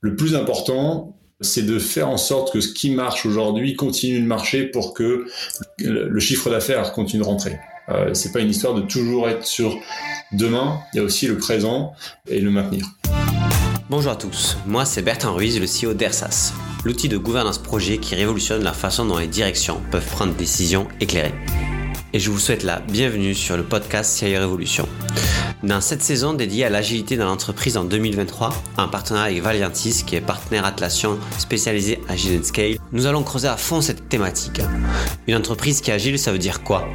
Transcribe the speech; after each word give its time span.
le 0.00 0.16
plus 0.16 0.34
important, 0.34 1.16
c'est 1.40 1.62
de 1.62 1.78
faire 1.78 2.08
en 2.08 2.16
sorte 2.16 2.52
que 2.52 2.60
ce 2.60 2.72
qui 2.72 2.90
marche 2.90 3.26
aujourd'hui 3.26 3.74
continue 3.74 4.20
de 4.20 4.26
marcher 4.26 4.64
pour 4.64 4.94
que 4.94 5.26
le 5.78 6.20
chiffre 6.20 6.50
d'affaires 6.50 6.92
continue 6.92 7.22
de 7.22 7.26
rentrer. 7.26 7.58
Euh, 7.88 8.12
c'est 8.12 8.32
pas 8.32 8.40
une 8.40 8.50
histoire 8.50 8.74
de 8.74 8.82
toujours 8.82 9.28
être 9.28 9.46
sur 9.46 9.78
demain, 10.32 10.80
il 10.92 10.98
y 10.98 11.00
a 11.00 11.02
aussi 11.02 11.26
le 11.26 11.38
présent 11.38 11.94
et 12.26 12.40
le 12.40 12.50
maintenir. 12.50 12.84
Bonjour 13.88 14.12
à 14.12 14.16
tous, 14.16 14.58
moi 14.66 14.84
c'est 14.84 15.00
Bertrand 15.00 15.32
Ruiz, 15.32 15.58
le 15.58 15.66
CEO 15.66 15.94
d'ERSAS, 15.94 16.52
l'outil 16.84 17.08
de 17.08 17.16
gouvernance 17.16 17.58
projet 17.58 17.96
qui 17.96 18.14
révolutionne 18.14 18.62
la 18.62 18.74
façon 18.74 19.06
dont 19.06 19.16
les 19.16 19.26
directions 19.26 19.80
peuvent 19.90 20.06
prendre 20.06 20.32
des 20.32 20.40
décisions 20.40 20.86
éclairées. 21.00 21.34
Et 22.14 22.18
je 22.18 22.30
vous 22.30 22.38
souhaite 22.38 22.62
la 22.62 22.80
bienvenue 22.80 23.34
sur 23.34 23.58
le 23.58 23.62
podcast 23.62 24.16
CIO 24.16 24.40
Révolution. 24.40 24.88
Dans 25.62 25.82
cette 25.82 26.00
saison 26.00 26.32
dédiée 26.32 26.64
à 26.64 26.70
l'agilité 26.70 27.18
dans 27.18 27.26
l'entreprise 27.26 27.76
en 27.76 27.84
2023, 27.84 28.54
en 28.78 28.88
partenariat 28.88 29.26
avec 29.26 29.42
Valiantis, 29.42 30.04
qui 30.06 30.16
est 30.16 30.22
partenaire 30.22 30.64
Atlassian 30.64 31.18
spécialisé 31.36 32.00
Agile 32.08 32.42
Scale, 32.42 32.78
nous 32.92 33.04
allons 33.04 33.22
creuser 33.22 33.48
à 33.48 33.58
fond 33.58 33.82
cette 33.82 34.08
thématique. 34.08 34.62
Une 35.26 35.34
entreprise 35.34 35.82
qui 35.82 35.90
est 35.90 35.94
agile, 35.94 36.18
ça 36.18 36.32
veut 36.32 36.38
dire 36.38 36.62
quoi? 36.62 36.88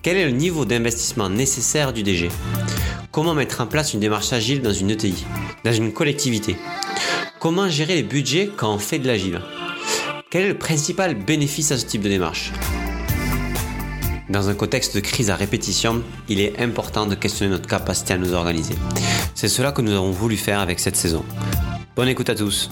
Quel 0.00 0.16
est 0.16 0.26
le 0.26 0.30
niveau 0.30 0.64
d'investissement 0.64 1.28
nécessaire 1.28 1.92
du 1.92 2.04
DG 2.04 2.28
Comment 3.10 3.34
mettre 3.34 3.62
en 3.62 3.66
place 3.66 3.94
une 3.94 4.00
démarche 4.00 4.32
agile 4.32 4.62
dans 4.62 4.72
une 4.72 4.90
ETI, 4.90 5.26
dans 5.64 5.72
une 5.72 5.92
collectivité? 5.92 6.56
Comment 7.40 7.68
gérer 7.68 7.96
les 7.96 8.02
budgets 8.04 8.48
quand 8.56 8.72
on 8.72 8.78
fait 8.78 9.00
de 9.00 9.08
l'agile? 9.08 9.40
Quel 10.30 10.44
est 10.44 10.48
le 10.48 10.58
principal 10.58 11.16
bénéfice 11.16 11.72
à 11.72 11.78
ce 11.78 11.84
type 11.84 12.02
de 12.02 12.08
démarche? 12.08 12.52
Dans 14.28 14.48
un 14.48 14.54
contexte 14.54 14.94
de 14.94 15.00
crise 15.00 15.30
à 15.30 15.36
répétition, 15.36 16.02
il 16.28 16.40
est 16.40 16.60
important 16.60 17.06
de 17.06 17.14
questionner 17.14 17.50
notre 17.50 17.68
capacité 17.68 18.14
à 18.14 18.18
nous 18.18 18.32
organiser. 18.32 18.74
C'est 19.34 19.48
cela 19.48 19.72
que 19.72 19.82
nous 19.82 19.92
avons 19.92 20.10
voulu 20.10 20.36
faire 20.36 20.60
avec 20.60 20.80
cette 20.80 20.96
saison. 20.96 21.24
Bonne 21.96 22.08
écoute 22.08 22.30
à 22.30 22.34
tous. 22.34 22.70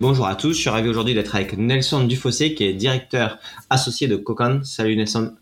Bonjour 0.00 0.28
à 0.28 0.36
tous, 0.36 0.52
je 0.52 0.60
suis 0.60 0.70
ravi 0.70 0.88
aujourd'hui 0.88 1.12
d'être 1.12 1.34
avec 1.34 1.58
Nelson 1.58 2.04
Dufossé 2.04 2.54
qui 2.54 2.62
est 2.62 2.72
directeur 2.72 3.38
associé 3.68 4.06
de 4.06 4.14
Cocan. 4.14 4.60
Salut 4.62 4.94
Nelson. 4.94 5.32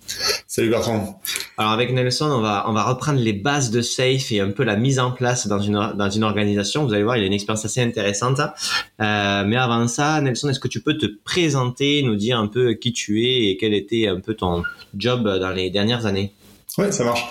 Salut 0.47 0.71
Bertrand. 0.71 1.21
Alors 1.59 1.73
avec 1.73 1.93
Nelson, 1.93 2.25
on 2.25 2.41
va 2.41 2.65
on 2.67 2.73
va 2.73 2.85
reprendre 2.85 3.21
les 3.21 3.35
bases 3.35 3.71
de 3.71 3.83
Safe 3.83 4.33
et 4.33 4.41
un 4.41 4.51
peu 4.53 4.65
la 4.65 4.77
mise 4.77 4.99
en 4.99 5.11
place 5.11 5.47
dans 5.47 5.61
une 5.61 5.93
dans 5.99 6.09
une 6.09 6.25
organisation. 6.25 6.87
Vous 6.87 6.95
allez 6.95 7.05
voir, 7.05 7.19
il 7.19 7.25
a 7.25 7.27
une 7.27 7.35
expérience 7.35 7.67
assez 7.67 7.83
intéressante. 7.83 8.41
Euh, 8.41 9.45
mais 9.45 9.57
avant 9.57 9.87
ça, 9.89 10.23
Nelson, 10.23 10.49
est-ce 10.49 10.61
que 10.61 10.69
tu 10.69 10.81
peux 10.81 10.97
te 10.97 11.07
présenter, 11.23 12.03
nous 12.03 12.17
dire 12.17 12.39
un 12.39 12.47
peu 12.47 12.73
qui 12.73 12.95
tu 12.95 13.27
es 13.27 13.51
et 13.51 13.59
quel 13.59 13.75
était 13.75 14.09
un 14.09 14.21
peu 14.21 14.33
ton 14.33 14.63
job 14.97 15.29
dans 15.39 15.51
les 15.51 15.69
dernières 15.69 16.07
années? 16.07 16.33
Ouais, 16.79 16.91
ça 16.93 17.05
marche. 17.05 17.25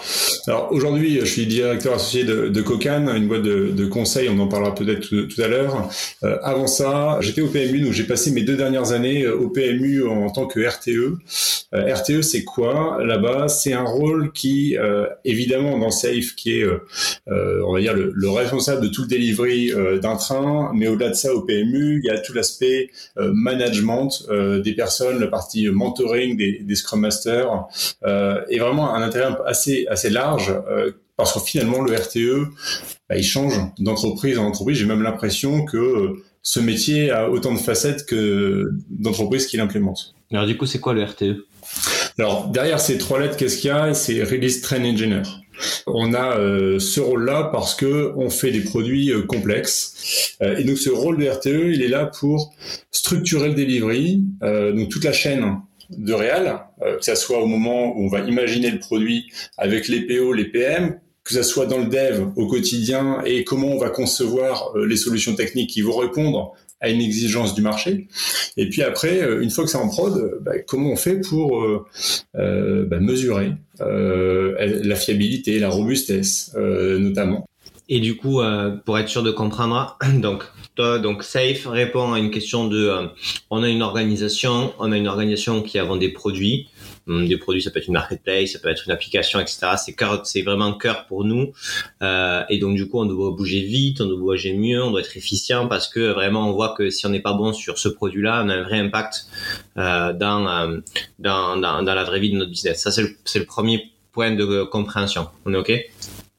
Alors 0.47 0.71
aujourd'hui, 0.71 1.19
je 1.21 1.25
suis 1.25 1.47
directeur 1.47 1.95
associé 1.95 2.23
de, 2.23 2.49
de 2.49 2.61
Cocan, 2.61 3.07
une 3.15 3.27
boîte 3.27 3.41
de, 3.41 3.71
de 3.71 3.85
conseil, 3.85 4.29
on 4.29 4.37
en 4.39 4.47
parlera 4.47 4.75
peut-être 4.75 5.01
tout, 5.01 5.41
à 5.41 5.47
l'heure. 5.47 5.89
Euh, 6.23 6.37
avant 6.43 6.67
ça, 6.67 7.17
j'étais 7.21 7.41
au 7.41 7.47
PMU, 7.47 7.81
donc 7.81 7.93
j'ai 7.93 8.03
passé 8.03 8.31
mes 8.31 8.43
deux 8.43 8.55
dernières 8.55 8.91
années 8.91 9.23
euh, 9.23 9.35
au 9.35 9.49
PMU 9.49 10.07
en 10.07 10.29
tant 10.29 10.45
que 10.45 10.59
RTE. 10.59 11.17
Euh, 11.73 11.93
RTE, 11.93 12.21
c'est 12.21 12.43
quoi? 12.43 12.99
Là-bas 13.03 13.47
C'est 13.47 13.73
un 13.73 13.83
rôle 13.83 14.31
qui, 14.31 14.77
euh, 14.77 15.07
évidemment, 15.23 15.77
dans 15.77 15.91
Safe, 15.91 16.35
qui 16.35 16.59
est, 16.59 16.63
euh, 16.63 16.79
on 17.65 17.73
va 17.73 17.81
dire, 17.81 17.93
le, 17.93 18.11
le, 18.13 18.29
responsable 18.29 18.81
de 18.81 18.87
tout 18.87 19.03
le 19.03 19.07
delivery 19.07 19.71
d'un 20.01 20.15
train, 20.15 20.71
mais 20.75 20.87
au-delà 20.87 21.09
de 21.09 21.15
ça, 21.15 21.33
au 21.33 21.41
PMU, 21.41 22.01
il 22.03 22.05
y 22.05 22.09
a 22.09 22.19
tout 22.19 22.33
l'aspect 22.33 22.89
management 23.17 24.09
des 24.63 24.73
personnes, 24.73 25.19
la 25.19 25.27
partie 25.27 25.69
mentoring 25.69 26.35
des, 26.35 26.59
des 26.61 26.75
Scrum 26.75 26.99
Masters, 27.01 27.67
et 28.49 28.59
vraiment 28.59 28.93
un 28.93 29.01
intérêt 29.01 29.35
assez, 29.45 29.85
assez 29.89 30.09
large 30.09 30.34
euh, 30.49 30.91
parce 31.17 31.33
que 31.33 31.39
finalement 31.39 31.81
le 31.81 31.95
RTE, 31.95 32.47
bah, 33.09 33.17
il 33.17 33.23
change 33.23 33.59
d'entreprise 33.79 34.37
en 34.37 34.45
entreprise. 34.45 34.77
J'ai 34.77 34.85
même 34.85 35.01
l'impression 35.01 35.65
que 35.65 35.77
euh, 35.77 36.23
ce 36.41 36.59
métier 36.59 37.11
a 37.11 37.29
autant 37.29 37.53
de 37.53 37.59
facettes 37.59 38.05
que 38.05 38.71
d'entreprises 38.89 39.47
qu'il 39.47 39.59
implémente. 39.59 40.15
Alors 40.31 40.45
du 40.45 40.57
coup, 40.57 40.65
c'est 40.65 40.79
quoi 40.79 40.93
le 40.93 41.03
RTE 41.03 41.45
Alors 42.19 42.47
derrière 42.47 42.79
ces 42.79 42.97
trois 42.97 43.19
lettres, 43.19 43.37
qu'est-ce 43.37 43.57
qu'il 43.57 43.69
y 43.69 43.71
a? 43.71 43.93
C'est 43.93 44.23
Release 44.23 44.61
Train 44.61 44.83
Engineer. 44.83 45.23
On 45.87 46.13
a 46.13 46.37
euh, 46.37 46.79
ce 46.79 46.99
rôle-là 46.99 47.49
parce 47.51 47.75
que 47.75 48.11
on 48.17 48.29
fait 48.29 48.51
des 48.51 48.59
produits 48.59 49.11
complexes 49.27 50.35
et 50.41 50.65
donc 50.65 50.77
ce 50.77 50.89
rôle 50.89 51.17
de 51.17 51.29
RTE, 51.29 51.73
il 51.73 51.81
est 51.81 51.87
là 51.87 52.07
pour 52.07 52.53
structurer 52.91 53.47
le 53.47 53.53
delivery, 53.55 54.21
donc 54.41 54.89
toute 54.89 55.05
la 55.05 55.13
chaîne 55.13 55.61
de 55.89 56.13
réal, 56.13 56.61
euh, 56.81 56.97
que 56.97 57.05
ça 57.05 57.15
soit 57.15 57.41
au 57.41 57.45
moment 57.45 57.95
où 57.95 58.05
on 58.05 58.07
va 58.07 58.21
imaginer 58.21 58.71
le 58.71 58.79
produit 58.79 59.31
avec 59.57 59.87
les 59.87 60.01
PO, 60.01 60.33
les 60.33 60.45
PM, 60.45 60.99
que 61.23 61.33
ça 61.33 61.43
soit 61.43 61.65
dans 61.65 61.79
le 61.79 61.87
dev 61.87 62.27
au 62.35 62.47
quotidien 62.47 63.21
et 63.25 63.43
comment 63.43 63.67
on 63.67 63.77
va 63.77 63.89
concevoir 63.89 64.71
euh, 64.75 64.85
les 64.85 64.97
solutions 64.97 65.35
techniques 65.35 65.71
qui 65.71 65.81
vont 65.81 65.97
répondre 65.97 66.53
à 66.81 66.89
une 66.89 67.01
exigence 67.01 67.55
du 67.55 67.61
marché. 67.61 68.07
Et 68.57 68.69
puis 68.69 68.83
après, 68.83 69.21
euh, 69.21 69.41
une 69.41 69.49
fois 69.49 69.63
que 69.63 69.69
c'est 69.69 69.77
en 69.77 69.87
prod, 69.87 70.39
bah, 70.41 70.59
comment 70.67 70.91
on 70.91 70.95
fait 70.95 71.21
pour 71.21 71.65
bah, 72.33 72.99
mesurer 72.99 73.53
la 73.79 74.95
fiabilité, 74.95 75.59
la 75.59 75.69
robustesse 75.69 76.53
notamment. 76.55 77.47
Et 77.87 77.99
du 77.99 78.17
coup, 78.17 78.41
pour 78.85 78.99
être 78.99 79.09
sûr 79.09 79.23
de 79.23 79.31
comprendre, 79.31 79.97
donc 80.15 80.43
donc 80.77 81.23
Safe 81.23 81.65
répond 81.65 82.13
à 82.13 82.19
une 82.19 82.31
question 82.31 82.67
de 82.67 82.87
euh, 82.87 83.07
on 83.49 83.63
a 83.63 83.69
une 83.69 83.81
organisation, 83.81 84.73
on 84.79 84.91
a 84.91 84.97
une 84.97 85.07
organisation 85.07 85.61
qui 85.61 85.79
a 85.79 85.85
des 85.97 86.09
produits. 86.09 86.67
Hum, 87.07 87.27
des 87.27 87.37
produits, 87.37 87.61
ça 87.61 87.69
peut 87.69 87.77
être 87.77 87.87
une 87.87 87.93
marketplace, 87.93 88.53
ça 88.53 88.59
peut 88.59 88.69
être 88.69 88.83
une 88.87 88.91
application, 88.91 89.39
etc. 89.39 89.75
C'est 89.77 89.95
c'est 90.23 90.41
vraiment 90.41 90.73
cœur 90.73 91.05
pour 91.05 91.23
nous. 91.23 91.53
Euh, 92.01 92.41
et 92.49 92.57
donc 92.57 92.75
du 92.75 92.89
coup, 92.89 92.99
on 92.99 93.05
doit 93.05 93.29
bouger 93.29 93.61
vite, 93.61 94.01
on 94.01 94.07
doit 94.07 94.17
bouger 94.17 94.53
mieux, 94.53 94.83
on 94.83 94.89
doit 94.89 95.01
être 95.01 95.15
efficient 95.15 95.67
parce 95.67 95.87
que 95.87 95.99
vraiment, 96.11 96.49
on 96.49 96.53
voit 96.53 96.73
que 96.75 96.89
si 96.89 97.05
on 97.05 97.09
n'est 97.09 97.21
pas 97.21 97.33
bon 97.33 97.53
sur 97.53 97.77
ce 97.77 97.89
produit-là, 97.89 98.41
on 98.43 98.49
a 98.49 98.55
un 98.55 98.63
vrai 98.63 98.79
impact 98.79 99.27
euh, 99.77 100.13
dans, 100.13 100.47
euh, 100.47 100.79
dans, 101.19 101.57
dans, 101.57 101.83
dans 101.83 101.93
la 101.93 102.03
vraie 102.03 102.19
vie 102.19 102.31
de 102.31 102.37
notre 102.37 102.51
business. 102.51 102.81
Ça, 102.81 102.91
c'est 102.91 103.03
le, 103.03 103.15
le 103.35 103.45
premier 103.45 103.91
point 104.11 104.31
de 104.31 104.63
compréhension. 104.63 105.27
On 105.45 105.53
est 105.53 105.57
ok? 105.57 105.73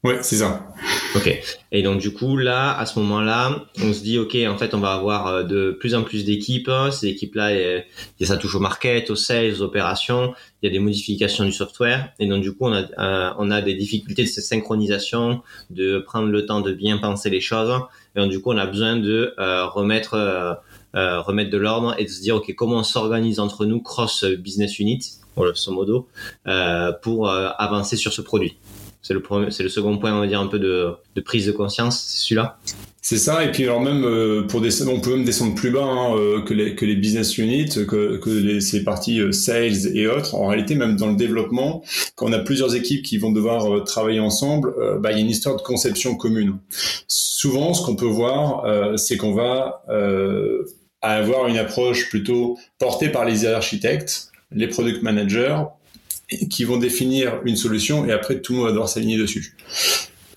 Ouais, 0.03 0.19
c'est 0.21 0.37
ça. 0.37 0.67
Ok. 1.15 1.41
Et 1.71 1.81
donc 1.81 1.99
du 1.99 2.13
coup 2.13 2.37
là, 2.37 2.77
à 2.77 2.85
ce 2.85 2.99
moment-là, 2.99 3.65
on 3.81 3.91
se 3.91 4.01
dit 4.01 4.19
ok, 4.19 4.37
en 4.47 4.55
fait, 4.55 4.75
on 4.75 4.79
va 4.79 4.93
avoir 4.93 5.27
euh, 5.27 5.43
de 5.43 5.71
plus 5.71 5.95
en 5.95 6.03
plus 6.03 6.23
d'équipes. 6.23 6.69
Ces 6.91 7.07
équipes-là, 7.07 7.81
ça 8.21 8.37
touche 8.37 8.53
au 8.55 8.59
market, 8.59 9.09
aux 9.09 9.15
sales, 9.15 9.53
aux 9.53 9.61
opérations. 9.63 10.35
Il 10.61 10.67
y 10.67 10.69
a 10.69 10.71
des 10.71 10.79
modifications 10.79 11.45
du 11.45 11.51
software. 11.51 12.13
Et 12.19 12.27
donc 12.27 12.43
du 12.43 12.51
coup, 12.51 12.65
on 12.65 12.73
a 12.73 12.83
euh, 12.99 13.33
on 13.39 13.49
a 13.49 13.61
des 13.61 13.73
difficultés 13.73 14.23
de 14.23 14.27
cette 14.27 14.43
synchronisation, 14.43 15.41
de 15.71 15.97
prendre 15.97 16.29
le 16.29 16.45
temps 16.45 16.61
de 16.61 16.71
bien 16.71 16.99
penser 16.99 17.31
les 17.31 17.41
choses. 17.41 17.73
Et 18.15 18.19
donc 18.19 18.29
du 18.29 18.39
coup, 18.39 18.51
on 18.51 18.57
a 18.57 18.67
besoin 18.67 18.97
de 18.97 19.33
euh, 19.39 19.65
remettre 19.65 20.13
euh, 20.13 21.21
remettre 21.21 21.49
de 21.49 21.57
l'ordre 21.57 21.95
et 21.97 22.05
de 22.05 22.09
se 22.09 22.21
dire 22.21 22.35
ok, 22.35 22.53
comment 22.55 22.77
on 22.77 22.83
s'organise 22.83 23.39
entre 23.39 23.65
nous 23.65 23.81
cross 23.81 24.23
business 24.25 24.77
unit, 24.77 24.99
grosso 25.35 25.71
modo, 25.71 26.07
pour 27.01 27.29
avancer 27.29 27.97
sur 27.97 28.13
ce 28.13 28.21
produit. 28.21 28.57
C'est 29.07 29.63
le, 29.63 29.69
second 29.69 29.97
point, 29.97 30.13
on 30.13 30.19
va 30.19 30.27
dire, 30.27 30.41
un 30.41 30.47
peu 30.47 30.59
de, 30.59 30.97
prise 31.21 31.45
de 31.45 31.53
conscience, 31.53 32.03
c'est 32.07 32.17
celui-là. 32.17 32.57
C'est 33.01 33.17
ça, 33.17 33.45
et 33.45 33.53
puis 33.53 33.63
alors 33.63 33.79
même 33.79 34.03
euh, 34.03 34.41
pour 34.47 34.59
on 34.59 34.99
peut 34.99 35.15
même 35.15 35.23
descendre 35.23 35.55
plus 35.55 35.71
bas 35.71 35.85
hein, 35.85 36.17
euh, 36.17 36.41
que, 36.41 36.53
les, 36.53 36.95
business 36.97 37.37
units, 37.37 37.69
que, 37.87 38.17
que 38.17 38.29
les, 38.29 38.59
ces 38.59 38.83
parties 38.83 39.21
euh, 39.21 39.31
sales 39.31 39.95
et 39.95 40.07
autres. 40.07 40.35
En 40.35 40.47
réalité, 40.47 40.75
même 40.75 40.97
dans 40.97 41.07
le 41.07 41.15
développement, 41.15 41.83
quand 42.15 42.27
on 42.27 42.33
a 42.33 42.39
plusieurs 42.39 42.75
équipes 42.75 43.03
qui 43.03 43.17
vont 43.17 43.31
devoir 43.31 43.85
travailler 43.85 44.19
ensemble, 44.19 44.73
bah, 44.99 45.11
il 45.13 45.19
y 45.19 45.21
a 45.21 45.23
une 45.23 45.29
histoire 45.29 45.55
de 45.55 45.61
conception 45.61 46.15
commune. 46.15 46.57
Souvent, 47.07 47.73
ce 47.73 47.85
qu'on 47.85 47.95
peut 47.95 48.05
voir, 48.05 48.97
c'est 48.97 49.15
qu'on 49.15 49.33
va 49.33 49.83
avoir 51.01 51.47
une 51.47 51.57
approche 51.57 52.09
plutôt 52.09 52.57
portée 52.77 53.07
par 53.07 53.23
les 53.23 53.45
architectes, 53.45 54.31
les 54.51 54.67
product 54.67 55.01
managers, 55.01 55.55
qui 56.49 56.63
vont 56.63 56.77
définir 56.77 57.41
une 57.45 57.55
solution 57.55 58.05
et 58.05 58.11
après 58.11 58.41
tout 58.41 58.53
le 58.53 58.57
monde 58.57 58.67
va 58.67 58.71
devoir 58.71 58.89
s'aligner 58.89 59.17
dessus. 59.17 59.55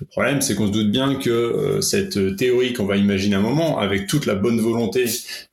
Le 0.01 0.07
problème, 0.07 0.41
c'est 0.41 0.55
qu'on 0.55 0.67
se 0.67 0.73
doute 0.73 0.91
bien 0.91 1.17
que 1.17 1.31
euh, 1.31 1.81
cette 1.83 2.37
théorie 2.37 2.73
qu'on 2.73 2.87
va 2.87 2.97
imaginer 2.97 3.37
un 3.37 3.41
moment, 3.41 3.79
avec 3.79 4.07
toute 4.07 4.25
la 4.25 4.35
bonne 4.35 4.59
volonté 4.59 5.05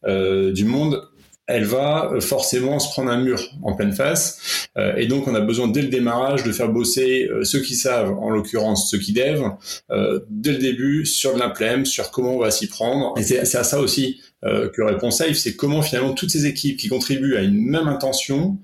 euh, 0.05 0.53
du 0.53 0.63
monde, 0.63 1.01
elle 1.47 1.63
va 1.63 2.11
forcément 2.19 2.77
se 2.77 2.89
prendre 2.89 3.09
un 3.09 3.21
mur 3.21 3.41
en 3.63 3.73
pleine 3.73 3.93
face. 3.93 4.67
Euh, 4.77 4.95
et 4.97 5.07
donc, 5.07 5.27
on 5.27 5.35
a 5.35 5.39
besoin 5.39 5.69
dès 5.69 5.81
le 5.81 5.87
démarrage 5.87 6.43
de 6.43 6.51
faire 6.51 6.69
bosser 6.69 7.27
euh, 7.31 7.45
ceux 7.45 7.61
qui 7.61 7.75
savent, 7.75 8.11
en 8.11 8.29
l'occurrence 8.29 8.91
ceux 8.91 8.97
qui 8.97 9.13
devent, 9.13 9.51
euh, 9.89 10.19
dès 10.29 10.51
le 10.51 10.57
début 10.57 11.05
sur 11.05 11.33
de 11.33 11.85
sur 11.85 12.11
comment 12.11 12.35
on 12.35 12.39
va 12.39 12.51
s'y 12.51 12.67
prendre. 12.67 13.17
Et 13.17 13.23
c'est 13.23 13.57
à 13.57 13.63
ça 13.63 13.79
aussi 13.79 14.21
que 14.43 14.81
répond 14.83 15.09
Safe, 15.09 15.33
c'est 15.33 15.55
comment 15.55 15.81
finalement 15.81 16.13
toutes 16.13 16.29
ces 16.29 16.45
équipes 16.45 16.77
qui 16.77 16.89
contribuent 16.89 17.35
à 17.35 17.41
une 17.41 17.59
même 17.59 17.87
intention 17.87 18.57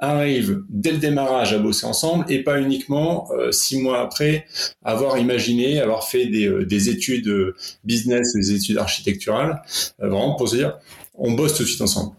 arrivent 0.00 0.62
dès 0.68 0.90
le 0.90 0.98
démarrage 0.98 1.52
à 1.54 1.58
bosser 1.58 1.86
ensemble 1.86 2.24
et 2.28 2.42
pas 2.42 2.60
uniquement 2.60 3.28
six 3.52 3.78
mois 3.78 4.00
après 4.00 4.46
avoir 4.84 5.18
imaginé, 5.18 5.80
avoir 5.80 6.08
fait 6.08 6.26
des, 6.26 6.64
des 6.66 6.88
études 6.88 7.54
business, 7.84 8.34
des 8.34 8.52
études 8.52 8.78
architecturales, 8.78 9.62
vraiment 10.00 10.34
pour 10.34 10.48
se 10.48 10.56
dire 10.56 10.78
on 11.20 11.32
bosse 11.32 11.54
tout 11.54 11.62
de 11.62 11.68
suite 11.68 11.80
ensemble. 11.80 12.12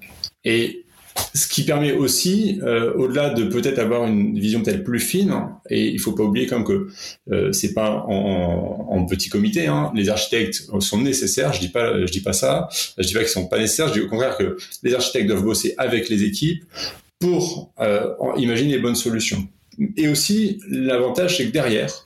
Et 0.45 0.85
ce 1.33 1.47
qui 1.47 1.63
permet 1.63 1.91
aussi, 1.91 2.59
euh, 2.63 2.93
au-delà 2.93 3.31
de 3.31 3.43
peut-être 3.43 3.79
avoir 3.79 4.05
une 4.05 4.39
vision 4.39 4.63
telle 4.63 4.83
plus 4.83 4.99
fine, 4.99 5.33
et 5.69 5.87
il 5.87 5.99
faut 5.99 6.13
pas 6.13 6.23
oublier 6.23 6.47
comme 6.47 6.63
que 6.63 6.87
euh, 7.31 7.51
c'est 7.51 7.73
pas 7.73 8.05
en, 8.07 9.05
petit 9.05 9.29
comité. 9.29 9.67
Hein, 9.67 9.91
les 9.93 10.09
architectes 10.09 10.69
sont 10.79 11.01
nécessaires. 11.01 11.51
Je 11.51 11.59
dis 11.59 11.69
pas, 11.69 12.05
je 12.05 12.11
dis 12.11 12.21
pas 12.21 12.33
ça. 12.33 12.69
Je 12.97 13.05
dis 13.05 13.13
pas 13.13 13.19
qu'ils 13.19 13.29
sont 13.29 13.47
pas 13.47 13.57
nécessaires. 13.57 13.89
Je 13.89 13.93
dis 13.93 14.01
au 14.01 14.07
contraire 14.07 14.37
que 14.37 14.55
les 14.83 14.93
architectes 14.93 15.27
doivent 15.27 15.43
bosser 15.43 15.73
avec 15.77 16.07
les 16.07 16.23
équipes 16.23 16.63
pour 17.19 17.71
euh, 17.79 18.13
imaginer 18.37 18.73
les 18.73 18.79
bonnes 18.79 18.95
solutions. 18.95 19.47
Et 19.97 20.09
aussi, 20.09 20.59
l'avantage, 20.67 21.37
c'est 21.37 21.45
que 21.45 21.51
derrière, 21.51 22.03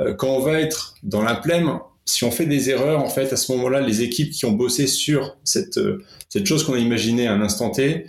euh, 0.00 0.14
quand 0.14 0.28
on 0.28 0.40
va 0.40 0.60
être 0.60 0.94
dans 1.02 1.22
l'implème, 1.22 1.78
si 2.06 2.24
on 2.24 2.30
fait 2.30 2.46
des 2.46 2.70
erreurs, 2.70 3.02
en 3.02 3.08
fait, 3.08 3.32
à 3.32 3.36
ce 3.36 3.52
moment-là, 3.52 3.80
les 3.80 4.02
équipes 4.02 4.30
qui 4.30 4.44
ont 4.46 4.52
bossé 4.52 4.86
sur 4.86 5.36
cette, 5.44 5.76
euh, 5.78 6.04
cette 6.28 6.46
chose 6.46 6.64
qu'on 6.64 6.74
a 6.74 6.78
imaginée 6.78 7.26
à 7.26 7.32
un 7.32 7.42
instant 7.42 7.70
T, 7.70 8.06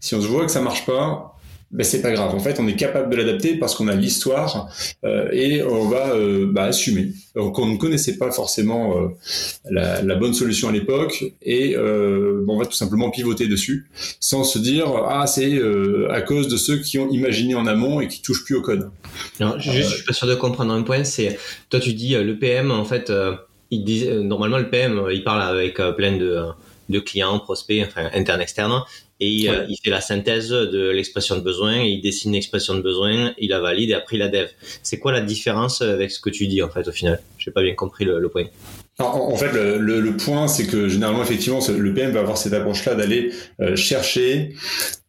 si 0.00 0.14
on 0.14 0.22
se 0.22 0.26
voit 0.26 0.46
que 0.46 0.52
ça 0.52 0.60
marche 0.60 0.86
pas, 0.86 1.33
ben 1.74 1.82
c'est 1.82 2.02
pas 2.02 2.12
grave. 2.12 2.32
En 2.32 2.38
fait, 2.38 2.60
on 2.60 2.68
est 2.68 2.76
capable 2.76 3.10
de 3.10 3.16
l'adapter 3.16 3.56
parce 3.56 3.74
qu'on 3.74 3.88
a 3.88 3.96
l'histoire 3.96 4.68
euh, 5.04 5.28
et 5.32 5.60
on 5.64 5.88
va 5.88 6.14
euh, 6.14 6.46
bah, 6.48 6.66
assumer. 6.66 7.08
Donc, 7.34 7.58
on 7.58 7.66
ne 7.66 7.76
connaissait 7.76 8.16
pas 8.16 8.30
forcément 8.30 8.96
euh, 8.96 9.08
la, 9.68 10.00
la, 10.00 10.14
bonne 10.14 10.34
solution 10.34 10.68
à 10.68 10.72
l'époque 10.72 11.24
et 11.42 11.76
on 11.76 12.56
va 12.56 12.66
tout 12.66 12.74
simplement 12.76 13.10
pivoter 13.10 13.48
dessus 13.48 13.88
sans 14.20 14.44
se 14.44 14.60
dire 14.60 14.86
ah 15.08 15.26
c'est 15.26 15.60
à 16.10 16.20
cause 16.20 16.46
de 16.46 16.56
ceux 16.56 16.78
qui 16.78 16.98
ont 16.98 17.10
imaginé 17.10 17.56
en 17.56 17.66
amont 17.66 18.00
et 18.00 18.06
qui 18.06 18.22
touchent 18.22 18.44
plus 18.44 18.54
au 18.54 18.62
code. 18.62 18.90
Non, 19.40 19.58
juste, 19.58 19.90
je 19.90 19.94
suis 19.96 20.04
pas 20.04 20.12
sûr 20.12 20.28
de 20.28 20.36
comprendre 20.36 20.72
un 20.72 20.82
point. 20.82 21.02
C'est 21.02 21.36
toi 21.70 21.80
tu 21.80 21.92
dis 21.94 22.14
le 22.14 22.38
PM 22.38 22.70
en 22.70 22.84
fait, 22.84 23.12
il 23.72 23.84
dit 23.84 24.08
normalement 24.08 24.58
le 24.58 24.70
PM 24.70 25.02
il 25.10 25.24
parle 25.24 25.42
avec 25.42 25.80
plein 25.96 26.16
de 26.16 26.44
de 26.88 27.00
clients, 27.00 27.38
prospects, 27.38 27.82
enfin 27.86 28.10
internes, 28.12 28.40
externes, 28.40 28.82
et 29.20 29.48
euh, 29.48 29.64
il 29.68 29.76
fait 29.82 29.90
la 29.90 30.00
synthèse 30.00 30.48
de 30.48 30.90
l'expression 30.90 31.36
de 31.36 31.40
besoin, 31.40 31.76
il 31.76 32.00
dessine 32.02 32.32
l'expression 32.32 32.74
de 32.74 32.80
besoin, 32.80 33.32
il 33.38 33.50
la 33.50 33.60
valide 33.60 33.90
et 33.90 33.94
après 33.94 34.16
il 34.16 34.18
la 34.18 34.28
dev. 34.28 34.48
C'est 34.82 34.98
quoi 34.98 35.12
la 35.12 35.20
différence 35.20 35.82
avec 35.82 36.10
ce 36.10 36.20
que 36.20 36.30
tu 36.30 36.48
dis 36.48 36.62
en 36.62 36.68
fait 36.68 36.86
au 36.88 36.92
final? 36.92 37.20
J'ai 37.38 37.52
pas 37.52 37.62
bien 37.62 37.74
compris 37.74 38.04
le, 38.04 38.28
point. 38.28 38.44
En, 38.98 39.36
fait, 39.36 39.52
le, 39.52 39.78
le, 39.78 40.16
point, 40.16 40.48
c'est 40.48 40.66
que 40.66 40.88
généralement, 40.88 41.22
effectivement, 41.22 41.60
le 41.68 41.94
PM 41.94 42.10
va 42.10 42.20
avoir 42.20 42.36
cette 42.36 42.52
approche-là 42.52 42.96
d'aller 42.96 43.30
euh, 43.60 43.76
chercher 43.76 44.54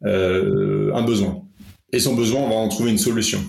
euh, 0.06 0.94
un 0.94 1.02
besoin. 1.02 1.42
Et 1.92 2.00
son 2.00 2.14
besoin, 2.14 2.42
on 2.42 2.50
va 2.50 2.56
en 2.56 2.68
trouver 2.68 2.92
une 2.92 2.98
solution. 2.98 3.40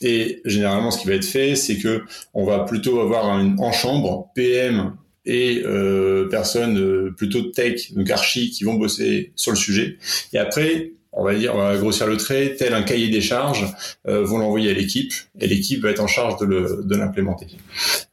Et 0.00 0.40
généralement, 0.44 0.90
ce 0.90 1.00
qui 1.00 1.08
va 1.08 1.14
être 1.14 1.24
fait, 1.24 1.54
c'est 1.54 1.78
que 1.78 2.02
on 2.32 2.44
va 2.44 2.60
plutôt 2.60 3.00
avoir 3.00 3.26
un, 3.26 3.56
en 3.58 3.72
chambre 3.72 4.30
PM 4.34 4.94
et 5.24 5.62
euh, 5.64 6.28
personnes 6.28 6.78
euh, 6.78 7.14
plutôt 7.16 7.42
tech, 7.42 7.92
donc 7.94 8.10
archi, 8.10 8.50
qui 8.50 8.64
vont 8.64 8.74
bosser 8.74 9.32
sur 9.36 9.52
le 9.52 9.56
sujet. 9.56 9.98
Et 10.32 10.38
après, 10.38 10.92
on 11.12 11.24
va 11.24 11.34
dire, 11.34 11.54
on 11.54 11.58
va 11.58 11.76
grossir 11.76 12.06
le 12.06 12.16
trait, 12.16 12.56
tel 12.58 12.72
un 12.72 12.82
cahier 12.82 13.08
des 13.08 13.20
charges, 13.20 13.66
euh, 14.08 14.24
vont 14.24 14.38
l'envoyer 14.38 14.70
à 14.70 14.74
l'équipe, 14.74 15.12
et 15.38 15.46
l'équipe 15.46 15.82
va 15.82 15.90
être 15.90 16.00
en 16.00 16.06
charge 16.06 16.40
de 16.40 16.96
l'implémenter. 16.96 17.46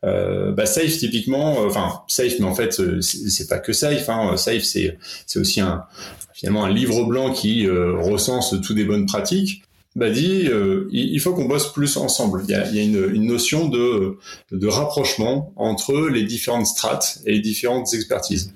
Euh, 0.06 0.52
bah, 0.52 0.66
Safe, 0.66 0.98
typiquement, 0.98 1.64
euh, 1.64 1.68
enfin, 1.68 2.02
Safe, 2.08 2.34
mais 2.40 2.46
en 2.46 2.54
fait, 2.54 2.80
euh, 2.80 3.02
c'est 3.02 3.48
pas 3.48 3.60
que 3.60 3.72
Safe, 3.72 4.08
hein, 4.10 4.36
Safe, 4.36 4.64
c'est 4.64 4.98
aussi 5.38 5.62
un, 5.62 5.86
finalement 6.34 6.66
un 6.66 6.74
livre 6.74 7.06
blanc 7.06 7.32
qui 7.34 7.68
recense 7.68 8.56
toutes 8.62 8.76
des 8.76 8.86
bonnes 8.86 9.06
pratiques 9.06 9.64
bah 10.00 10.10
dit 10.10 10.48
euh, 10.48 10.88
il 10.92 11.20
faut 11.20 11.34
qu'on 11.34 11.46
bosse 11.46 11.72
plus 11.74 11.98
ensemble. 11.98 12.44
Il 12.48 12.52
y 12.52 12.56
a, 12.56 12.84
une, 12.84 13.26
notion 13.26 13.68
de, 13.68 14.18
de 14.52 14.68
rapprochement 14.68 15.52
entre 15.58 16.08
les 16.10 16.24
différentes 16.24 16.68
strates 16.68 17.20
et 17.26 17.34
les 17.34 17.40
différentes 17.42 17.94
expertises. 17.94 18.54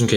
Ok. 0.00 0.16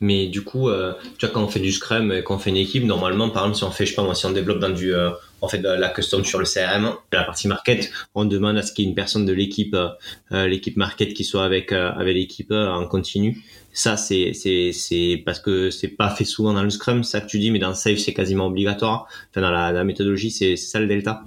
Mais 0.00 0.28
du 0.28 0.42
coup, 0.42 0.68
euh, 0.68 0.94
tu 1.18 1.26
vois, 1.26 1.34
quand 1.34 1.44
on 1.44 1.48
fait 1.48 1.60
du 1.60 1.72
Scrum, 1.72 2.22
quand 2.24 2.36
on 2.36 2.38
fait 2.38 2.50
une 2.50 2.56
équipe, 2.56 2.84
normalement, 2.84 3.30
par 3.30 3.42
exemple, 3.42 3.58
si 3.58 3.64
on 3.64 3.70
fait, 3.70 3.86
je 3.86 3.94
sais 3.94 4.14
si 4.14 4.26
on 4.26 4.32
développe 4.32 4.58
dans 4.58 4.70
du, 4.70 4.94
euh, 4.94 5.10
on 5.42 5.48
fait 5.48 5.60
la 5.60 5.88
custom 5.90 6.24
sur 6.24 6.38
le 6.38 6.46
CRM, 6.46 6.94
la 7.12 7.24
partie 7.24 7.48
market, 7.48 7.90
on 8.14 8.24
demande 8.24 8.56
à 8.56 8.62
ce 8.62 8.72
qu'il 8.72 8.84
y 8.84 8.88
ait 8.88 8.90
une 8.90 8.94
personne 8.94 9.26
de 9.26 9.32
l'équipe, 9.32 9.74
euh, 9.74 10.46
l'équipe 10.46 10.76
market 10.76 11.12
qui 11.12 11.24
soit 11.24 11.44
avec 11.44 11.72
avec 11.72 12.14
l'équipe 12.14 12.52
en 12.52 12.86
continu. 12.86 13.42
Ça, 13.74 13.96
c'est 13.96 14.32
c'est 14.34 14.72
c'est 14.72 15.22
parce 15.24 15.40
que 15.40 15.70
c'est 15.70 15.88
pas 15.88 16.10
fait 16.10 16.24
souvent 16.24 16.52
dans 16.52 16.62
le 16.62 16.70
Scrum, 16.70 17.04
ça 17.04 17.20
que 17.20 17.26
tu 17.26 17.38
dis, 17.38 17.50
mais 17.50 17.58
dans 17.58 17.74
Safe, 17.74 17.98
c'est 17.98 18.14
quasiment 18.14 18.46
obligatoire. 18.46 19.08
Enfin, 19.30 19.40
dans 19.40 19.50
la, 19.50 19.72
la 19.72 19.84
méthodologie, 19.84 20.30
c'est 20.30 20.56
ça 20.56 20.78
le 20.78 20.86
delta. 20.86 21.24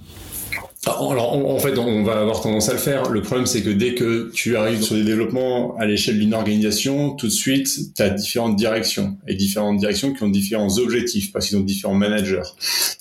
Alors, 0.87 1.33
en 1.33 1.57
fait, 1.57 1.77
on 1.79 2.03
va 2.03 2.19
avoir 2.19 2.41
tendance 2.41 2.69
à 2.69 2.73
le 2.73 2.79
faire. 2.79 3.09
Le 3.09 3.21
problème, 3.21 3.47
c'est 3.47 3.63
que 3.63 3.71
dès 3.71 3.95
que 3.95 4.29
tu 4.33 4.55
arrives 4.55 4.83
sur 4.83 4.95
des 4.95 5.03
développements 5.03 5.75
à 5.77 5.85
l'échelle 5.85 6.19
d'une 6.19 6.35
organisation, 6.35 7.15
tout 7.15 7.25
de 7.25 7.31
suite, 7.31 7.95
tu 7.95 8.01
as 8.03 8.09
différentes 8.09 8.55
directions 8.55 9.17
et 9.27 9.33
différentes 9.33 9.77
directions 9.77 10.13
qui 10.13 10.21
ont 10.21 10.29
différents 10.29 10.77
objectifs 10.77 11.31
parce 11.31 11.47
qu'ils 11.47 11.57
ont 11.57 11.61
différents 11.61 11.95
managers. 11.95 12.43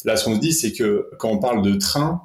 Là, 0.04 0.16
ce 0.16 0.24
qu'on 0.24 0.36
se 0.36 0.40
dit, 0.40 0.52
c'est 0.52 0.72
que 0.72 1.08
quand 1.18 1.28
on 1.28 1.38
parle 1.38 1.62
de 1.62 1.74
train, 1.74 2.22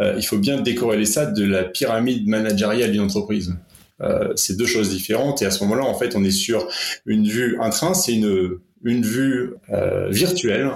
euh, 0.00 0.14
il 0.16 0.26
faut 0.26 0.38
bien 0.38 0.60
décorréler 0.60 1.06
ça 1.06 1.26
de 1.26 1.44
la 1.44 1.62
pyramide 1.62 2.26
managériale 2.26 2.90
d'une 2.90 3.02
entreprise. 3.02 3.54
Euh, 4.02 4.32
c'est 4.34 4.56
deux 4.56 4.66
choses 4.66 4.90
différentes 4.90 5.40
et 5.40 5.46
à 5.46 5.50
ce 5.52 5.62
moment-là, 5.64 5.84
en 5.84 5.94
fait, 5.94 6.16
on 6.16 6.24
est 6.24 6.30
sur 6.32 6.66
une 7.06 7.26
vue. 7.28 7.58
Un 7.60 7.70
train, 7.70 7.94
c'est 7.94 8.12
une 8.12 8.58
une 8.86 9.02
vue 9.02 9.54
euh, 9.70 10.08
virtuelle 10.10 10.70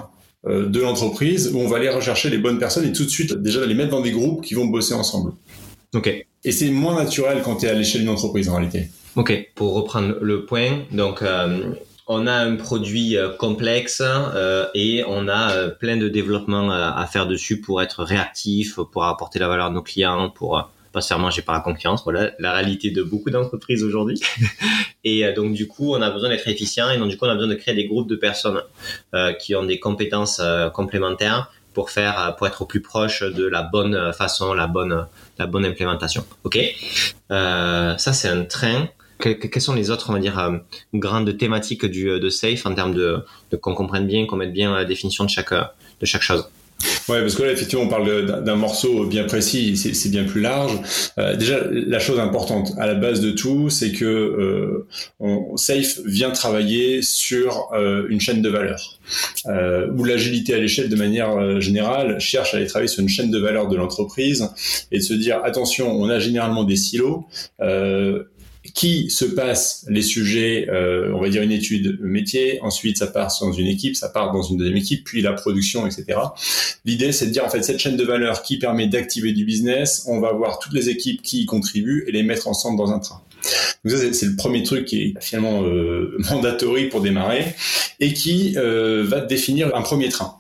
de 0.46 0.81
l'entreprise 0.81 1.50
où 1.52 1.58
on 1.58 1.69
va 1.69 1.76
aller 1.76 1.90
rechercher 1.90 2.31
les 2.31 2.38
bonnes 2.38 2.58
personnes 2.58 2.87
et 2.87 2.92
tout 2.92 3.04
de 3.04 3.10
suite 3.10 3.34
déjà 3.34 3.64
les 3.66 3.75
mettre 3.75 3.90
dans 3.90 4.00
des 4.00 4.12
groupes 4.12 4.42
qui 4.42 4.54
vont 4.54 4.66
bosser 4.66 4.94
ensemble. 4.94 5.32
Ok. 5.94 6.26
Et 6.44 6.52
c'est 6.52 6.70
moins 6.70 6.94
naturel 6.94 7.42
quand 7.44 7.56
tu 7.56 7.66
es 7.66 7.69
à 7.69 7.75
l'échelle 7.75 8.02
d'une 8.02 8.10
entreprise 8.10 8.48
en 8.48 8.56
réalité. 8.56 8.88
Ok. 9.16 9.50
Pour 9.54 9.75
reprendre 9.75 10.16
le 10.20 10.46
point, 10.46 10.84
donc 10.92 11.22
euh, 11.22 11.75
on 12.06 12.26
a 12.26 12.32
un 12.32 12.56
produit 12.56 13.16
euh, 13.16 13.31
complexe 13.37 14.02
euh, 14.02 14.66
et 14.75 15.02
on 15.06 15.28
a 15.28 15.69
plein 15.69 15.96
de 15.96 16.08
développement 16.08 16.70
à 16.70 17.06
faire 17.06 17.26
dessus 17.26 17.60
pour 17.60 17.82
être 17.82 18.04
réactif, 18.04 18.76
pour 18.92 19.04
apporter 19.04 19.38
la 19.38 19.48
valeur 19.48 19.66
à 19.66 19.70
nos 19.70 19.82
clients, 19.82 20.31
pour 20.31 20.70
pas 20.92 21.00
faire 21.00 21.19
manger 21.19 21.42
par 21.42 21.54
la 21.54 21.60
concurrence. 21.60 22.02
Voilà 22.04 22.32
la 22.38 22.52
réalité 22.52 22.90
de 22.90 23.02
beaucoup 23.02 23.31
d'entreprises 23.31 23.84
aujourd'hui. 23.84 24.20
et 25.04 25.25
euh, 25.25 25.34
donc 25.34 25.54
du 25.54 25.66
coup, 25.66 25.94
on 25.94 26.02
a 26.02 26.10
besoin 26.10 26.28
d'être 26.28 26.48
efficient 26.48 26.90
et 26.90 26.98
donc 26.98 27.08
du 27.08 27.16
coup, 27.16 27.26
on 27.26 27.31
a 27.31 27.34
besoin 27.34 27.48
de 27.48 27.54
créer 27.54 27.75
des 27.75 27.87
groupes 27.87 28.08
de 28.08 28.16
personnes 28.16 28.60
euh, 29.14 29.32
qui 29.32 29.54
ont 29.54 29.64
des 29.64 29.78
compétences 29.78 30.40
euh, 30.42 30.69
complémentaires 30.70 31.52
pour 31.72 31.90
faire, 31.90 32.34
pour 32.37 32.48
être 32.48 32.62
au 32.62 32.66
plus 32.66 32.81
proche 32.81 33.22
de 33.22 33.46
la 33.46 33.62
bonne 33.62 34.12
façon, 34.12 34.54
la 34.54 34.66
bonne, 34.66 35.06
la 35.38 35.46
bonne 35.46 35.64
implémentation. 35.64 36.25
Ok? 36.42 36.58
ça 37.31 37.96
c'est 37.96 38.26
un 38.26 38.42
train. 38.42 38.88
quelles 39.20 39.62
sont 39.62 39.75
les 39.75 39.92
autres, 39.92 40.10
on 40.10 40.12
va 40.12 40.19
dire, 40.19 40.60
grandes 40.94 41.38
thématiques 41.38 41.87
du, 41.87 42.19
de 42.19 42.28
Safe 42.28 42.66
en 42.66 42.75
termes 42.75 42.92
de, 42.92 43.25
de 43.52 43.56
qu'on 43.56 43.76
comprenne 43.76 44.08
bien, 44.08 44.26
qu'on 44.26 44.34
mette 44.34 44.52
bien 44.52 44.75
la 44.75 44.84
définition 44.84 45.22
de 45.22 45.31
chaque, 45.31 45.52
de 45.52 46.06
chaque 46.06 46.22
chose? 46.22 46.50
Ouais, 47.11 47.23
parce 47.23 47.35
que 47.35 47.43
là, 47.43 47.51
effectivement, 47.51 47.83
on 47.83 47.89
parle 47.89 48.45
d'un 48.45 48.55
morceau 48.55 49.05
bien 49.05 49.25
précis, 49.25 49.77
c'est 49.77 50.11
bien 50.11 50.23
plus 50.23 50.41
large. 50.41 50.79
Euh, 51.19 51.35
déjà, 51.35 51.59
la 51.69 51.99
chose 51.99 52.21
importante 52.21 52.73
à 52.79 52.87
la 52.87 52.95
base 52.95 53.21
de 53.21 53.33
tout, 53.33 53.69
c'est 53.69 53.91
que 53.91 54.05
euh, 54.05 55.57
Safe 55.57 55.99
vient 56.05 56.31
travailler 56.31 57.02
sur 57.02 57.69
euh, 57.75 58.07
une 58.11 58.21
chaîne 58.21 58.43
de 58.43 58.49
valeur, 58.49 59.00
où 59.93 60.05
l'agilité 60.05 60.55
à 60.55 60.59
l'échelle, 60.59 60.88
de 60.88 60.95
manière 60.95 61.61
générale, 61.61 62.21
cherche 62.21 62.55
à 62.55 62.59
aller 62.59 62.67
travailler 62.67 62.88
sur 62.88 63.02
une 63.02 63.09
chaîne 63.09 63.33
de 63.33 63.38
valeur 63.38 63.67
de 63.67 63.76
l'entreprise 63.76 64.49
et 64.93 64.99
de 64.99 65.02
se 65.02 65.14
dire 65.14 65.40
attention, 65.43 65.90
on 65.90 66.09
a 66.09 66.21
généralement 66.21 66.62
des 66.62 66.76
silos. 66.76 67.26
Qui 68.75 69.09
se 69.09 69.25
passe 69.25 69.87
les 69.88 70.02
sujets, 70.02 70.69
euh, 70.69 71.12
on 71.14 71.21
va 71.21 71.31
dire 71.31 71.43
une 71.43 71.50
étude 71.50 71.99
métier, 72.00 72.61
ensuite 72.61 72.99
ça 72.99 73.07
part 73.07 73.35
dans 73.40 73.52
une 73.52 73.67
équipe, 73.67 73.97
ça 73.97 74.11
part 74.11 74.33
dans 74.33 74.43
une 74.43 74.59
deuxième 74.59 74.76
équipe, 74.76 75.02
puis 75.05 75.23
la 75.23 75.33
production, 75.33 75.87
etc. 75.87 76.19
L'idée, 76.85 77.12
c'est 77.12 77.26
de 77.26 77.31
dire 77.31 77.45
en 77.45 77.49
fait 77.49 77.62
cette 77.62 77.79
chaîne 77.79 77.97
de 77.97 78.05
valeur 78.05 78.43
qui 78.43 78.59
permet 78.59 78.87
d'activer 78.87 79.33
du 79.33 79.47
business, 79.47 80.05
on 80.07 80.21
va 80.21 80.33
voir 80.33 80.59
toutes 80.59 80.75
les 80.75 80.90
équipes 80.90 81.23
qui 81.23 81.43
y 81.43 81.47
contribuent 81.47 82.05
et 82.07 82.12
les 82.12 82.23
mettre 82.23 82.49
ensemble 82.49 82.76
dans 82.76 82.93
un 82.93 82.99
train. 82.99 83.23
Donc 83.85 83.97
ça, 83.97 84.12
c'est 84.12 84.26
le 84.26 84.37
premier 84.37 84.62
truc 84.62 84.85
qui 84.85 85.02
est 85.02 85.14
finalement 85.21 85.62
euh, 85.62 86.17
mandatory 86.31 86.88
pour 86.88 87.00
démarrer 87.00 87.55
et 87.99 88.12
qui 88.12 88.55
euh, 88.57 89.05
va 89.07 89.21
définir 89.21 89.75
un 89.75 89.83
premier 89.83 90.09
train. 90.11 90.37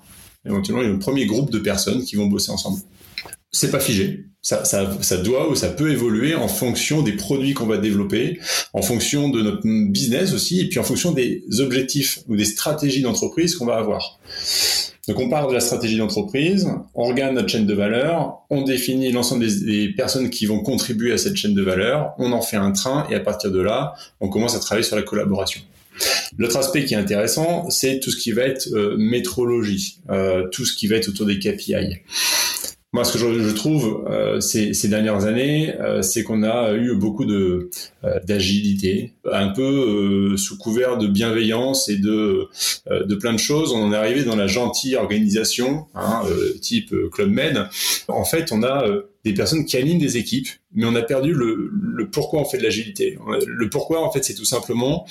Éventuellement, 0.46 0.82
il 0.82 0.90
un 0.90 0.98
premier 0.98 1.26
groupe 1.26 1.50
de 1.50 1.58
personnes 1.58 2.04
qui 2.04 2.16
vont 2.16 2.26
bosser 2.26 2.50
ensemble. 2.50 2.80
C'est 3.50 3.70
pas 3.70 3.80
figé 3.80 4.30
ça, 4.42 4.64
ça, 4.64 4.90
ça, 5.02 5.18
doit 5.18 5.50
ou 5.50 5.54
ça 5.54 5.68
peut 5.68 5.90
évoluer 5.90 6.34
en 6.34 6.48
fonction 6.48 7.02
des 7.02 7.12
produits 7.12 7.52
qu'on 7.52 7.66
va 7.66 7.76
développer, 7.76 8.38
en 8.72 8.80
fonction 8.80 9.28
de 9.28 9.42
notre 9.42 9.60
business 9.90 10.32
aussi, 10.32 10.60
et 10.60 10.68
puis 10.68 10.78
en 10.78 10.82
fonction 10.82 11.12
des 11.12 11.44
objectifs 11.58 12.20
ou 12.26 12.36
des 12.36 12.46
stratégies 12.46 13.02
d'entreprise 13.02 13.54
qu'on 13.54 13.66
va 13.66 13.76
avoir. 13.76 14.18
Donc 15.08 15.18
on 15.18 15.28
part 15.28 15.48
de 15.48 15.54
la 15.54 15.60
stratégie 15.60 15.98
d'entreprise, 15.98 16.68
on 16.94 17.04
regarde 17.04 17.34
notre 17.34 17.48
chaîne 17.48 17.66
de 17.66 17.74
valeur, 17.74 18.38
on 18.48 18.62
définit 18.62 19.12
l'ensemble 19.12 19.46
des, 19.46 19.88
personnes 19.88 20.30
qui 20.30 20.46
vont 20.46 20.60
contribuer 20.60 21.12
à 21.12 21.18
cette 21.18 21.36
chaîne 21.36 21.54
de 21.54 21.62
valeur, 21.62 22.14
on 22.18 22.32
en 22.32 22.42
fait 22.42 22.56
un 22.56 22.72
train, 22.72 23.06
et 23.10 23.14
à 23.14 23.20
partir 23.20 23.50
de 23.50 23.60
là, 23.60 23.94
on 24.20 24.28
commence 24.28 24.54
à 24.54 24.60
travailler 24.60 24.86
sur 24.86 24.96
la 24.96 25.02
collaboration. 25.02 25.60
L'autre 26.38 26.56
aspect 26.56 26.84
qui 26.84 26.94
est 26.94 26.98
intéressant, 26.98 27.68
c'est 27.68 28.00
tout 28.00 28.10
ce 28.10 28.16
qui 28.16 28.32
va 28.32 28.42
être 28.42 28.68
euh, 28.72 28.96
métrologie, 28.96 29.98
euh, 30.08 30.48
tout 30.48 30.64
ce 30.64 30.74
qui 30.74 30.86
va 30.86 30.96
être 30.96 31.08
autour 31.08 31.26
des 31.26 31.38
KPI. 31.38 31.98
Moi, 32.92 33.04
ce 33.04 33.12
que 33.12 33.18
je, 33.20 33.54
trouve 33.54 34.04
euh, 34.10 34.40
ces, 34.40 34.88
dernières 34.88 35.24
années, 35.24 35.76
euh, 35.78 36.02
c'est 36.02 36.24
qu'on 36.24 36.42
a 36.42 36.72
eu 36.72 36.96
beaucoup 36.96 37.24
de 37.24 37.70
euh, 38.02 38.18
d'agilité, 38.26 39.12
un 39.30 39.50
peu 39.50 40.36
sous 40.36 40.58
couvert 40.58 40.98
de 40.98 41.06
bienveillance 41.06 41.88
et 41.88 41.96
de 41.96 42.48
de 42.90 43.14
plein 43.14 43.32
de 43.32 43.38
choses. 43.38 43.72
On 43.72 43.92
est 43.92 43.96
arrivé 43.96 44.24
dans 44.24 44.34
la 44.34 44.48
gentille 44.48 44.96
organisation, 44.96 45.86
hein, 45.94 46.22
type 46.60 46.92
Club 47.12 47.30
Med. 47.30 47.68
En 48.08 48.24
fait, 48.24 48.50
on 48.50 48.64
a 48.64 48.84
des 49.24 49.34
personnes 49.34 49.66
qui 49.66 49.76
animent 49.76 49.98
des 49.98 50.16
équipes, 50.16 50.48
mais 50.72 50.86
on 50.86 50.94
a 50.94 51.02
perdu 51.02 51.32
le, 51.34 52.08
pourquoi 52.10 52.40
on 52.40 52.44
fait 52.44 52.58
de 52.58 52.62
l'agilité. 52.62 53.18
Le 53.46 53.68
pourquoi, 53.68 54.02
en 54.02 54.10
fait, 54.10 54.24
c'est 54.24 54.34
tout 54.34 54.44
simplement, 54.44 55.06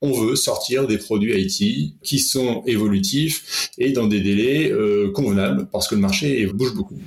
on 0.00 0.12
veut 0.12 0.36
sortir 0.36 0.86
des 0.86 0.98
produits 0.98 1.40
IT 1.40 1.94
qui 2.02 2.18
sont 2.18 2.62
évolutifs 2.66 3.70
et 3.78 3.92
dans 3.92 4.06
des 4.06 4.20
délais 4.20 4.72
euh, 4.72 5.10
convenables, 5.12 5.68
parce 5.70 5.86
que 5.88 5.94
le 5.94 6.00
marché 6.00 6.46
bouge 6.46 6.74
beaucoup. 6.74 6.98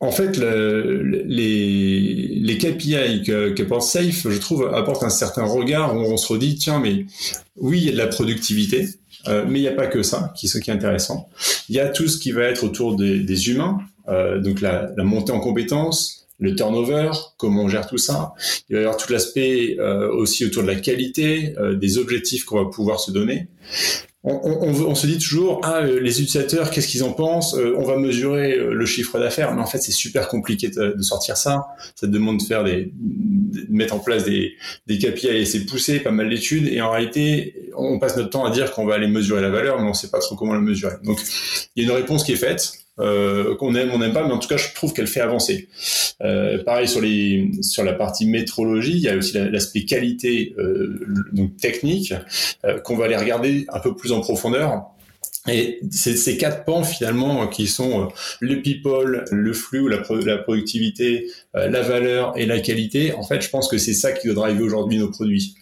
En 0.00 0.12
fait, 0.12 0.36
le, 0.36 1.02
les, 1.26 2.38
les 2.42 2.58
KPI 2.58 3.22
que, 3.24 3.50
que 3.50 3.80
Safe, 3.80 4.28
je 4.28 4.38
trouve, 4.38 4.66
apportent 4.74 5.02
un 5.02 5.08
certain 5.08 5.44
regard 5.44 5.96
où 5.96 6.00
on 6.00 6.16
se 6.16 6.32
redit, 6.32 6.56
tiens, 6.56 6.78
mais 6.78 7.06
oui, 7.56 7.78
il 7.78 7.84
y 7.86 7.88
a 7.88 7.92
de 7.92 7.96
la 7.96 8.08
productivité, 8.08 8.88
euh, 9.28 9.46
mais 9.48 9.60
il 9.60 9.62
n'y 9.62 9.68
a 9.68 9.72
pas 9.72 9.86
que 9.86 10.02
ça 10.02 10.32
qui, 10.36 10.46
ce 10.46 10.58
qui 10.58 10.70
est 10.70 10.74
intéressant. 10.74 11.28
Il 11.70 11.74
y 11.74 11.80
a 11.80 11.88
tout 11.88 12.06
ce 12.06 12.18
qui 12.18 12.32
va 12.32 12.42
être 12.42 12.64
autour 12.64 12.96
des 12.96 13.48
humains, 13.48 13.78
euh, 14.08 14.40
donc 14.40 14.60
la, 14.60 14.92
montée 14.98 15.32
en 15.32 15.40
compétences, 15.40 16.26
le 16.38 16.54
turnover, 16.54 17.10
comment 17.36 17.62
on 17.62 17.68
gère 17.68 17.86
tout 17.86 17.98
ça. 17.98 18.34
Il 18.68 18.76
va 18.76 18.82
y 18.82 18.84
avoir 18.84 18.98
tout 18.98 19.12
l'aspect 19.12 19.76
euh, 19.78 20.12
aussi 20.12 20.44
autour 20.44 20.62
de 20.62 20.68
la 20.68 20.74
qualité, 20.74 21.54
euh, 21.58 21.74
des 21.74 21.98
objectifs 21.98 22.44
qu'on 22.44 22.62
va 22.62 22.70
pouvoir 22.70 23.00
se 23.00 23.10
donner. 23.10 23.48
On, 24.26 24.94
se 24.94 25.06
dit 25.06 25.18
toujours, 25.18 25.60
ah, 25.64 25.82
les 25.82 26.22
utilisateurs, 26.22 26.70
qu'est-ce 26.70 26.88
qu'ils 26.88 27.04
en 27.04 27.12
pensent 27.12 27.54
On 27.76 27.82
va 27.82 27.98
mesurer 27.98 28.56
le 28.56 28.86
chiffre 28.86 29.18
d'affaires, 29.18 29.54
mais 29.54 29.60
en 29.60 29.66
fait, 29.66 29.76
c'est 29.76 29.92
super 29.92 30.28
compliqué 30.28 30.70
de, 30.70 30.96
sortir 31.02 31.36
ça. 31.36 31.66
Ça 31.94 32.06
demande 32.06 32.38
de 32.38 32.42
faire 32.42 32.64
des, 32.64 32.90
de 32.94 33.66
mettre 33.68 33.94
en 33.94 33.98
place 33.98 34.24
des, 34.24 34.54
des 34.86 34.96
KPI 34.96 35.26
et 35.26 35.44
c'est 35.44 35.66
poussé, 35.66 36.00
pas 36.00 36.10
mal 36.10 36.30
d'études. 36.30 36.68
Et 36.68 36.80
en 36.80 36.90
réalité, 36.90 37.70
on 37.76 37.98
passe 37.98 38.16
notre 38.16 38.30
temps 38.30 38.46
à 38.46 38.50
dire 38.50 38.72
qu'on 38.72 38.86
va 38.86 38.94
aller 38.94 39.08
mesurer 39.08 39.42
la 39.42 39.50
valeur, 39.50 39.78
mais 39.78 39.90
on 39.90 39.92
sait 39.92 40.08
pas 40.08 40.20
trop 40.20 40.36
comment 40.36 40.54
la 40.54 40.60
mesurer. 40.60 40.94
Donc, 41.04 41.20
il 41.76 41.84
y 41.84 41.86
a 41.86 41.90
une 41.90 41.94
réponse 41.94 42.24
qui 42.24 42.32
est 42.32 42.36
faite 42.36 42.83
euh, 43.00 43.56
qu'on 43.56 43.74
aime, 43.74 43.90
on 43.92 43.98
n'aime 43.98 44.12
pas, 44.12 44.26
mais 44.26 44.32
en 44.32 44.38
tout 44.38 44.48
cas, 44.48 44.56
je 44.56 44.72
trouve 44.74 44.92
qu'elle 44.92 45.06
fait 45.06 45.20
avancer. 45.20 45.68
Euh, 46.22 46.62
pareil 46.62 46.88
sur 46.88 47.00
les 47.00 47.50
sur 47.60 47.84
la 47.84 47.92
partie 47.92 48.26
métrologie, 48.26 48.92
il 48.92 49.00
y 49.00 49.08
a 49.08 49.16
aussi 49.16 49.32
l'aspect 49.34 49.84
qualité 49.84 50.54
euh, 50.58 51.00
donc 51.32 51.56
technique 51.56 52.14
euh, 52.64 52.78
qu'on 52.80 52.96
va 52.96 53.06
aller 53.06 53.16
regarder 53.16 53.66
un 53.72 53.80
peu 53.80 53.94
plus 53.96 54.12
en 54.12 54.20
profondeur. 54.20 54.84
Et 55.46 55.80
c'est 55.90 56.16
ces 56.16 56.38
quatre 56.38 56.64
pans 56.64 56.84
finalement 56.84 57.46
qui 57.48 57.66
sont 57.66 58.04
euh, 58.04 58.06
le 58.40 58.62
people, 58.62 59.24
le 59.30 59.52
flux, 59.52 59.90
la, 59.90 60.02
la 60.24 60.38
productivité, 60.38 61.26
euh, 61.54 61.68
la 61.68 61.82
valeur 61.82 62.32
et 62.38 62.46
la 62.46 62.60
qualité. 62.60 63.12
En 63.14 63.24
fait, 63.24 63.42
je 63.42 63.50
pense 63.50 63.68
que 63.68 63.76
c'est 63.76 63.92
ça 63.92 64.12
qui 64.12 64.28
doit 64.28 64.36
driver 64.36 64.64
aujourd'hui 64.64 64.98
nos 64.98 65.10
produits. 65.10 65.54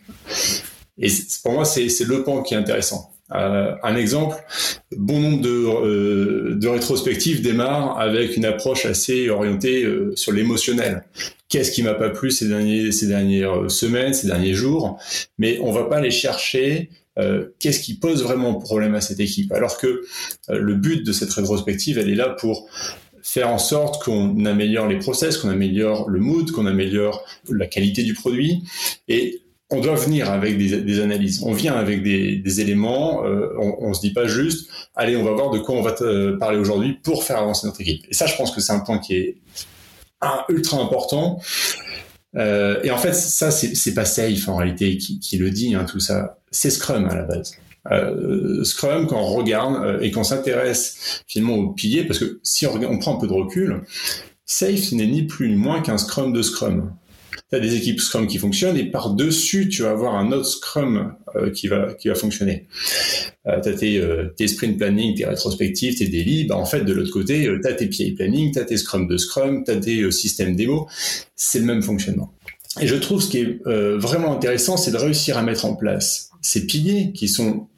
Et 0.99 1.09
pour 1.43 1.53
moi, 1.53 1.65
c'est 1.65 1.89
le 2.05 2.23
pan 2.23 2.43
qui 2.43 2.55
est 2.55 2.59
intéressant. 2.59 3.12
Euh, 3.35 3.75
un 3.83 3.97
exemple, 3.97 4.37
bon 4.97 5.21
nombre 5.21 5.41
de, 5.41 5.49
euh, 5.51 6.55
de 6.57 6.69
rétrospectives 6.69 7.43
démarrent 7.43 7.99
avec 7.99 8.37
une 8.37 8.45
approche 8.45 8.87
assez 8.87 9.31
orientée 9.31 9.85
euh, 9.85 10.13
sur 10.17 10.33
l'émotionnel. 10.33 11.05
Qu'est-ce 11.49 11.71
qui 11.71 11.83
m'a 11.83 11.95
pas 11.95 12.11
plu 12.11 12.31
ces 12.31 12.49
dernières 12.49 13.71
semaines, 13.71 14.15
ces 14.15 14.27
derniers 14.27 14.55
jours? 14.55 14.99
Mais 15.39 15.59
on 15.63 15.73
va 15.73 15.85
pas 15.85 15.97
aller 15.97 16.11
chercher 16.11 16.91
qu'est-ce 17.59 17.81
qui 17.81 17.99
pose 17.99 18.23
vraiment 18.23 18.55
problème 18.55 18.95
à 18.95 19.03
cette 19.03 19.21
équipe? 19.21 19.53
Alors 19.53 19.77
que 19.77 20.01
le 20.49 20.75
but 20.75 21.05
de 21.05 21.13
cette 21.13 21.31
rétrospective, 21.31 21.99
elle 21.99 22.09
est 22.09 22.15
là 22.15 22.31
pour 22.31 22.71
faire 23.23 23.51
en 23.51 23.59
sorte 23.59 24.03
qu'on 24.03 24.47
améliore 24.47 24.89
les 24.89 24.99
process, 24.99 25.37
qu'on 25.37 25.51
améliore 25.51 26.09
le 26.09 26.21
mood, 26.21 26.51
qu'on 26.53 26.65
améliore 26.65 27.23
la 27.51 27.67
qualité 27.67 28.03
du 28.03 28.15
produit. 28.15 28.63
Et 29.09 29.43
on 29.73 29.81
doit 29.81 29.95
venir 29.95 30.31
avec 30.31 30.59
des, 30.59 31.01
analyses. 31.01 31.43
On 31.43 31.53
vient 31.53 31.75
avec 31.75 32.03
des, 32.03 32.61
éléments. 32.61 33.25
Euh, 33.25 33.49
on, 33.59 33.77
on 33.81 33.95
se 33.95 34.01
dit 34.01 34.13
pas 34.13 34.27
juste, 34.27 34.71
allez, 34.95 35.17
on 35.17 35.25
va 35.25 35.33
voir 35.33 35.51
de 35.51 35.59
quoi 35.59 35.75
on 35.75 35.83
va 35.83 35.93
te 35.93 36.33
parler 36.37 36.59
aujourd'hui 36.59 36.99
pour 37.03 37.25
faire 37.25 37.39
avancer 37.39 37.67
notre 37.67 37.81
équipe. 37.81 38.05
Et 38.11 38.15
ça, 38.15 38.27
je 38.27 38.37
pense 38.37 38.51
que 38.53 38.61
c'est 38.61 38.73
un 38.73 38.81
point 38.81 38.99
qui 38.99 39.15
est 39.15 39.37
ultra 40.49 40.79
important. 40.79 41.41
Euh, 42.37 42.81
et 42.83 42.91
en 42.91 42.99
fait, 42.99 43.15
ça, 43.15 43.51
c'est 43.51 43.95
pas 43.95 44.05
safe 44.05 44.49
en 44.49 44.57
réalité 44.57 44.97
qui, 44.97 45.37
le 45.39 45.51
dit, 45.51 45.75
hein, 45.75 45.85
tout 45.85 46.01
ça. 46.01 46.39
C'est 46.51 46.71
Scrum 46.71 47.07
à 47.07 47.15
la 47.15 47.23
base. 47.23 47.57
Euh, 47.91 48.63
Scrum, 48.63 49.07
quand 49.07 49.21
on 49.21 49.35
regarde 49.35 50.03
et 50.03 50.11
qu'on 50.11 50.25
s'intéresse 50.25 51.25
finalement 51.27 51.57
aux 51.57 51.69
piliers, 51.71 52.05
parce 52.05 52.19
que 52.19 52.41
si 52.43 52.67
on, 52.67 52.75
on 52.75 52.99
prend 52.99 53.17
un 53.17 53.21
peu 53.21 53.27
de 53.27 53.33
recul, 53.33 53.83
safe, 54.45 54.93
n'est 54.93 55.07
ni 55.07 55.23
plus 55.23 55.49
ni 55.49 55.57
moins 55.57 55.81
qu'un 55.81 55.99
Scrum 55.99 56.33
de 56.33 56.43
Scrum 56.43 56.93
tu 57.53 57.57
as 57.57 57.61
des 57.61 57.77
équipes 57.77 58.01
Scrum 58.01 58.27
qui 58.27 58.39
fonctionnent 58.39 58.79
et 58.79 58.85
par-dessus, 58.85 59.69
tu 59.69 59.83
vas 59.83 59.91
avoir 59.91 60.15
un 60.15 60.33
autre 60.33 60.47
Scrum 60.47 61.15
euh, 61.37 61.51
qui, 61.51 61.69
va, 61.69 61.93
qui 61.93 62.09
va 62.09 62.15
fonctionner. 62.15 62.67
Euh, 63.47 63.61
tu 63.61 63.69
as 63.69 63.73
tes, 63.75 63.99
euh, 63.99 64.33
tes, 64.35 64.49
sprint 64.49 64.79
planning, 64.79 65.15
tes 65.15 65.27
rétrospectives, 65.27 65.99
tes 65.99 66.09
daily. 66.09 66.45
Bah, 66.45 66.57
en 66.57 66.65
fait, 66.65 66.81
de 66.81 66.93
l'autre 66.95 67.13
côté, 67.13 67.43
tu 67.43 67.69
as 67.69 67.75
tes 67.75 67.89
PI 67.89 68.13
planning, 68.13 68.53
tu 68.53 68.59
as 68.59 68.65
tes 68.65 68.79
Scrum 68.79 69.07
de 69.07 69.19
Scrum, 69.19 69.65
tu 69.65 69.71
as 69.71 69.77
tes 69.77 70.11
systèmes 70.11 70.57
démo. 70.57 70.89
C'est 71.37 71.59
le 71.59 71.67
même 71.67 71.83
fonctionnement. 71.83 72.33
Et 72.81 72.87
je 72.87 72.97
trouve 72.97 73.21
ce 73.21 73.29
qui 73.29 73.39
est 73.39 73.59
vraiment 73.67 74.35
intéressant, 74.35 74.79
c'est 74.79 74.93
de 74.93 74.97
réussir 74.97 75.37
à 75.37 75.43
mettre 75.43 75.67
en 75.67 75.75
place 75.75 76.31
ces 76.41 76.67
piliers 76.67 77.13
qui 77.13 77.29
sont 77.29 77.69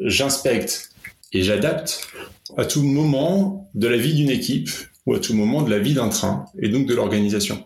j'inspecte 0.00 0.90
et 1.34 1.42
j'adapte 1.42 2.08
à 2.56 2.64
tout 2.64 2.82
moment 2.82 3.68
de 3.74 3.88
la 3.88 3.98
vie 3.98 4.14
d'une 4.14 4.30
équipe 4.30 4.70
ou 5.04 5.12
à 5.12 5.20
tout 5.20 5.34
moment 5.34 5.60
de 5.60 5.70
la 5.70 5.78
vie 5.78 5.92
d'un 5.92 6.08
train 6.08 6.46
et 6.58 6.70
donc 6.70 6.86
de 6.86 6.94
l'organisation. 6.94 7.62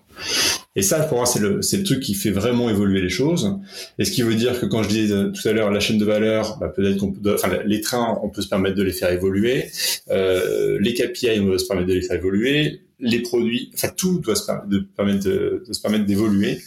Et 0.75 0.83
ça, 0.83 1.01
pour 1.01 1.19
moi, 1.19 1.27
c'est 1.27 1.39
le, 1.39 1.61
c'est 1.61 1.77
le 1.77 1.83
truc 1.83 2.01
qui 2.01 2.15
fait 2.15 2.31
vraiment 2.31 2.71
évoluer 2.71 3.03
les 3.03 3.11
choses. 3.11 3.59
Et 3.99 4.05
ce 4.05 4.11
qui 4.11 4.23
veut 4.23 4.35
dire 4.35 4.59
que 4.59 4.65
quand 4.65 4.83
je 4.83 4.89
disais 4.89 5.15
tout 5.33 5.47
à 5.49 5.53
l'heure 5.53 5.71
la 5.71 5.81
chaîne 5.81 5.99
de 5.99 6.05
valeur, 6.05 6.57
bah, 6.59 6.69
peut-être 6.69 6.97
qu'on 6.97 7.13
peut, 7.13 7.35
enfin, 7.35 7.51
les 7.67 7.81
trains, 7.83 8.19
on 8.23 8.31
peut 8.31 8.41
se 8.41 8.49
permettre 8.49 8.77
de 8.77 8.83
les 8.83 8.93
faire 8.93 9.13
évoluer. 9.13 9.71
Euh, 10.11 10.79
les 10.81 10.95
KPI, 10.95 11.41
on 11.41 11.45
doit 11.45 11.59
se 11.59 11.67
permettre 11.67 11.89
de 11.89 11.95
les 11.95 12.03
faire 12.03 12.17
évoluer. 12.17 12.81
Les 13.01 13.21
produits, 13.21 13.71
enfin, 13.75 13.89
tout 13.95 14.21
doit 14.21 14.37
se 14.37 14.47
permettre 14.47 14.69
de, 14.69 14.79
permettre 14.79 15.25
de, 15.25 15.65
se 15.71 15.81
permettre 15.81 16.07
d'évoluer. 16.07 16.59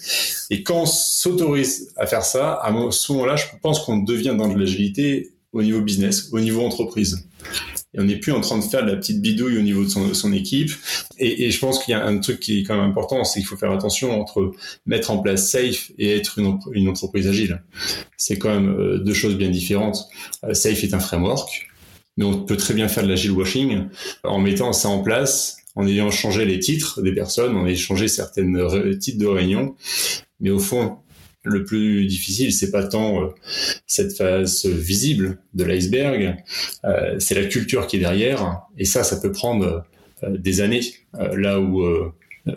Et 0.51 0.61
quand 0.61 0.83
on 0.83 0.85
s'autorise 0.85 1.91
à 1.95 2.05
faire 2.05 2.23
ça, 2.23 2.59
à 2.61 2.71
ce 2.91 3.11
moment-là, 3.13 3.37
je 3.37 3.45
pense 3.61 3.79
qu'on 3.79 3.97
devient 3.97 4.35
dans 4.37 4.49
de 4.49 4.59
l'agilité 4.59 5.31
au 5.51 5.63
niveau 5.63 5.81
business, 5.81 6.29
au 6.31 6.39
niveau 6.39 6.61
entreprise 6.61 7.25
et 7.95 7.99
on 7.99 8.03
n'est 8.03 8.17
plus 8.17 8.31
en 8.31 8.41
train 8.41 8.57
de 8.57 8.63
faire 8.63 8.85
de 8.85 8.91
la 8.91 8.97
petite 8.97 9.21
bidouille 9.21 9.57
au 9.57 9.61
niveau 9.61 9.83
de 9.83 9.89
son, 9.89 10.33
équipe. 10.33 10.71
Et, 11.17 11.45
et, 11.45 11.51
je 11.51 11.59
pense 11.59 11.83
qu'il 11.83 11.93
y 11.93 11.95
a 11.95 12.05
un 12.05 12.17
truc 12.19 12.39
qui 12.39 12.59
est 12.59 12.63
quand 12.63 12.75
même 12.75 12.89
important, 12.89 13.23
c'est 13.23 13.39
qu'il 13.39 13.47
faut 13.47 13.57
faire 13.57 13.71
attention 13.71 14.19
entre 14.19 14.51
mettre 14.85 15.11
en 15.11 15.19
place 15.19 15.49
Safe 15.49 15.91
et 15.97 16.15
être 16.15 16.39
une, 16.39 16.59
une 16.73 16.89
entreprise 16.89 17.27
agile. 17.27 17.61
C'est 18.17 18.37
quand 18.37 18.49
même 18.49 18.69
euh, 18.69 18.97
deux 18.99 19.13
choses 19.13 19.35
bien 19.35 19.49
différentes. 19.49 20.07
Euh, 20.43 20.53
Safe 20.53 20.83
est 20.83 20.93
un 20.93 20.99
framework, 20.99 21.69
mais 22.17 22.25
on 22.25 22.43
peut 22.43 22.57
très 22.57 22.73
bien 22.73 22.87
faire 22.87 23.03
de 23.03 23.09
l'agile 23.09 23.31
washing 23.31 23.85
en 24.23 24.39
mettant 24.39 24.73
ça 24.73 24.89
en 24.89 25.01
place, 25.01 25.57
en 25.75 25.87
ayant 25.87 26.11
changé 26.11 26.45
les 26.45 26.59
titres 26.59 27.01
des 27.01 27.13
personnes, 27.13 27.55
en 27.55 27.65
ayant 27.65 27.77
changé 27.77 28.07
certaines 28.07 28.97
titres 28.99 29.19
de 29.19 29.27
réunion. 29.27 29.75
Mais 30.41 30.49
au 30.49 30.59
fond, 30.59 30.97
le 31.45 31.63
plus 31.63 32.05
difficile, 32.05 32.51
c'est 32.51 32.71
pas 32.71 32.83
tant 32.83 33.23
euh, 33.23 33.27
cette 33.87 34.17
phase 34.17 34.65
visible 34.65 35.37
de 35.53 35.63
l'iceberg, 35.63 36.35
euh, 36.83 37.15
c'est 37.19 37.35
la 37.35 37.45
culture 37.45 37.87
qui 37.87 37.97
est 37.97 37.99
derrière. 37.99 38.61
Et 38.77 38.85
ça, 38.85 39.03
ça 39.03 39.17
peut 39.17 39.31
prendre 39.31 39.85
euh, 40.23 40.37
des 40.37 40.61
années. 40.61 40.81
là 41.33 41.59
où 41.59 41.83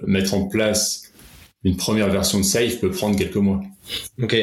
mettre 0.07 0.35
en 0.35 0.49
place 0.49 1.05
une 1.65 1.77
première 1.77 2.11
version 2.11 2.39
de 2.39 2.45
Safe 2.45 2.79
peut 2.81 2.91
prendre 2.91 3.17
quelques 3.17 3.37
mois. 3.37 3.61
Ok. 4.23 4.37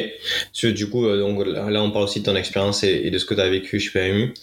Du 0.62 0.90
coup, 0.90 1.06
donc, 1.06 1.46
là, 1.46 1.82
on 1.82 1.90
parle 1.90 2.04
aussi 2.04 2.20
de 2.20 2.24
ton 2.24 2.36
expérience 2.36 2.82
et, 2.82 3.10
de 3.10 3.18
ce 3.18 3.24
que 3.24 3.34
tu 3.34 3.40
as 3.40 3.48
vécu 3.48 3.78
chez 3.78 3.90
PMU 3.90 4.34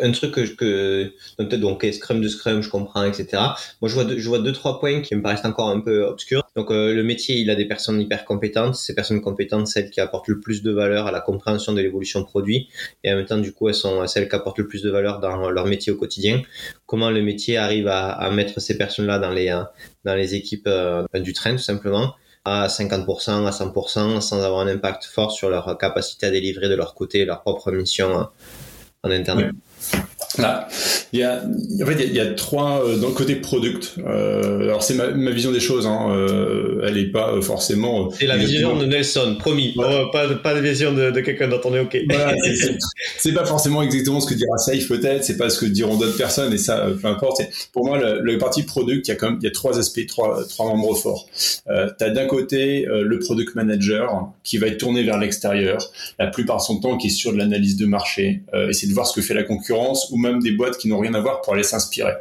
un 0.00 0.12
truc 0.12 0.34
que, 0.56 1.12
peut-être 1.36 1.60
donc 1.60 1.86
Scrum 1.92 2.20
de 2.20 2.28
Scrum, 2.28 2.62
je 2.62 2.68
comprends, 2.68 3.04
etc. 3.04 3.42
Moi, 3.80 3.88
je 3.88 3.94
vois 3.94 4.04
deux, 4.04 4.18
je 4.18 4.28
vois 4.28 4.38
deux 4.38 4.52
trois 4.52 4.80
points 4.80 5.00
qui 5.00 5.14
me 5.14 5.22
paraissent 5.22 5.44
encore 5.44 5.68
un 5.68 5.80
peu 5.80 6.04
obscurs. 6.04 6.42
Donc, 6.56 6.70
euh, 6.70 6.94
le 6.94 7.02
métier, 7.02 7.36
il 7.36 7.50
a 7.50 7.54
des 7.54 7.64
personnes 7.64 8.00
hyper 8.00 8.24
compétentes. 8.24 8.74
Ces 8.74 8.94
personnes 8.94 9.20
compétentes, 9.20 9.66
celles 9.66 9.90
qui 9.90 10.00
apportent 10.00 10.28
le 10.28 10.40
plus 10.40 10.62
de 10.62 10.70
valeur 10.70 11.06
à 11.06 11.10
la 11.10 11.20
compréhension 11.20 11.72
de 11.72 11.80
l'évolution 11.80 12.24
produit, 12.24 12.68
et 13.04 13.12
en 13.12 13.16
même 13.16 13.26
temps, 13.26 13.38
du 13.38 13.52
coup, 13.52 13.68
elles 13.68 13.74
sont 13.74 14.06
celles 14.06 14.28
qui 14.28 14.34
apportent 14.34 14.58
le 14.58 14.68
plus 14.68 14.82
de 14.82 14.90
valeur 14.90 15.20
dans 15.20 15.50
leur 15.50 15.66
métier 15.66 15.92
au 15.92 15.96
quotidien. 15.96 16.42
Comment 16.86 17.10
le 17.10 17.22
métier 17.22 17.56
arrive 17.56 17.88
à, 17.88 18.30
mettre 18.30 18.60
ces 18.60 18.76
personnes-là 18.76 19.18
dans 19.18 19.30
les 19.30 19.46
dans 20.04 20.14
les 20.14 20.34
équipes 20.34 20.66
euh, 20.66 21.04
du 21.14 21.32
train, 21.32 21.52
tout 21.52 21.58
simplement 21.58 22.14
à 22.44 22.68
50%, 22.68 23.44
à 23.44 23.50
100%, 23.50 24.20
sans 24.20 24.42
avoir 24.44 24.60
un 24.60 24.68
impact 24.68 25.04
fort 25.04 25.32
sur 25.32 25.50
leur 25.50 25.76
capacité 25.78 26.26
à 26.26 26.30
délivrer 26.30 26.68
de 26.68 26.76
leur 26.76 26.94
côté 26.94 27.24
leur 27.24 27.40
propre 27.42 27.72
mission 27.72 28.28
en 29.02 29.12
interne. 29.12 29.52
Là, 30.38 30.68
il 31.12 31.20
y 31.20 31.22
a, 31.22 31.42
en 31.82 31.86
fait, 31.86 32.04
il 32.04 32.14
y 32.14 32.20
a, 32.20 32.26
trois 32.34 32.84
euh, 32.84 32.96
dans 32.96 33.08
le 33.08 33.14
côté 33.14 33.36
product. 33.36 33.94
Euh, 34.06 34.62
alors 34.62 34.82
c'est 34.82 34.94
ma, 34.94 35.08
ma, 35.08 35.30
vision 35.30 35.52
des 35.52 35.60
choses. 35.60 35.86
Hein, 35.86 36.08
euh, 36.10 36.84
elle 36.86 36.98
est 36.98 37.10
pas 37.10 37.40
forcément. 37.40 38.10
C'est 38.10 38.26
la 38.26 38.36
vision 38.36 38.76
de 38.76 38.84
Nelson, 38.84 39.36
promis. 39.38 39.74
pas, 40.12 40.34
pas 40.34 40.54
de 40.54 40.60
vision 40.60 40.92
de, 40.92 41.10
de 41.10 41.20
quelqu'un 41.20 41.48
d'autre. 41.48 41.68
On 41.70 41.74
est 41.74 41.80
ok. 41.80 41.96
Voilà, 42.08 42.34
c'est 43.18 43.32
pas 43.32 43.46
forcément 43.46 43.82
exactement 43.82 44.20
ce 44.20 44.28
que 44.28 44.34
dira 44.34 44.58
Safe 44.58 44.86
peut-être. 44.88 45.24
C'est 45.24 45.36
pas 45.36 45.48
ce 45.48 45.60
que 45.60 45.66
diront 45.66 45.96
d'autres 45.96 46.16
personnes 46.16 46.52
et 46.52 46.58
ça, 46.58 46.86
peu 47.00 47.08
importe. 47.08 47.42
Pour 47.72 47.86
moi, 47.86 47.98
le, 47.98 48.20
le, 48.20 48.38
parti 48.38 48.62
product, 48.62 49.08
il 49.08 49.10
y 49.10 49.14
a 49.14 49.16
quand 49.16 49.30
même, 49.30 49.38
il 49.40 49.44
y 49.44 49.48
a 49.48 49.52
trois 49.52 49.78
aspects, 49.78 50.06
trois, 50.06 50.44
trois 50.48 50.66
membres 50.66 50.94
forts. 50.96 51.28
Euh, 51.68 51.88
tu 51.98 52.04
as 52.04 52.10
d'un 52.10 52.26
côté 52.26 52.86
le 52.86 53.18
product 53.18 53.54
manager 53.54 54.32
qui 54.44 54.58
va 54.58 54.66
être 54.66 54.78
tourné 54.78 55.02
vers 55.02 55.18
l'extérieur, 55.18 55.90
la 56.18 56.26
plupart 56.26 56.58
de 56.58 56.62
son 56.62 56.80
temps, 56.80 56.98
qui 56.98 57.06
est 57.06 57.10
sur 57.10 57.32
de 57.32 57.38
l'analyse 57.38 57.76
de 57.76 57.86
marché, 57.86 58.42
essayer 58.68 58.88
de 58.88 58.94
voir 58.94 59.06
ce 59.06 59.14
que 59.14 59.24
fait 59.24 59.34
la 59.34 59.42
concurrence 59.42 60.10
ou 60.10 60.16
même 60.26 60.42
des 60.42 60.52
boîtes 60.52 60.78
qui 60.78 60.88
n'ont 60.88 60.98
rien 60.98 61.14
à 61.14 61.20
voir 61.20 61.40
pour 61.40 61.54
aller 61.54 61.62
s'inspirer. 61.62 62.12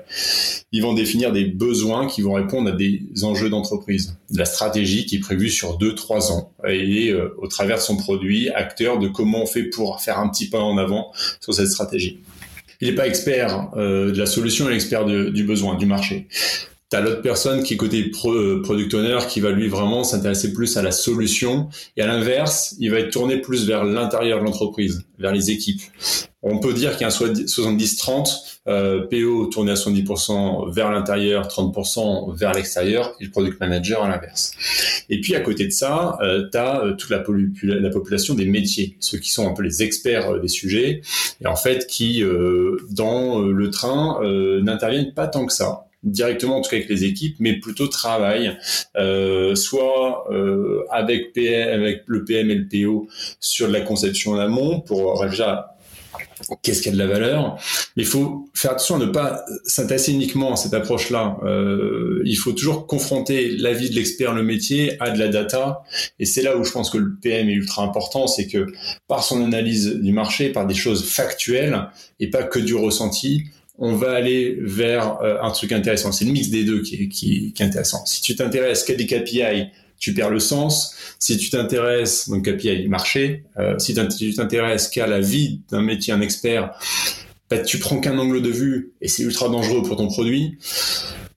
Ils 0.71 0.81
vont 0.81 0.93
définir 0.93 1.31
des 1.31 1.45
besoins 1.45 2.07
qui 2.07 2.21
vont 2.21 2.33
répondre 2.33 2.69
à 2.69 2.71
des 2.71 3.01
enjeux 3.23 3.49
d'entreprise. 3.49 4.17
La 4.31 4.45
stratégie 4.45 5.05
qui 5.05 5.17
est 5.17 5.19
prévue 5.19 5.49
sur 5.49 5.77
2-3 5.77 6.31
ans 6.31 6.51
et 6.67 7.11
euh, 7.11 7.35
au 7.37 7.47
travers 7.47 7.77
de 7.77 7.81
son 7.81 7.97
produit, 7.97 8.49
acteur 8.49 8.99
de 8.99 9.07
comment 9.07 9.43
on 9.43 9.45
fait 9.45 9.63
pour 9.63 10.01
faire 10.01 10.19
un 10.19 10.29
petit 10.29 10.49
pas 10.49 10.59
en 10.59 10.77
avant 10.77 11.11
sur 11.41 11.53
cette 11.53 11.69
stratégie. 11.69 12.19
Il 12.81 12.89
n'est 12.89 12.95
pas 12.95 13.07
expert 13.07 13.69
euh, 13.77 14.11
de 14.11 14.17
la 14.17 14.25
solution, 14.25 14.67
il 14.67 14.73
est 14.73 14.75
expert 14.75 15.05
du 15.05 15.43
besoin, 15.43 15.75
du 15.75 15.85
marché. 15.85 16.27
T'as 16.95 17.01
l'autre 17.01 17.21
personne 17.21 17.61
qui 17.61 17.73
est 17.73 17.77
côté 17.77 18.09
euh, 18.23 18.61
product 18.61 18.93
owner 18.93 19.17
qui 19.27 19.41
va 19.41 19.51
lui 19.51 19.67
vraiment 19.67 20.05
s'intéresser 20.05 20.53
plus 20.53 20.77
à 20.77 20.81
la 20.81 20.91
solution 20.91 21.67
et 21.97 22.01
à 22.01 22.07
l'inverse, 22.07 22.73
il 22.79 22.89
va 22.89 22.99
être 22.99 23.11
tourné 23.11 23.41
plus 23.41 23.67
vers 23.67 23.83
l'intérieur 23.83 24.39
de 24.39 24.45
l'entreprise, 24.45 25.03
vers 25.19 25.33
les 25.33 25.51
équipes. 25.51 25.81
On 26.41 26.59
peut 26.59 26.71
dire 26.71 26.91
qu'il 26.91 27.01
y 27.01 27.03
a 27.03 27.07
un 27.07 27.09
70-30, 27.09 28.61
euh, 28.69 29.07
PO 29.07 29.47
tourné 29.47 29.71
à 29.71 29.75
70% 29.75 30.73
vers 30.73 30.89
l'intérieur, 30.89 31.49
30% 31.49 32.33
vers 32.33 32.53
l'extérieur 32.53 33.13
et 33.19 33.25
le 33.25 33.31
product 33.31 33.59
manager 33.59 34.01
à 34.01 34.07
l'inverse. 34.07 34.53
Et 35.09 35.19
puis 35.19 35.35
à 35.35 35.41
côté 35.41 35.65
de 35.65 35.71
ça, 35.71 36.17
euh, 36.21 36.47
tu 36.49 36.57
as 36.57 36.81
euh, 36.81 36.93
toute 36.93 37.09
la, 37.09 37.23
la, 37.63 37.89
population 37.89 38.35
des 38.35 38.45
métiers, 38.45 38.95
ceux 39.01 39.17
qui 39.17 39.31
sont 39.31 39.49
un 39.49 39.53
peu 39.53 39.63
les 39.63 39.83
experts 39.83 40.29
euh, 40.29 40.39
des 40.39 40.47
sujets 40.47 41.01
et 41.41 41.47
en 41.47 41.57
fait 41.57 41.87
qui 41.87 42.23
dans 42.91 43.41
le 43.41 43.69
train 43.69 44.19
n'interviennent 44.61 45.13
pas 45.13 45.27
tant 45.27 45.45
que 45.45 45.53
ça 45.53 45.84
directement 46.05 46.57
en 46.57 46.61
tout 46.61 46.69
cas 46.69 46.77
avec 46.77 46.89
les 46.89 47.03
équipes, 47.03 47.35
mais 47.39 47.59
plutôt 47.59 47.87
travaillent 47.87 48.57
euh, 48.95 49.55
soit 49.55 50.31
euh, 50.31 50.85
avec, 50.91 51.33
PM, 51.33 51.81
avec 51.81 52.03
le 52.05 52.23
PM 52.23 52.49
et 52.49 52.55
le 52.55 52.67
PO 52.67 53.07
sur 53.39 53.67
de 53.67 53.73
la 53.73 53.81
conception 53.81 54.33
en 54.33 54.39
amont 54.39 54.79
pour 54.79 55.25
déjà 55.27 55.75
qu'est-ce 56.61 56.81
qui 56.81 56.89
a 56.89 56.91
de 56.91 56.97
la 56.97 57.07
valeur. 57.07 57.57
Il 57.95 58.05
faut 58.05 58.49
faire 58.53 58.71
attention 58.71 58.95
à 58.95 58.99
ne 58.99 59.05
pas 59.05 59.43
s'intéresser 59.63 60.11
uniquement 60.11 60.53
à 60.53 60.55
cette 60.55 60.73
approche-là. 60.73 61.37
Euh, 61.43 62.21
il 62.25 62.35
faut 62.35 62.51
toujours 62.51 62.87
confronter 62.87 63.49
l'avis 63.57 63.89
de 63.89 63.95
l'expert, 63.95 64.33
le 64.33 64.43
métier, 64.43 65.01
à 65.01 65.11
de 65.11 65.19
la 65.19 65.27
data. 65.27 65.83
Et 66.19 66.25
c'est 66.25 66.41
là 66.41 66.57
où 66.57 66.63
je 66.63 66.71
pense 66.71 66.89
que 66.89 66.97
le 66.97 67.15
PM 67.21 67.49
est 67.49 67.53
ultra 67.53 67.83
important, 67.83 68.27
c'est 68.27 68.47
que 68.47 68.67
par 69.07 69.23
son 69.23 69.43
analyse 69.43 69.95
du 69.95 70.11
marché, 70.11 70.49
par 70.49 70.67
des 70.67 70.75
choses 70.75 71.05
factuelles 71.05 71.87
et 72.19 72.29
pas 72.29 72.43
que 72.43 72.59
du 72.59 72.75
ressenti, 72.75 73.45
on 73.77 73.95
va 73.95 74.11
aller 74.11 74.57
vers 74.61 75.21
euh, 75.21 75.37
un 75.41 75.51
truc 75.51 75.71
intéressant. 75.71 76.11
C'est 76.11 76.25
le 76.25 76.31
mix 76.31 76.49
des 76.49 76.63
deux 76.63 76.81
qui 76.81 76.95
est, 76.95 77.07
qui, 77.07 77.53
qui 77.53 77.63
est 77.63 77.65
intéressant. 77.65 78.05
Si 78.05 78.21
tu 78.21 78.35
t'intéresses 78.35 78.83
qu'à 78.83 78.95
des 78.95 79.05
KPI, 79.05 79.67
tu 79.97 80.13
perds 80.13 80.29
le 80.29 80.39
sens. 80.39 80.95
Si 81.19 81.37
tu 81.37 81.49
t'intéresses, 81.49 82.29
donc 82.29 82.45
KPI 82.45 82.87
marché, 82.87 83.43
euh, 83.57 83.77
si 83.79 83.95
tu 84.17 84.33
t'intéresses 84.33 84.87
qu'à 84.87 85.07
la 85.07 85.19
vie 85.19 85.61
d'un 85.69 85.81
métier, 85.81 86.13
un 86.13 86.21
expert, 86.21 86.71
bah, 87.49 87.59
tu 87.59 87.79
prends 87.79 87.99
qu'un 87.99 88.17
angle 88.17 88.41
de 88.41 88.49
vue 88.49 88.93
et 89.01 89.07
c'est 89.07 89.23
ultra 89.23 89.49
dangereux 89.49 89.83
pour 89.83 89.97
ton 89.97 90.07
produit. 90.07 90.57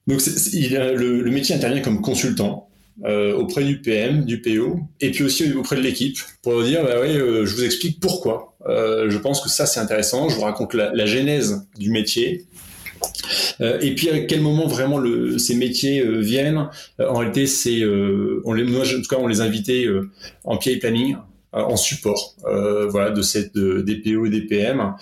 Donc 0.07 0.23
il, 0.53 0.75
le, 0.75 1.23
le 1.23 1.31
métier 1.31 1.55
intervient 1.55 1.83
comme 1.83 2.01
consultant. 2.01 2.68
Euh, 3.05 3.33
auprès 3.33 3.63
du 3.63 3.81
PM, 3.81 4.25
du 4.25 4.43
PO, 4.43 4.81
et 5.01 5.13
puis 5.13 5.23
aussi 5.23 5.53
auprès 5.53 5.77
de 5.77 5.83
l'équipe, 5.83 6.19
pour 6.43 6.65
dire, 6.65 6.83
bah 6.83 6.97
oui, 7.01 7.11
euh, 7.11 7.47
je 7.47 7.55
vous 7.55 7.65
explique 7.65 8.01
pourquoi. 8.01 8.57
Euh, 8.67 9.09
je 9.09 9.19
pense 9.19 9.41
que 9.41 9.49
ça 9.49 9.67
c'est 9.67 9.79
intéressant. 9.79 10.29
Je 10.29 10.35
vous 10.35 10.41
raconte 10.41 10.75
la, 10.75 11.07
genèse 11.07 11.65
du 11.79 11.91
métier. 11.91 12.47
Euh, 13.61 13.79
et 13.81 13.95
puis 13.95 14.11
à 14.11 14.19
quel 14.19 14.41
moment 14.41 14.67
vraiment 14.67 15.01
ces 15.39 15.55
métiers 15.55 16.05
viennent 16.19 16.69
En 16.99 17.19
réalité, 17.19 17.47
c'est 17.47 17.85
on 18.45 18.53
les, 18.53 18.65
moi, 18.65 18.83
en 18.83 19.01
tout 19.01 19.09
cas, 19.09 19.17
on 19.21 19.29
les 19.29 19.41
invitait 19.43 19.87
en 20.43 20.57
PI 20.57 20.79
planning 20.79 21.17
en 21.53 21.77
support 21.77 22.37
voilà 22.91 23.11
de 23.11 23.23
cette 23.23 23.57
des 23.57 23.97
PO 23.97 24.27
et 24.27 24.31
des 24.31 24.43
PM 24.43 24.95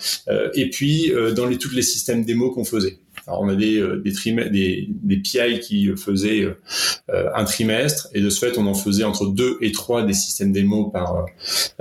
et 0.53 0.69
puis 0.69 1.11
dans 1.35 1.45
les 1.45 1.57
tous 1.57 1.71
les 1.71 1.81
systèmes 1.81 2.23
démo 2.23 2.51
qu'on 2.51 2.63
faisait 2.63 2.99
alors 3.27 3.41
on 3.41 3.49
a 3.49 3.55
des 3.55 3.77
euh, 3.77 4.01
des, 4.01 4.87
des, 4.89 5.17
PI 5.17 5.59
qui 5.59 5.89
faisaient 5.97 6.45
euh, 7.09 7.29
un 7.35 7.43
trimestre 7.43 8.07
et 8.13 8.21
de 8.21 8.29
ce 8.29 8.39
fait 8.39 8.57
on 8.57 8.65
en 8.67 8.73
faisait 8.73 9.03
entre 9.03 9.27
deux 9.27 9.57
et 9.61 9.73
trois 9.73 10.03
des 10.03 10.13
systèmes 10.13 10.53
démo 10.53 10.85
par 10.85 11.25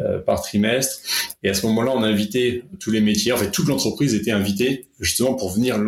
euh, 0.00 0.18
par 0.18 0.42
trimestre. 0.42 0.98
Et 1.44 1.48
à 1.48 1.54
ce 1.54 1.64
moment-là 1.66 1.92
on 1.94 2.02
a 2.02 2.08
invité 2.08 2.64
tous 2.80 2.90
les 2.90 3.00
métiers, 3.00 3.32
en 3.32 3.36
fait 3.36 3.52
toute 3.52 3.68
l'entreprise 3.68 4.14
était 4.14 4.32
invitée 4.32 4.88
justement 4.98 5.34
pour 5.34 5.52
venir 5.52 5.78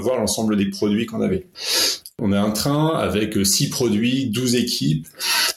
voir 0.00 0.18
l'ensemble 0.18 0.56
des 0.56 0.66
produits 0.66 1.06
qu'on 1.06 1.22
avait. 1.22 1.46
On 2.20 2.32
a 2.32 2.40
un 2.40 2.50
train 2.50 2.98
avec 2.98 3.38
six 3.46 3.70
produits, 3.70 4.26
12 4.26 4.56
équipes. 4.56 5.06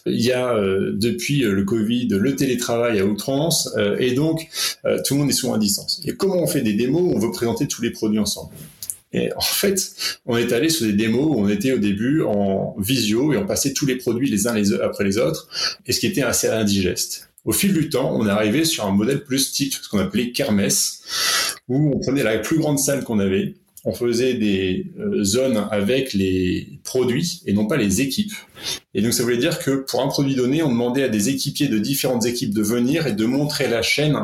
Il 0.05 0.21
y 0.21 0.31
a 0.31 0.55
depuis 0.93 1.39
le 1.39 1.63
Covid 1.63 2.07
le 2.09 2.35
télétravail 2.35 2.99
à 2.99 3.05
outrance 3.05 3.75
et 3.99 4.11
donc 4.11 4.47
tout 5.03 5.15
le 5.15 5.21
monde 5.21 5.29
est 5.29 5.33
souvent 5.33 5.55
à 5.55 5.57
distance. 5.57 6.01
Et 6.05 6.15
comment 6.15 6.37
on 6.37 6.47
fait 6.47 6.61
des 6.61 6.73
démos? 6.73 7.11
On 7.15 7.19
veut 7.19 7.31
présenter 7.31 7.67
tous 7.67 7.81
les 7.81 7.89
produits 7.89 8.19
ensemble. 8.19 8.53
Et 9.13 9.33
en 9.35 9.41
fait, 9.41 9.91
on 10.25 10.37
est 10.37 10.53
allé 10.53 10.69
sur 10.69 10.85
des 10.85 10.93
démos 10.93 11.25
où 11.25 11.39
on 11.39 11.49
était 11.49 11.73
au 11.73 11.77
début 11.77 12.21
en 12.21 12.75
visio 12.79 13.33
et 13.33 13.37
on 13.37 13.45
passait 13.45 13.73
tous 13.73 13.85
les 13.85 13.97
produits 13.97 14.29
les 14.29 14.47
uns 14.47 14.53
les 14.53 14.73
après 14.73 15.03
les 15.03 15.17
autres, 15.17 15.47
et 15.85 15.91
ce 15.91 15.99
qui 15.99 16.07
était 16.07 16.21
assez 16.21 16.47
indigeste. 16.47 17.29
Au 17.43 17.51
fil 17.51 17.73
du 17.73 17.89
temps, 17.89 18.15
on 18.15 18.27
est 18.27 18.31
arrivé 18.31 18.65
sur 18.65 18.85
un 18.85 18.91
modèle 18.91 19.23
plus 19.23 19.51
type, 19.51 19.73
ce 19.73 19.89
qu'on 19.89 19.99
appelait 19.99 20.31
kermesse, 20.31 21.57
où 21.67 21.91
on 21.95 21.99
prenait 21.99 22.23
la 22.23 22.37
plus 22.37 22.57
grande 22.57 22.79
salle 22.79 23.03
qu'on 23.03 23.19
avait, 23.19 23.55
on 23.83 23.93
faisait 23.93 24.35
des 24.35 24.91
euh, 24.99 25.23
zones 25.23 25.67
avec 25.71 26.13
les 26.13 26.79
produits 26.83 27.41
et 27.47 27.53
non 27.53 27.65
pas 27.65 27.77
les 27.77 28.01
équipes. 28.01 28.33
Et 28.93 29.01
donc 29.01 29.13
ça 29.13 29.23
voulait 29.23 29.37
dire 29.37 29.57
que 29.59 29.83
pour 29.89 30.01
un 30.01 30.07
produit 30.07 30.35
donné, 30.35 30.61
on 30.61 30.69
demandait 30.69 31.03
à 31.03 31.09
des 31.09 31.29
équipiers 31.29 31.67
de 31.67 31.79
différentes 31.79 32.25
équipes 32.25 32.53
de 32.53 32.61
venir 32.61 33.07
et 33.07 33.13
de 33.13 33.25
montrer 33.25 33.67
la 33.67 33.81
chaîne. 33.81 34.17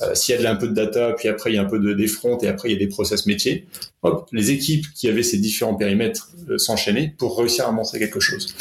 Euh, 0.00 0.14
S'il 0.14 0.40
y 0.40 0.46
a 0.46 0.50
un 0.50 0.56
peu 0.56 0.68
de 0.68 0.74
data, 0.74 1.14
puis 1.16 1.28
après 1.28 1.52
il 1.52 1.56
y 1.56 1.58
a 1.58 1.62
un 1.62 1.66
peu 1.66 1.78
de 1.78 1.92
des 1.92 2.06
fronts 2.06 2.38
et 2.38 2.48
après 2.48 2.70
il 2.70 2.72
y 2.72 2.76
a 2.76 2.78
des 2.78 2.88
process 2.88 3.26
métiers. 3.26 3.66
Hop, 4.02 4.28
les 4.32 4.50
équipes 4.50 4.86
qui 4.94 5.08
avaient 5.08 5.22
ces 5.22 5.38
différents 5.38 5.74
périmètres 5.74 6.30
euh, 6.48 6.56
s'enchaînaient 6.58 7.14
pour 7.18 7.38
réussir 7.38 7.68
à 7.68 7.72
montrer 7.72 7.98
quelque 7.98 8.20
chose. 8.20 8.54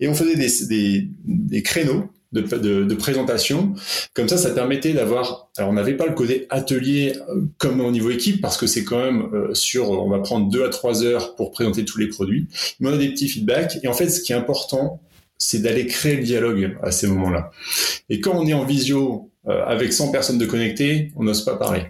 Et 0.00 0.08
on 0.08 0.14
faisait 0.14 0.36
des, 0.36 0.66
des, 0.66 1.08
des 1.24 1.62
créneaux 1.62 2.10
de, 2.34 2.84
de, 2.84 2.94
présentation. 2.94 3.74
Comme 4.12 4.28
ça, 4.28 4.36
ça 4.36 4.50
permettait 4.50 4.92
d'avoir. 4.92 5.50
Alors, 5.56 5.70
on 5.70 5.74
n'avait 5.74 5.96
pas 5.96 6.06
le 6.06 6.14
côté 6.14 6.46
atelier 6.50 7.14
euh, 7.28 7.42
comme 7.58 7.80
au 7.80 7.90
niveau 7.90 8.10
équipe 8.10 8.40
parce 8.40 8.56
que 8.56 8.66
c'est 8.66 8.84
quand 8.84 8.98
même 8.98 9.28
euh, 9.32 9.54
sur. 9.54 9.90
On 9.90 10.10
va 10.10 10.18
prendre 10.18 10.50
deux 10.50 10.64
à 10.64 10.68
trois 10.68 11.04
heures 11.04 11.36
pour 11.36 11.52
présenter 11.52 11.84
tous 11.84 11.98
les 11.98 12.08
produits. 12.08 12.48
Mais 12.80 12.90
on 12.90 12.92
a 12.92 12.98
des 12.98 13.08
petits 13.08 13.28
feedbacks. 13.28 13.78
Et 13.82 13.88
en 13.88 13.92
fait, 13.92 14.08
ce 14.08 14.20
qui 14.20 14.32
est 14.32 14.36
important, 14.36 15.00
c'est 15.38 15.60
d'aller 15.60 15.86
créer 15.86 16.16
le 16.16 16.22
dialogue 16.22 16.76
à 16.82 16.90
ces 16.90 17.06
moments-là. 17.06 17.50
Et 18.08 18.20
quand 18.20 18.32
on 18.34 18.46
est 18.46 18.54
en 18.54 18.64
visio 18.64 19.30
avec 19.46 19.92
100 19.92 20.10
personnes 20.10 20.38
de 20.38 20.46
connectées, 20.46 21.12
on 21.16 21.24
n'ose 21.24 21.44
pas 21.44 21.56
parler. 21.56 21.82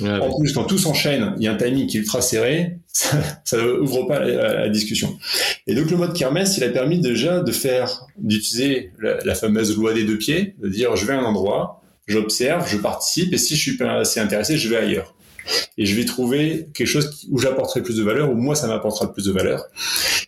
en 0.00 0.38
plus, 0.38 0.52
quand 0.52 0.64
tout 0.64 0.78
s'enchaîne, 0.78 1.34
il 1.38 1.42
y 1.42 1.48
a 1.48 1.52
un 1.52 1.56
timing 1.56 1.86
qui 1.86 1.96
est 1.96 2.00
ultra 2.00 2.20
serré, 2.20 2.78
ça, 2.92 3.56
ne 3.56 3.80
ouvre 3.80 4.04
pas 4.04 4.20
la, 4.20 4.68
discussion. 4.68 5.18
Et 5.66 5.74
donc 5.74 5.90
le 5.90 5.96
mode 5.96 6.14
Kermesse, 6.14 6.56
il 6.56 6.64
a 6.64 6.68
permis 6.68 7.00
déjà 7.00 7.40
de 7.40 7.52
faire, 7.52 8.06
d'utiliser 8.18 8.92
la, 9.00 9.34
fameuse 9.34 9.76
loi 9.76 9.92
des 9.92 10.04
deux 10.04 10.18
pieds, 10.18 10.54
de 10.62 10.68
dire 10.68 10.94
je 10.96 11.04
vais 11.06 11.14
à 11.14 11.18
un 11.18 11.24
endroit, 11.24 11.82
j'observe, 12.06 12.68
je 12.68 12.76
participe, 12.76 13.32
et 13.32 13.38
si 13.38 13.56
je 13.56 13.60
suis 13.60 13.76
pas 13.76 13.98
assez 13.98 14.20
intéressé, 14.20 14.56
je 14.56 14.68
vais 14.68 14.76
ailleurs. 14.76 15.15
Et 15.78 15.86
je 15.86 15.94
vais 15.94 16.04
trouver 16.04 16.68
quelque 16.74 16.86
chose 16.86 17.26
où 17.30 17.38
j'apporterai 17.38 17.82
plus 17.82 17.96
de 17.96 18.02
valeur, 18.02 18.30
ou 18.30 18.34
moi 18.34 18.54
ça 18.54 18.66
m'apportera 18.66 19.12
plus 19.12 19.26
de 19.26 19.32
valeur. 19.32 19.64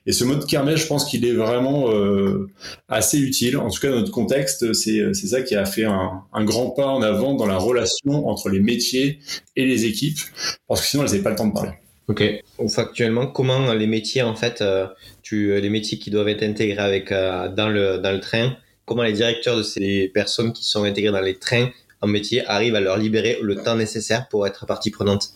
Et 0.07 0.13
ce 0.13 0.25
mode 0.25 0.47
Kermesse, 0.47 0.81
je 0.81 0.87
pense 0.87 1.05
qu'il 1.05 1.25
est 1.25 1.33
vraiment 1.33 1.91
euh, 1.91 2.49
assez 2.89 3.19
utile. 3.19 3.57
En 3.57 3.71
tout 3.71 3.81
cas, 3.81 3.91
dans 3.91 3.97
notre 3.97 4.13
contexte, 4.13 4.73
c'est 4.73 5.13
ça 5.15 5.43
qui 5.43 5.55
a 5.55 5.65
fait 5.65 5.85
un, 5.85 6.45
grand 6.45 6.71
pas 6.71 6.87
en 6.87 7.03
avant 7.03 7.35
dans 7.35 7.47
la 7.47 7.59
relation 7.59 8.29
entre 8.29 8.49
les 8.49 8.61
métiers 8.61 9.19
et 9.57 9.67
les 9.67 9.85
équipes, 9.85 10.19
parce 10.67 10.81
que 10.81 10.87
sinon 10.87 11.03
elles 11.03 11.11
n'avaient 11.11 11.23
pas 11.23 11.31
le 11.31 11.37
temps 11.37 11.49
de 11.49 11.55
parler. 11.55 11.73
Ok. 12.09 12.25
Ou 12.59 12.69
factuellement, 12.69 13.27
comment 13.27 13.73
les 13.75 13.87
métiers 13.87 14.23
en 14.23 14.35
fait, 14.35 14.63
euh, 14.63 14.87
les 15.31 15.69
métiers 15.69 15.99
qui 15.99 16.11
doivent 16.11 16.29
être 16.29 16.43
intégrés 16.43 16.83
avec 16.83 17.13
euh, 17.13 17.49
dans 17.49 17.69
le 17.69 17.99
dans 17.99 18.13
le 18.13 18.21
train, 18.21 18.57
comment 18.87 19.03
les 19.03 19.13
directeurs 19.13 19.59
de 19.59 19.63
ces 19.63 20.11
personnes 20.15 20.55
qui 20.55 20.65
sont 20.65 20.85
intégrées 20.85 21.13
dans 21.13 21.21
les 21.21 21.37
trains 21.37 21.69
en 22.01 22.07
métier 22.07 22.47
arrivent 22.47 22.75
à 22.75 22.81
leur 22.81 22.97
libérer 22.97 23.39
le 23.43 23.57
temps 23.57 23.77
nécessaire 23.77 24.29
pour 24.29 24.47
être 24.47 24.67
partie 24.67 24.91
prenante 24.91 25.33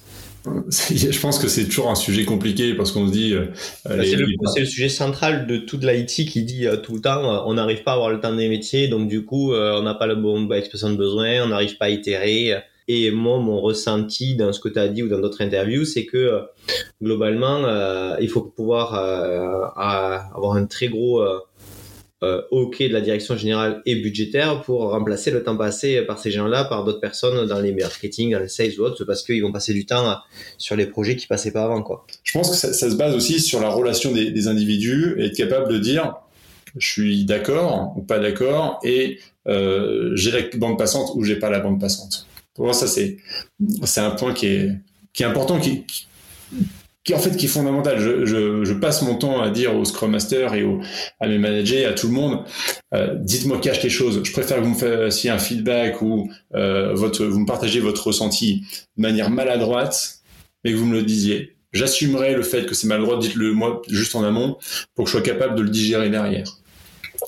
je 0.68 1.20
pense 1.20 1.38
que 1.38 1.46
c'est 1.46 1.66
toujours 1.66 1.90
un 1.90 1.94
sujet 1.94 2.24
compliqué 2.24 2.74
parce 2.74 2.90
qu'on 2.90 3.06
se 3.06 3.12
dit. 3.12 3.32
Euh, 3.32 3.46
bah, 3.84 3.94
c'est, 4.02 4.16
le, 4.16 4.26
le, 4.26 4.64
sujet 4.64 4.88
central 4.88 5.46
de 5.46 5.56
toute 5.56 5.84
l'IT 5.84 6.28
qui 6.28 6.42
dit 6.42 6.66
tout 6.82 6.94
le 6.94 7.00
temps 7.00 7.46
on 7.46 7.54
n'arrive 7.54 7.84
pas 7.84 7.92
à 7.92 7.94
avoir 7.94 8.10
le 8.10 8.18
temps 8.18 8.34
des 8.34 8.48
métiers, 8.48 8.88
donc 8.88 9.08
du 9.08 9.24
coup 9.24 9.54
on 9.54 9.82
n'a 9.82 9.94
pas 9.94 10.06
la 10.06 10.16
bonne 10.16 10.52
expression 10.52 10.90
de 10.90 10.96
besoin, 10.96 11.44
on 11.44 11.48
n'arrive 11.48 11.76
pas 11.76 11.86
à 11.86 11.90
itérer, 11.90 12.54
Et 12.88 13.10
moi, 13.12 13.38
mon 13.38 13.60
ressenti 13.60 14.34
dans 14.34 14.52
ce 14.52 14.60
que 14.60 14.68
tu 14.68 14.78
as 14.78 14.88
dit 14.88 15.02
ou 15.02 15.08
dans 15.08 15.20
d'autres 15.20 15.42
interviews, 15.42 15.84
c'est 15.84 16.04
que 16.04 16.16
euh, 16.16 16.40
globalement, 17.00 17.64
euh, 17.64 18.16
il 18.20 18.28
faut 18.28 18.42
pouvoir 18.42 18.94
euh, 18.94 19.64
avoir 19.76 20.54
un 20.56 20.66
très 20.66 20.88
gros 20.88 21.22
OK 22.50 22.78
de 22.78 22.92
la 22.92 23.00
direction 23.00 23.36
générale 23.36 23.82
et 23.84 23.96
budgétaire 23.96 24.62
pour 24.62 24.90
remplacer 24.90 25.30
le 25.30 25.42
temps 25.42 25.56
passé 25.56 26.02
par 26.02 26.18
ces 26.18 26.30
gens-là 26.30 26.64
par 26.64 26.84
d'autres 26.84 27.00
personnes 27.00 27.46
dans 27.48 27.60
les 27.60 27.72
marketing, 27.72 28.32
dans 28.32 28.38
les 28.38 28.48
sales 28.48 28.78
ou 28.78 28.82
autres, 28.82 29.04
parce 29.04 29.22
qu'ils 29.22 29.42
vont 29.42 29.52
passer 29.52 29.74
du 29.74 29.86
temps 29.86 30.18
sur 30.56 30.76
les 30.76 30.86
projets 30.86 31.16
qui 31.16 31.26
passaient 31.26 31.52
pas 31.52 31.64
avant. 31.64 31.82
Quoi. 31.82 32.06
Je 32.22 32.32
pense 32.32 32.50
que 32.50 32.56
ça, 32.56 32.72
se 32.72 32.94
base 32.94 33.14
aussi 33.14 33.40
sur 33.40 33.60
la 33.60 33.68
relation 33.68 34.12
des, 34.12 34.46
individus 34.46 35.16
et 35.18 35.26
être 35.26 35.36
capable 35.36 35.72
de 35.72 35.78
dire 35.78 36.14
je 36.76 36.86
suis 36.86 37.24
d'accord 37.24 37.92
ou 37.96 38.02
pas 38.02 38.18
d'accord 38.18 38.80
et 38.82 39.18
euh, 39.46 40.10
j'ai 40.14 40.30
la 40.30 40.40
bande 40.56 40.78
passante 40.78 41.10
ou 41.14 41.24
j'ai 41.24 41.36
pas 41.36 41.50
la 41.50 41.60
bande 41.60 41.80
passante. 41.80 42.26
Pour 42.54 42.66
moi, 42.66 42.74
ça 42.74 42.86
c'est 42.86 43.18
c'est 43.84 44.00
un 44.00 44.10
point 44.10 44.32
qui 44.32 44.46
est 44.46 44.70
qui 45.12 45.22
est 45.22 45.26
important, 45.26 45.60
en 47.12 47.18
fait 47.18 47.36
qui 47.36 47.46
est 47.46 47.48
fondamental. 47.48 47.98
Je, 47.98 48.24
je, 48.24 48.64
je, 48.64 48.72
passe 48.74 49.02
mon 49.02 49.16
temps 49.16 49.40
à 49.40 49.50
dire 49.50 49.74
aux 49.74 49.84
Scrum 49.84 50.10
Master 50.10 50.54
et 50.54 50.62
aux, 50.62 50.80
à 51.20 51.26
mes 51.26 51.38
managers, 51.38 51.84
à 51.84 51.92
tout 51.92 52.06
le 52.06 52.12
monde, 52.12 52.44
euh, 52.94 53.16
dites-moi 53.18 53.58
cache 53.58 53.82
les 53.82 53.90
choses. 53.90 54.20
Je 54.22 54.32
préfère 54.32 54.58
que 54.58 54.62
vous 54.62 54.70
me 54.70 55.08
fassiez 55.08 55.30
un 55.30 55.38
feedback 55.38 56.00
ou 56.02 56.30
euh, 56.54 56.94
votre, 56.94 57.24
vous 57.24 57.40
me 57.40 57.46
partagez 57.46 57.80
votre 57.80 58.06
ressenti 58.06 58.62
de 58.96 59.02
manière 59.02 59.30
maladroite, 59.30 60.22
et 60.64 60.72
que 60.72 60.76
vous 60.76 60.86
me 60.86 60.94
le 60.94 61.02
disiez. 61.02 61.56
J'assumerai 61.72 62.34
le 62.34 62.42
fait 62.42 62.66
que 62.66 62.74
c'est 62.74 62.86
maladroit, 62.86 63.18
dites-le 63.18 63.52
moi 63.52 63.82
juste 63.88 64.14
en 64.14 64.22
amont 64.22 64.58
pour 64.94 65.04
que 65.04 65.10
je 65.10 65.16
sois 65.16 65.22
capable 65.22 65.54
de 65.54 65.62
le 65.62 65.70
digérer 65.70 66.10
derrière. 66.10 66.46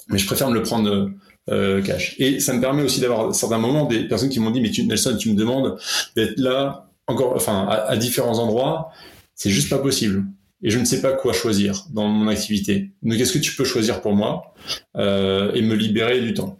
Mais 0.09 0.19
je 0.19 0.27
préfère 0.27 0.51
me 0.51 0.55
le 0.55 0.63
prendre 0.63 1.11
euh, 1.51 1.83
cash. 1.83 2.15
Et 2.19 2.41
ça 2.41 2.53
me 2.53 2.61
permet 2.61 2.83
aussi 2.83 3.01
d'avoir 3.01 3.31
à 3.31 3.33
certains 3.33 3.59
moments 3.59 3.87
des 3.87 4.07
personnes 4.07 4.29
qui 4.29 4.41
m'ont 4.41 4.51
dit 4.51 4.61
mais 4.61 4.71
tu, 4.71 4.85
Nelson, 4.85 5.17
tu 5.19 5.31
me 5.31 5.35
demandes 5.35 5.79
d'être 6.15 6.39
là 6.39 6.91
encore, 7.07 7.35
enfin 7.35 7.67
à, 7.69 7.97
différents 7.97 8.39
endroits, 8.39 8.91
c'est 9.35 9.51
juste 9.51 9.70
pas 9.70 9.79
possible. 9.79 10.25
Et 10.62 10.70
je 10.70 10.79
ne 10.79 10.85
sais 10.85 11.03
pas 11.03 11.12
quoi 11.12 11.33
choisir 11.33 11.85
dans 11.92 12.09
mon 12.09 12.29
activité. 12.29 12.90
Donc 13.03 13.18
qu'est-ce 13.18 13.33
que 13.33 13.38
tu 13.38 13.55
peux 13.55 13.64
choisir 13.64 14.01
pour 14.01 14.14
moi 14.14 14.55
euh, 14.97 15.53
et 15.53 15.62
me 15.62 15.75
libérer 15.75 16.20
du 16.20 16.33
temps? 16.33 16.59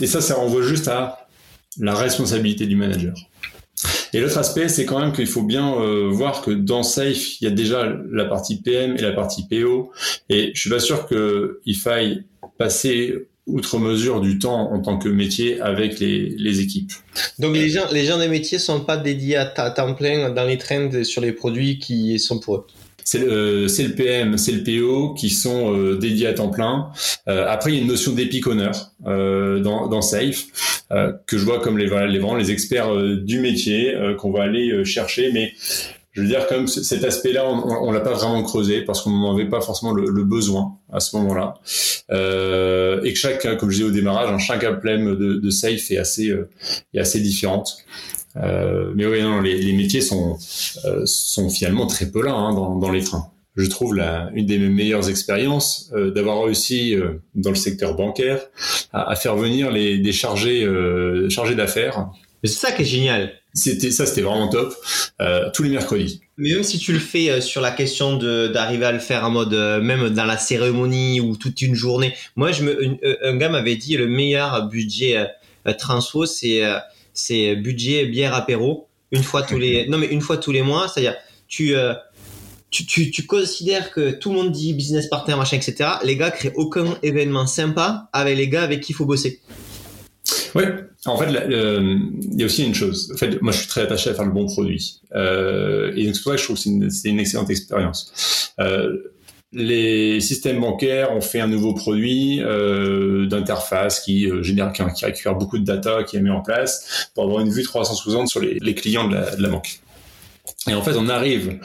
Et 0.00 0.06
ça, 0.06 0.20
ça 0.20 0.34
renvoie 0.34 0.62
juste 0.62 0.88
à 0.88 1.26
la 1.78 1.94
responsabilité 1.94 2.66
du 2.66 2.76
manager. 2.76 3.14
Et 4.12 4.20
l'autre 4.20 4.38
aspect, 4.38 4.68
c'est 4.68 4.84
quand 4.84 5.00
même 5.00 5.12
qu'il 5.12 5.26
faut 5.26 5.42
bien 5.42 5.74
euh, 5.74 6.08
voir 6.10 6.42
que 6.42 6.50
dans 6.50 6.82
Safe, 6.82 7.40
il 7.40 7.44
y 7.44 7.46
a 7.46 7.50
déjà 7.50 7.92
la 8.10 8.26
partie 8.26 8.60
PM 8.60 8.96
et 8.96 9.00
la 9.00 9.12
partie 9.12 9.46
PO. 9.48 9.90
Et 10.28 10.52
je 10.54 10.60
suis 10.60 10.70
pas 10.70 10.80
sûr 10.80 11.08
qu'il 11.08 11.76
faille 11.76 12.24
passer 12.58 13.28
outre 13.46 13.78
mesure 13.78 14.20
du 14.20 14.38
temps 14.38 14.72
en 14.72 14.80
tant 14.80 14.98
que 14.98 15.08
métier 15.08 15.60
avec 15.60 15.98
les, 15.98 16.34
les 16.38 16.60
équipes. 16.60 16.92
Donc 17.38 17.54
les 17.54 17.68
gens, 17.68 17.86
les 17.90 18.04
gens 18.04 18.18
des 18.18 18.28
métiers 18.28 18.58
sont 18.58 18.80
pas 18.80 18.96
dédiés 18.96 19.36
à, 19.36 19.46
temps 19.70 19.94
plein 19.94 20.30
dans 20.30 20.44
les 20.44 20.58
trends 20.58 21.02
sur 21.02 21.20
les 21.20 21.32
produits 21.32 21.78
qui 21.78 22.18
sont 22.18 22.38
pour 22.38 22.56
eux 22.56 22.66
c'est 23.04 23.18
le, 23.18 23.66
le, 23.66 23.94
PM, 23.94 24.38
c'est 24.38 24.52
le 24.52 24.62
PO 24.62 25.14
qui 25.14 25.30
sont 25.30 25.74
euh, 25.74 25.96
dédiés 25.96 26.28
à 26.28 26.34
temps 26.34 26.50
plein. 26.50 26.90
Euh, 27.28 27.46
après, 27.48 27.70
il 27.70 27.76
y 27.76 27.78
a 27.78 27.82
une 27.82 27.88
notion 27.88 28.12
d'épic 28.12 28.44
euh, 28.46 29.60
dans, 29.60 29.88
dans 29.88 30.02
Safe 30.02 30.44
euh, 30.92 31.12
que 31.26 31.38
je 31.38 31.44
vois 31.44 31.60
comme 31.60 31.78
les, 31.78 31.86
les, 31.86 32.18
vraiment 32.18 32.36
les 32.36 32.50
experts 32.50 32.94
du 33.22 33.40
métier 33.40 33.94
qu'on 34.18 34.30
va 34.30 34.44
aller 34.44 34.84
chercher, 34.84 35.30
mais 35.32 35.52
je 36.12 36.20
veux 36.20 36.26
dire, 36.26 36.46
comme 36.46 36.66
cet 36.68 37.04
aspect-là, 37.04 37.48
on, 37.48 37.88
on, 37.88 37.90
l'a 37.90 38.00
pas 38.00 38.12
vraiment 38.12 38.42
creusé 38.42 38.82
parce 38.82 39.00
qu'on 39.00 39.10
n'en 39.10 39.34
avait 39.34 39.48
pas 39.48 39.62
forcément 39.62 39.92
le, 39.92 40.24
besoin 40.24 40.76
à 40.92 41.00
ce 41.00 41.16
moment-là. 41.16 41.54
Euh, 42.10 43.02
et 43.02 43.14
que 43.14 43.18
chaque, 43.18 43.56
comme 43.56 43.70
je 43.70 43.76
disais 43.76 43.88
au 43.88 43.92
démarrage, 43.92 44.30
hein, 44.30 44.38
chaque 44.38 44.62
emblème 44.64 45.16
de, 45.16 45.50
safe 45.50 45.90
est 45.90 45.96
assez, 45.96 46.28
euh, 46.28 46.50
est 46.92 47.00
assez 47.00 47.20
différente. 47.20 47.78
Euh, 48.36 48.92
mais 48.94 49.06
oui, 49.06 49.22
non, 49.22 49.40
les, 49.40 49.72
métiers 49.72 50.00
sont, 50.00 50.38
euh, 50.84 51.02
sont 51.04 51.50
finalement 51.50 51.86
très 51.86 52.10
peu 52.10 52.22
là 52.22 52.32
hein, 52.32 52.54
dans, 52.54 52.76
dans 52.76 52.90
les 52.90 53.02
trains 53.02 53.26
je 53.54 53.66
trouve 53.66 53.94
la, 53.94 54.30
une 54.32 54.46
des 54.46 54.58
meilleures 54.58 55.10
expériences 55.10 55.90
euh, 55.92 56.10
d'avoir 56.10 56.42
réussi 56.42 56.96
dans 57.34 57.50
le 57.50 57.56
secteur 57.56 57.94
bancaire 57.94 58.40
à, 58.94 59.10
à 59.10 59.14
faire 59.14 59.36
venir 59.36 59.70
les, 59.70 59.98
des 59.98 60.12
chargés, 60.12 60.66
chargés 61.28 61.54
d'affaires. 61.54 62.08
C'est 62.42 62.50
ça 62.50 62.72
qui 62.72 62.80
est 62.80 62.86
génial. 62.86 63.30
C'était 63.54 63.90
ça, 63.90 64.06
c'était 64.06 64.22
vraiment 64.22 64.48
top. 64.48 64.74
Euh, 65.20 65.50
tous 65.52 65.62
les 65.62 65.68
mercredis. 65.68 66.22
Mais 66.38 66.54
même 66.54 66.62
si 66.62 66.78
tu 66.78 66.92
le 66.92 66.98
fais 66.98 67.30
euh, 67.30 67.40
sur 67.40 67.60
la 67.60 67.70
question 67.70 68.16
de 68.16 68.48
d'arriver 68.48 68.86
à 68.86 68.92
le 68.92 68.98
faire 68.98 69.24
en 69.24 69.30
mode 69.30 69.52
euh, 69.52 69.80
même 69.80 70.08
dans 70.08 70.24
la 70.24 70.38
cérémonie 70.38 71.20
ou 71.20 71.36
toute 71.36 71.60
une 71.60 71.74
journée. 71.74 72.14
Moi, 72.34 72.52
je 72.52 72.62
me, 72.62 72.98
un 73.26 73.36
gars 73.36 73.50
m'avait 73.50 73.76
dit 73.76 73.96
le 73.96 74.06
meilleur 74.06 74.68
budget 74.68 75.26
transfo, 75.78 76.24
c'est 76.24 76.62
c'est 77.12 77.54
budget 77.56 78.06
bière 78.06 78.34
apéro 78.34 78.88
une 79.10 79.22
fois 79.22 79.42
tous 79.42 79.58
les 79.58 79.86
non 79.90 79.98
mais 79.98 80.06
une 80.06 80.22
fois 80.22 80.38
tous 80.38 80.52
les 80.52 80.62
mois. 80.62 80.88
C'est-à-dire 80.88 81.16
tu 81.46 81.74
tu, 82.70 82.86
tu, 82.86 83.10
tu, 83.10 83.26
considères 83.26 83.90
que 83.90 84.12
tout 84.12 84.30
le 84.30 84.36
monde 84.36 84.50
dit 84.50 84.72
business 84.72 85.06
partner, 85.06 85.36
machin, 85.36 85.58
etc. 85.58 85.90
Les 86.04 86.16
gars 86.16 86.30
créent 86.30 86.54
aucun 86.54 86.96
événement 87.02 87.46
sympa 87.46 88.08
avec 88.14 88.34
les 88.34 88.48
gars 88.48 88.62
avec 88.62 88.80
qui 88.80 88.92
il 88.92 88.94
faut 88.94 89.04
bosser. 89.04 89.42
Oui, 90.54 90.64
en 91.06 91.16
fait, 91.16 91.26
il 91.30 92.38
y 92.38 92.42
a 92.42 92.46
aussi 92.46 92.64
une 92.64 92.74
chose. 92.74 93.10
En 93.14 93.16
fait, 93.16 93.40
moi, 93.40 93.52
je 93.52 93.58
suis 93.58 93.68
très 93.68 93.82
attaché 93.82 94.10
à 94.10 94.14
faire 94.14 94.24
le 94.24 94.32
bon 94.32 94.46
produit. 94.46 95.00
Euh, 95.14 95.92
et 95.96 96.04
donc, 96.04 96.14
c'est 96.14 96.22
pour 96.22 96.32
ça 96.32 96.36
que 96.36 96.40
je 96.40 96.44
trouve 96.44 96.56
que 96.56 96.90
c'est 96.90 97.08
une, 97.08 97.20
excellente 97.20 97.50
expérience. 97.50 98.52
Euh, 98.60 99.12
les 99.52 100.20
systèmes 100.20 100.60
bancaires 100.60 101.12
ont 101.12 101.20
fait 101.20 101.40
un 101.40 101.46
nouveau 101.46 101.74
produit 101.74 102.40
euh, 102.42 103.26
d'interface 103.26 104.00
qui 104.00 104.28
euh, 104.28 104.42
génère, 104.42 104.72
qui, 104.72 105.04
récupère 105.04 105.34
beaucoup 105.34 105.58
de 105.58 105.64
data, 105.64 106.04
qui 106.04 106.16
est 106.16 106.22
mis 106.22 106.30
en 106.30 106.40
place 106.40 107.10
pour 107.14 107.24
avoir 107.24 107.40
une 107.40 107.50
vue 107.50 107.62
360 107.62 108.28
sur 108.28 108.40
les, 108.40 108.74
clients 108.74 109.08
de 109.08 109.16
la, 109.38 109.48
banque. 109.48 109.80
Et 110.68 110.74
en 110.74 110.82
fait, 110.82 110.96
on 110.96 111.08
arrive 111.08 111.58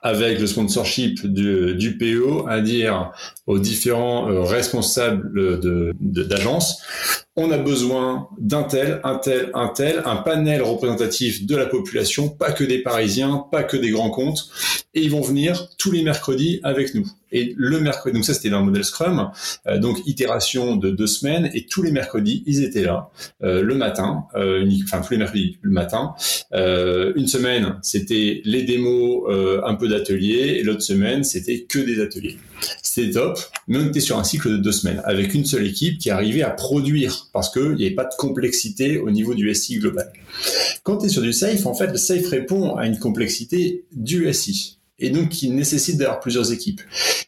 avec 0.00 0.38
le 0.38 0.46
sponsorship 0.46 1.26
du, 1.26 1.98
PO 1.98 2.46
à 2.46 2.60
dire 2.60 3.10
aux 3.46 3.58
différents 3.58 4.30
euh, 4.30 4.42
responsables 4.42 5.32
de, 5.32 6.24
on 7.36 7.50
a 7.50 7.58
besoin 7.58 8.28
d'un 8.38 8.62
tel, 8.62 9.00
un 9.02 9.16
tel, 9.16 9.50
un 9.54 9.68
tel, 9.68 10.02
un 10.04 10.16
panel 10.16 10.62
représentatif 10.62 11.46
de 11.46 11.56
la 11.56 11.66
population, 11.66 12.28
pas 12.28 12.52
que 12.52 12.62
des 12.62 12.78
Parisiens, 12.78 13.44
pas 13.50 13.64
que 13.64 13.76
des 13.76 13.90
grands 13.90 14.10
comptes, 14.10 14.48
et 14.94 15.02
ils 15.02 15.10
vont 15.10 15.20
venir 15.20 15.68
tous 15.76 15.90
les 15.90 16.02
mercredis 16.02 16.60
avec 16.62 16.94
nous. 16.94 17.06
Et 17.32 17.52
le 17.56 17.80
mercredi, 17.80 18.14
donc 18.14 18.24
ça 18.24 18.32
c'était 18.32 18.50
dans 18.50 18.60
le 18.60 18.66
modèle 18.66 18.84
Scrum, 18.84 19.32
euh, 19.66 19.78
donc 19.78 19.98
itération 20.06 20.76
de 20.76 20.90
deux 20.90 21.08
semaines, 21.08 21.50
et 21.52 21.66
tous 21.66 21.82
les 21.82 21.90
mercredis 21.90 22.44
ils 22.46 22.62
étaient 22.62 22.84
là 22.84 23.10
euh, 23.42 23.62
le 23.62 23.74
matin, 23.74 24.26
euh, 24.36 24.64
enfin 24.84 25.00
tous 25.00 25.14
les 25.14 25.18
mercredis 25.18 25.58
le 25.62 25.72
matin. 25.72 26.14
Euh, 26.52 27.12
une 27.16 27.26
semaine 27.26 27.78
c'était 27.82 28.40
les 28.44 28.62
démos, 28.62 29.24
un 29.64 29.74
peu 29.74 29.88
d'ateliers, 29.88 30.58
et 30.58 30.62
l'autre 30.62 30.82
semaine 30.82 31.24
c'était 31.24 31.62
que 31.62 31.80
des 31.80 32.00
ateliers. 32.00 32.38
C'était 32.82 33.10
top, 33.10 33.40
mais 33.66 33.78
on 33.78 33.86
était 33.88 34.00
sur 34.00 34.16
un 34.16 34.24
cycle 34.24 34.50
de 34.50 34.56
deux 34.58 34.72
semaines 34.72 35.02
avec 35.04 35.34
une 35.34 35.44
seule 35.44 35.66
équipe 35.66 35.98
qui 35.98 36.10
arrivait 36.10 36.42
à 36.42 36.50
produire 36.50 37.23
parce 37.34 37.50
qu'il 37.50 37.74
n'y 37.74 37.84
avait 37.84 37.94
pas 37.94 38.04
de 38.04 38.14
complexité 38.16 38.98
au 38.98 39.10
niveau 39.10 39.34
du 39.34 39.52
SI 39.54 39.78
global. 39.78 40.10
Quand 40.84 40.98
tu 40.98 41.06
es 41.06 41.08
sur 41.08 41.20
du 41.20 41.32
safe, 41.32 41.66
en 41.66 41.74
fait, 41.74 41.88
le 41.88 41.96
safe 41.96 42.26
répond 42.28 42.76
à 42.76 42.86
une 42.86 42.98
complexité 42.98 43.84
du 43.92 44.32
SI 44.32 44.78
et 45.00 45.10
donc 45.10 45.30
qui 45.30 45.50
nécessite 45.50 45.98
d'avoir 45.98 46.20
plusieurs 46.20 46.52
équipes. 46.52 46.80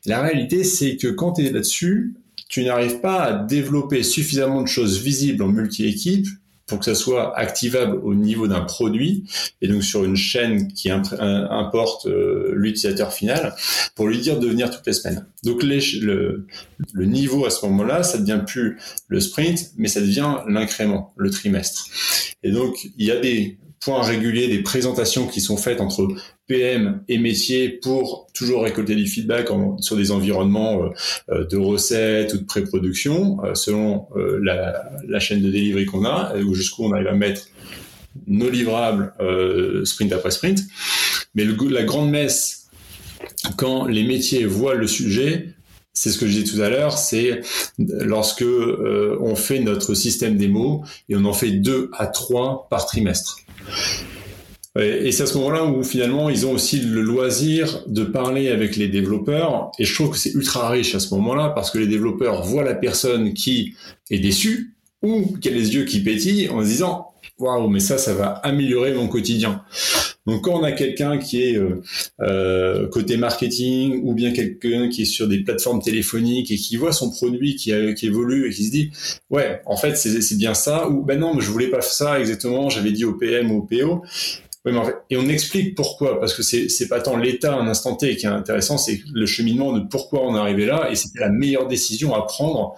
La 0.06 0.22
réalité, 0.22 0.62
c'est 0.62 0.96
que 0.96 1.08
quand 1.08 1.32
tu 1.32 1.44
es 1.44 1.50
là-dessus, 1.50 2.14
tu 2.48 2.64
n'arrives 2.64 3.00
pas 3.00 3.24
à 3.24 3.44
développer 3.44 4.04
suffisamment 4.04 4.62
de 4.62 4.68
choses 4.68 5.02
visibles 5.02 5.42
en 5.42 5.48
multi-équipe 5.48 6.28
pour 6.66 6.80
que 6.80 6.84
ça 6.84 6.94
soit 6.94 7.36
activable 7.38 8.00
au 8.02 8.14
niveau 8.14 8.48
d'un 8.48 8.60
produit 8.60 9.24
et 9.62 9.68
donc 9.68 9.84
sur 9.84 10.04
une 10.04 10.16
chaîne 10.16 10.72
qui 10.72 10.90
importe 10.90 12.06
euh, 12.06 12.52
l'utilisateur 12.54 13.12
final 13.12 13.54
pour 13.94 14.08
lui 14.08 14.18
dire 14.18 14.38
de 14.38 14.48
venir 14.48 14.70
toutes 14.70 14.86
les 14.86 14.92
semaines. 14.92 15.26
Donc 15.44 15.62
le, 15.62 16.46
le 16.92 17.04
niveau 17.06 17.46
à 17.46 17.50
ce 17.50 17.64
moment-là, 17.66 18.02
ça 18.02 18.18
devient 18.18 18.40
plus 18.44 18.78
le 19.08 19.20
sprint, 19.20 19.70
mais 19.76 19.88
ça 19.88 20.00
devient 20.00 20.36
l'incrément, 20.48 21.12
le 21.16 21.30
trimestre. 21.30 21.86
Et 22.42 22.50
donc 22.50 22.88
il 22.96 23.06
y 23.06 23.10
a 23.10 23.20
des 23.20 23.58
points 23.80 24.02
réguliers, 24.02 24.48
des 24.48 24.62
présentations 24.62 25.26
qui 25.26 25.40
sont 25.40 25.56
faites 25.56 25.80
entre 25.80 26.08
PM 26.46 27.02
et 27.08 27.18
métier 27.18 27.68
pour 27.68 28.28
toujours 28.32 28.62
récolter 28.62 28.94
du 28.94 29.06
feedback 29.06 29.48
sur 29.80 29.96
des 29.96 30.10
environnements 30.10 30.84
euh, 30.84 30.88
euh, 31.30 31.46
de 31.46 31.56
recettes 31.56 32.34
ou 32.34 32.38
de 32.38 32.44
pré-production 32.44 33.38
euh, 33.44 33.54
selon 33.54 34.08
la, 34.14 35.18
chaîne 35.18 35.42
de 35.42 35.50
delivery 35.50 35.86
qu'on 35.86 36.04
a, 36.04 36.36
ou 36.36 36.54
jusqu'où 36.54 36.84
on 36.84 36.92
arrive 36.92 37.08
à 37.08 37.14
mettre 37.14 37.48
nos 38.26 38.48
livrables 38.48 39.12
sprint 39.84 40.12
après 40.12 40.30
sprint. 40.30 40.60
Mais 41.34 41.44
le, 41.44 41.56
la 41.68 41.84
grande 41.84 42.10
messe, 42.10 42.68
quand 43.56 43.86
les 43.86 44.04
métiers 44.04 44.44
voient 44.44 44.74
le 44.74 44.86
sujet, 44.86 45.54
c'est 45.92 46.10
ce 46.10 46.18
que 46.18 46.26
je 46.26 46.32
disais 46.38 46.56
tout 46.56 46.62
à 46.62 46.68
l'heure, 46.68 46.96
c'est 46.96 47.40
lorsque 47.78 48.44
on 48.44 49.34
fait 49.36 49.60
notre 49.60 49.94
système 49.94 50.36
démo 50.36 50.84
et 51.08 51.16
on 51.16 51.24
en 51.24 51.32
fait 51.32 51.52
deux 51.52 51.90
à 51.94 52.06
trois 52.06 52.68
par 52.70 52.86
trimestre. 52.86 53.38
Et 54.78 55.12
c'est 55.12 55.22
à 55.22 55.26
ce 55.26 55.38
moment-là 55.38 55.64
où 55.64 55.82
finalement 55.82 56.28
ils 56.28 56.46
ont 56.46 56.52
aussi 56.52 56.80
le 56.80 57.00
loisir 57.00 57.82
de 57.86 58.04
parler 58.04 58.48
avec 58.48 58.76
les 58.76 58.88
développeurs. 58.88 59.70
Et 59.78 59.84
je 59.84 59.94
trouve 59.94 60.10
que 60.10 60.18
c'est 60.18 60.32
ultra 60.32 60.68
riche 60.68 60.94
à 60.94 61.00
ce 61.00 61.14
moment-là 61.14 61.50
parce 61.54 61.70
que 61.70 61.78
les 61.78 61.86
développeurs 61.86 62.42
voient 62.42 62.64
la 62.64 62.74
personne 62.74 63.32
qui 63.34 63.74
est 64.10 64.18
déçue 64.18 64.76
ou 65.02 65.36
qui 65.40 65.48
a 65.48 65.52
les 65.52 65.74
yeux 65.74 65.84
qui 65.84 66.00
pétillent 66.00 66.48
en 66.48 66.62
se 66.62 66.66
disant 66.66 67.08
waouh, 67.38 67.68
mais 67.68 67.80
ça, 67.80 67.98
ça 67.98 68.14
va 68.14 68.28
améliorer 68.28 68.94
mon 68.94 69.08
quotidien. 69.08 69.62
Donc 70.26 70.42
quand 70.42 70.58
on 70.58 70.64
a 70.64 70.72
quelqu'un 70.72 71.18
qui 71.18 71.42
est 71.42 71.56
euh, 71.56 71.82
euh, 72.20 72.88
côté 72.88 73.16
marketing 73.16 74.00
ou 74.02 74.12
bien 74.12 74.32
quelqu'un 74.32 74.88
qui 74.88 75.02
est 75.02 75.06
sur 75.06 75.28
des 75.28 75.38
plateformes 75.38 75.80
téléphoniques 75.80 76.50
et 76.50 76.56
qui 76.56 76.76
voit 76.76 76.92
son 76.92 77.10
produit 77.10 77.54
qui, 77.54 77.72
qui 77.94 78.06
évolue 78.06 78.48
et 78.48 78.50
qui 78.52 78.64
se 78.64 78.70
dit 78.72 78.90
ouais 79.30 79.60
en 79.66 79.76
fait 79.76 79.96
c'est 79.96 80.36
bien 80.36 80.54
ça 80.54 80.88
ou 80.88 81.04
ben 81.04 81.20
non 81.20 81.34
mais 81.34 81.42
je 81.42 81.50
voulais 81.50 81.68
pas 81.68 81.80
ça 81.80 82.18
exactement 82.18 82.68
j'avais 82.70 82.90
dit 82.90 83.04
au 83.04 83.12
PM 83.12 83.52
ou 83.52 83.58
au 83.58 83.62
PO 83.62 84.02
et 85.10 85.16
on 85.16 85.28
explique 85.28 85.74
pourquoi, 85.74 86.18
parce 86.18 86.34
que 86.34 86.42
c'est 86.42 86.88
pas 86.88 87.00
tant 87.00 87.16
l'état 87.16 87.54
un 87.54 87.68
instant 87.68 87.94
T 87.94 88.16
qui 88.16 88.26
est 88.26 88.28
intéressant, 88.28 88.78
c'est 88.78 89.00
le 89.12 89.26
cheminement 89.26 89.72
de 89.72 89.80
pourquoi 89.86 90.26
on 90.26 90.34
est 90.34 90.38
arrivé 90.38 90.66
là, 90.66 90.90
et 90.90 90.96
c'était 90.96 91.20
la 91.20 91.28
meilleure 91.28 91.68
décision 91.68 92.14
à 92.14 92.22
prendre, 92.22 92.74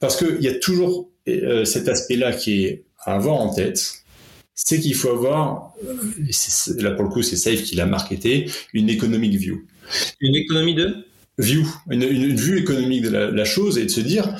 parce 0.00 0.16
qu'il 0.16 0.40
y 0.40 0.48
a 0.48 0.54
toujours 0.54 1.10
euh, 1.28 1.64
cet 1.64 1.88
aspect-là 1.88 2.32
qui 2.32 2.64
est 2.64 2.84
à 3.04 3.14
avoir 3.14 3.36
en 3.36 3.52
tête, 3.52 4.04
c'est 4.54 4.80
qu'il 4.80 4.94
faut 4.94 5.10
avoir, 5.10 5.74
là 6.78 6.90
pour 6.92 7.04
le 7.04 7.10
coup 7.10 7.22
c'est 7.22 7.36
Safe 7.36 7.62
qui 7.62 7.76
l'a 7.76 7.86
marketé, 7.86 8.50
une 8.72 8.88
economic 8.88 9.34
view. 9.34 9.66
Une 10.20 10.34
économie 10.34 10.74
de? 10.74 11.04
View, 11.38 11.64
une, 11.88 12.34
vue 12.34 12.58
économique 12.58 13.02
de 13.02 13.10
la, 13.10 13.44
chose 13.44 13.78
et 13.78 13.84
de 13.84 13.90
se 13.90 14.00
dire, 14.00 14.34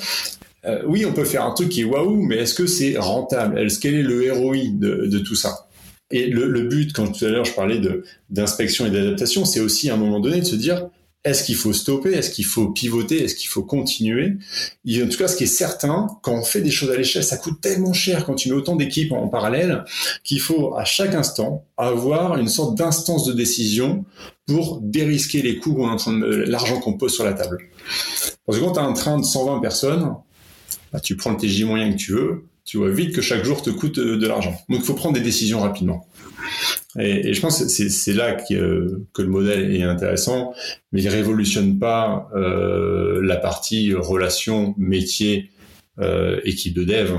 euh, 0.65 0.81
oui 0.85 1.05
on 1.05 1.13
peut 1.13 1.23
faire 1.23 1.45
un 1.45 1.53
truc 1.53 1.69
qui 1.69 1.81
est 1.81 1.85
waouh, 1.85 2.21
mais 2.21 2.37
est-ce 2.37 2.53
que 2.53 2.65
c'est 2.65 2.97
rentable? 2.97 3.57
Est-ce 3.57 3.79
quel 3.79 3.95
est 3.95 4.03
le 4.03 4.33
ROI 4.33 4.57
de, 4.73 5.19
tout 5.19 5.35
ça? 5.35 5.68
Et 6.11 6.27
le, 6.27 6.61
but, 6.63 6.91
quand 6.93 7.11
tout 7.11 7.25
à 7.25 7.29
l'heure 7.29 7.45
je 7.45 7.53
parlais 7.53 7.79
d'inspection 8.29 8.85
et 8.85 8.89
d'adaptation, 8.89 9.45
c'est 9.45 9.59
aussi 9.59 9.89
à 9.89 9.93
un 9.93 9.97
moment 9.97 10.19
donné 10.19 10.39
de 10.39 10.45
se 10.45 10.55
dire, 10.55 10.89
est-ce 11.25 11.43
qu'il 11.43 11.55
faut 11.55 11.73
stopper? 11.73 12.13
Est-ce 12.13 12.31
qu'il 12.31 12.45
faut 12.45 12.69
pivoter? 12.69 13.23
Est-ce 13.23 13.35
qu'il 13.35 13.49
faut 13.49 13.63
continuer? 13.63 14.37
En 14.87 15.07
tout 15.07 15.17
cas, 15.17 15.27
ce 15.27 15.35
qui 15.35 15.43
est 15.43 15.47
certain, 15.47 16.07
quand 16.23 16.33
on 16.33 16.43
fait 16.43 16.61
des 16.61 16.71
choses 16.71 16.89
à 16.91 16.95
l'échelle, 16.95 17.23
ça 17.23 17.37
coûte 17.37 17.59
tellement 17.61 17.93
cher 17.93 18.25
quand 18.25 18.35
tu 18.35 18.49
mets 18.49 18.55
autant 18.55 18.75
d'équipes 18.75 19.11
en 19.11 19.27
parallèle 19.27 19.83
qu'il 20.23 20.39
faut 20.39 20.75
à 20.75 20.85
chaque 20.85 21.13
instant 21.13 21.65
avoir 21.77 22.37
une 22.37 22.47
sorte 22.47 22.75
d'instance 22.75 23.25
de 23.25 23.33
décision 23.33 24.05
pour 24.47 24.79
dérisquer 24.81 25.41
les 25.41 25.59
coûts 25.59 25.85
l'argent 26.47 26.79
qu'on 26.79 26.93
pose 26.93 27.13
sur 27.13 27.25
la 27.25 27.33
table. 27.33 27.59
Parce 28.45 28.57
que 28.57 28.63
quand 28.63 28.71
tu 28.71 28.79
as 28.79 28.83
un 28.83 28.93
train 28.93 29.19
de 29.19 29.25
120 29.25 29.59
personnes, 29.59 30.13
bah, 30.93 30.99
tu 30.99 31.17
prends 31.17 31.31
le 31.31 31.37
TJ 31.37 31.65
moyen 31.65 31.91
que 31.91 31.97
tu 31.97 32.13
veux, 32.13 32.45
tu 32.69 32.77
vois 32.77 32.91
vite 32.91 33.15
que 33.15 33.21
chaque 33.21 33.43
jour 33.43 33.63
te 33.63 33.71
coûte 33.71 33.99
de 33.99 34.27
l'argent. 34.27 34.55
Donc 34.69 34.81
il 34.81 34.85
faut 34.85 34.93
prendre 34.93 35.15
des 35.15 35.23
décisions 35.23 35.59
rapidement. 35.59 36.05
Et, 36.99 37.33
je 37.33 37.41
pense 37.41 37.63
que 37.63 37.67
c'est 37.67 38.13
là 38.13 38.33
que, 38.33 39.01
que, 39.11 39.23
le 39.23 39.27
modèle 39.27 39.75
est 39.75 39.81
intéressant, 39.81 40.53
mais 40.91 41.01
il 41.01 41.09
révolutionne 41.09 41.79
pas 41.79 42.29
euh, 42.35 43.21
la 43.23 43.37
partie 43.37 43.95
relation 43.95 44.75
métier 44.77 45.49
euh, 45.99 46.41
équipe 46.43 46.75
de 46.75 46.83
dev. 46.83 47.17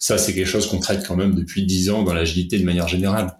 Ça, 0.00 0.18
c'est 0.18 0.34
quelque 0.34 0.48
chose 0.48 0.66
qu'on 0.66 0.80
traite 0.80 1.06
quand 1.06 1.14
même 1.14 1.36
depuis 1.36 1.64
dix 1.64 1.90
ans 1.90 2.02
dans 2.02 2.12
l'agilité 2.12 2.58
de 2.58 2.64
manière 2.64 2.88
générale. 2.88 3.38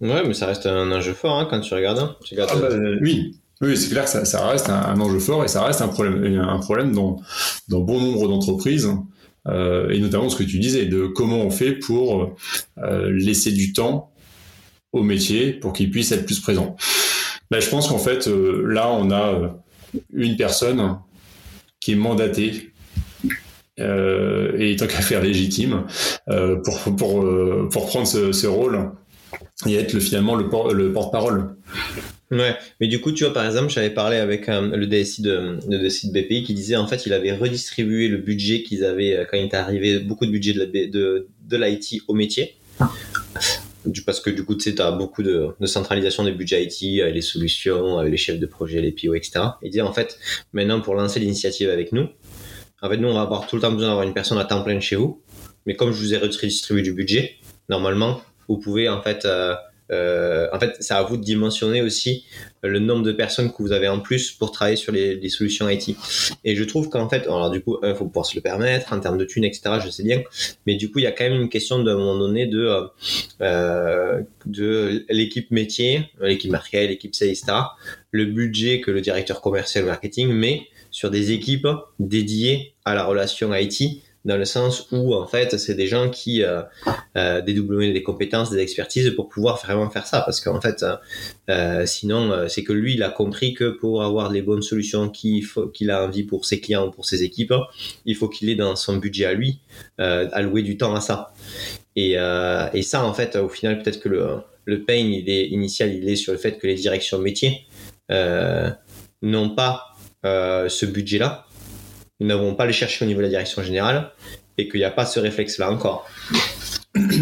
Ouais, 0.00 0.26
mais 0.26 0.34
ça 0.34 0.46
reste 0.46 0.66
un 0.66 0.90
enjeu 0.90 1.12
fort 1.12 1.38
hein, 1.38 1.46
quand 1.48 1.60
tu 1.60 1.72
regardes. 1.74 2.00
Hein. 2.00 2.16
Ah 2.38 2.56
bah, 2.56 2.70
oui, 3.02 3.36
oui, 3.60 3.76
c'est 3.76 3.90
clair 3.90 4.02
que 4.02 4.10
ça, 4.10 4.24
ça 4.24 4.48
reste 4.48 4.68
un, 4.68 5.00
enjeu 5.00 5.20
fort 5.20 5.44
et 5.44 5.48
ça 5.48 5.62
reste 5.62 5.80
un 5.80 5.88
problème, 5.88 6.40
un 6.40 6.58
problème 6.58 6.92
dans, 6.92 7.20
dans 7.68 7.82
bon 7.82 8.00
nombre 8.00 8.26
d'entreprises. 8.26 8.88
Euh, 9.48 9.90
et 9.90 9.98
notamment 9.98 10.28
ce 10.28 10.36
que 10.36 10.42
tu 10.42 10.58
disais 10.58 10.86
de 10.86 11.06
comment 11.06 11.38
on 11.38 11.50
fait 11.50 11.72
pour 11.72 12.36
euh, 12.78 13.10
laisser 13.10 13.52
du 13.52 13.72
temps 13.72 14.12
au 14.92 15.02
métier 15.02 15.52
pour 15.52 15.72
qu'il 15.72 15.90
puisse 15.90 16.12
être 16.12 16.26
plus 16.26 16.40
présent. 16.40 16.76
Ben, 17.50 17.60
je 17.60 17.68
pense 17.68 17.88
qu'en 17.88 17.98
fait, 17.98 18.28
euh, 18.28 18.64
là, 18.66 18.90
on 18.90 19.10
a 19.10 19.56
une 20.12 20.36
personne 20.36 20.98
qui 21.80 21.92
est 21.92 21.96
mandatée 21.96 22.72
euh, 23.78 24.52
et 24.58 24.76
tant 24.76 24.86
qu'à 24.86 25.00
faire 25.00 25.22
légitime 25.22 25.86
pour, 26.26 26.96
pour, 26.96 27.68
pour 27.70 27.86
prendre 27.86 28.06
ce, 28.06 28.46
rôle 28.46 28.92
et 29.66 29.74
être 29.74 29.94
le, 29.94 30.00
finalement 30.00 30.36
le, 30.36 30.48
le 30.74 30.92
porte-parole. 30.92 31.56
Ouais, 32.30 32.54
mais 32.80 32.86
du 32.86 33.00
coup, 33.00 33.10
tu 33.10 33.24
vois, 33.24 33.32
par 33.32 33.44
exemple, 33.44 33.70
j'avais 33.70 33.90
parlé 33.90 34.16
avec 34.16 34.46
le 34.46 34.86
DSI 34.86 35.22
de, 35.22 35.58
DSI 35.66 36.12
de 36.12 36.20
BPI 36.20 36.44
qui 36.44 36.54
disait 36.54 36.76
en 36.76 36.86
fait, 36.86 37.04
il 37.06 37.12
avait 37.12 37.32
redistribué 37.32 38.06
le 38.06 38.18
budget 38.18 38.62
qu'ils 38.62 38.84
avaient 38.84 39.26
quand 39.28 39.36
il 39.36 39.46
était 39.46 39.56
arrivé, 39.56 39.98
beaucoup 39.98 40.26
de 40.26 40.30
budget 40.30 40.52
de, 40.52 40.64
de, 40.64 41.26
de 41.48 41.56
l'IT 41.56 42.02
au 42.06 42.14
métier 42.14 42.54
parce 44.04 44.20
que 44.20 44.30
du 44.30 44.44
coup, 44.44 44.54
tu 44.54 44.70
sais, 44.70 44.80
as 44.80 44.90
beaucoup 44.90 45.22
de, 45.22 45.54
centralisation 45.64 46.24
des 46.24 46.32
budgets 46.32 46.64
IT, 46.64 46.80
les 46.80 47.20
solutions, 47.20 47.98
avec 47.98 48.10
les 48.10 48.16
chefs 48.16 48.38
de 48.38 48.46
projet, 48.46 48.80
les 48.80 48.92
PO, 48.92 49.14
etc. 49.14 49.40
Et 49.62 49.70
dire, 49.70 49.86
en 49.86 49.92
fait, 49.92 50.18
maintenant, 50.52 50.80
pour 50.80 50.94
lancer 50.94 51.20
l'initiative 51.20 51.70
avec 51.70 51.92
nous, 51.92 52.08
en 52.82 52.88
fait, 52.88 52.96
nous, 52.96 53.08
on 53.08 53.14
va 53.14 53.22
avoir 53.22 53.46
tout 53.46 53.56
le 53.56 53.62
temps 53.62 53.72
besoin 53.72 53.88
d'avoir 53.88 54.06
une 54.06 54.14
personne 54.14 54.38
à 54.38 54.44
temps 54.44 54.62
plein 54.62 54.80
chez 54.80 54.96
vous. 54.96 55.22
Mais 55.66 55.74
comme 55.74 55.92
je 55.92 55.98
vous 55.98 56.14
ai 56.14 56.18
redistribué 56.18 56.82
du 56.82 56.92
budget, 56.92 57.36
normalement, 57.68 58.22
vous 58.48 58.58
pouvez, 58.58 58.88
en 58.88 59.02
fait, 59.02 59.24
euh, 59.24 59.54
euh, 59.90 60.48
en 60.52 60.60
fait, 60.60 60.76
c'est 60.80 60.94
à 60.94 61.02
vous 61.02 61.16
de 61.16 61.22
dimensionner 61.22 61.82
aussi 61.82 62.24
le 62.62 62.78
nombre 62.78 63.02
de 63.02 63.12
personnes 63.12 63.50
que 63.50 63.62
vous 63.62 63.72
avez 63.72 63.88
en 63.88 64.00
plus 64.00 64.30
pour 64.32 64.52
travailler 64.52 64.76
sur 64.76 64.92
les, 64.92 65.28
solutions 65.28 65.68
IT. 65.68 65.96
Et 66.44 66.56
je 66.56 66.64
trouve 66.64 66.88
qu'en 66.88 67.08
fait, 67.08 67.22
alors 67.22 67.50
du 67.50 67.60
coup, 67.60 67.78
il 67.82 67.94
faut 67.94 68.06
pouvoir 68.06 68.26
se 68.26 68.34
le 68.34 68.40
permettre 68.40 68.92
en 68.92 69.00
termes 69.00 69.18
de 69.18 69.24
thunes, 69.24 69.44
etc. 69.44 69.78
Je 69.84 69.90
sais 69.90 70.02
bien, 70.02 70.22
mais 70.66 70.76
du 70.76 70.90
coup, 70.90 70.98
il 70.98 71.02
y 71.02 71.06
a 71.06 71.12
quand 71.12 71.24
même 71.24 71.40
une 71.40 71.48
question 71.48 71.82
d'un 71.82 71.96
moment 71.96 72.18
donné 72.18 72.46
de 72.46 72.58
euh, 72.60 72.86
euh 73.42 74.20
de 74.46 75.04
l'équipe 75.08 75.50
métier, 75.50 76.10
l'équipe 76.20 76.50
marketing, 76.50 76.88
l'équipe 76.88 77.14
sales, 77.14 77.28
etc. 77.28 77.52
Le 78.10 78.24
budget 78.24 78.80
que 78.80 78.90
le 78.90 79.00
directeur 79.00 79.40
commercial 79.40 79.84
marketing 79.84 80.28
met 80.28 80.66
sur 80.90 81.10
des 81.10 81.32
équipes 81.32 81.68
dédiées 81.98 82.74
à 82.84 82.94
la 82.94 83.04
relation 83.04 83.54
IT 83.54 84.02
dans 84.24 84.36
le 84.36 84.44
sens 84.44 84.88
où 84.92 85.14
en 85.14 85.26
fait 85.26 85.56
c'est 85.58 85.74
des 85.74 85.86
gens 85.86 86.10
qui 86.10 86.42
euh, 86.42 86.62
euh, 87.16 87.40
dédoublent 87.40 87.92
des 87.92 88.02
compétences, 88.02 88.50
des 88.50 88.58
expertises 88.58 89.10
pour 89.10 89.28
pouvoir 89.28 89.56
vraiment 89.58 89.88
faire 89.88 90.06
ça. 90.06 90.20
Parce 90.20 90.40
qu'en 90.40 90.60
fait 90.60 90.84
euh, 91.48 91.86
sinon 91.86 92.30
euh, 92.30 92.48
c'est 92.48 92.62
que 92.62 92.72
lui 92.72 92.94
il 92.94 93.02
a 93.02 93.10
compris 93.10 93.54
que 93.54 93.70
pour 93.70 94.02
avoir 94.02 94.30
les 94.30 94.42
bonnes 94.42 94.62
solutions 94.62 95.08
qu'il 95.08 95.44
faut 95.44 95.68
qu'il 95.68 95.90
a 95.90 96.04
envie 96.04 96.24
pour 96.24 96.44
ses 96.44 96.60
clients 96.60 96.86
ou 96.86 96.90
pour 96.90 97.06
ses 97.06 97.22
équipes 97.22 97.54
il 98.04 98.14
faut 98.14 98.28
qu'il 98.28 98.50
ait 98.50 98.56
dans 98.56 98.76
son 98.76 98.96
budget 98.96 99.24
à 99.24 99.32
lui 99.32 99.60
euh, 100.00 100.28
alloué 100.32 100.62
du 100.62 100.76
temps 100.76 100.94
à 100.94 101.00
ça. 101.00 101.32
Et, 101.96 102.12
et 102.12 102.82
ça 102.82 103.04
en 103.04 103.12
fait 103.12 103.36
au 103.36 103.48
final 103.48 103.82
peut-être 103.82 104.00
que 104.00 104.08
le, 104.08 104.26
le 104.64 104.84
pain 104.84 104.94
il 104.94 105.28
est 105.28 105.48
initial 105.48 105.92
il 105.92 106.08
est 106.08 106.16
sur 106.16 106.32
le 106.32 106.38
fait 106.38 106.56
que 106.58 106.66
les 106.66 106.76
directions 106.76 107.18
métiers 107.18 107.66
n'ont 109.22 109.50
pas 109.50 109.96
ce 110.22 110.86
budget 110.86 111.18
là 111.18 111.46
nous 112.20 112.26
n'avons 112.26 112.54
pas 112.54 112.66
le 112.66 112.72
chercher 112.72 113.04
au 113.04 113.08
niveau 113.08 113.18
de 113.18 113.24
la 113.24 113.30
direction 113.30 113.62
générale 113.62 114.12
et 114.58 114.68
qu'il 114.68 114.80
n'y 114.80 114.84
a 114.84 114.90
pas 114.90 115.06
ce 115.06 115.18
réflexe-là 115.20 115.70
encore. 115.70 116.06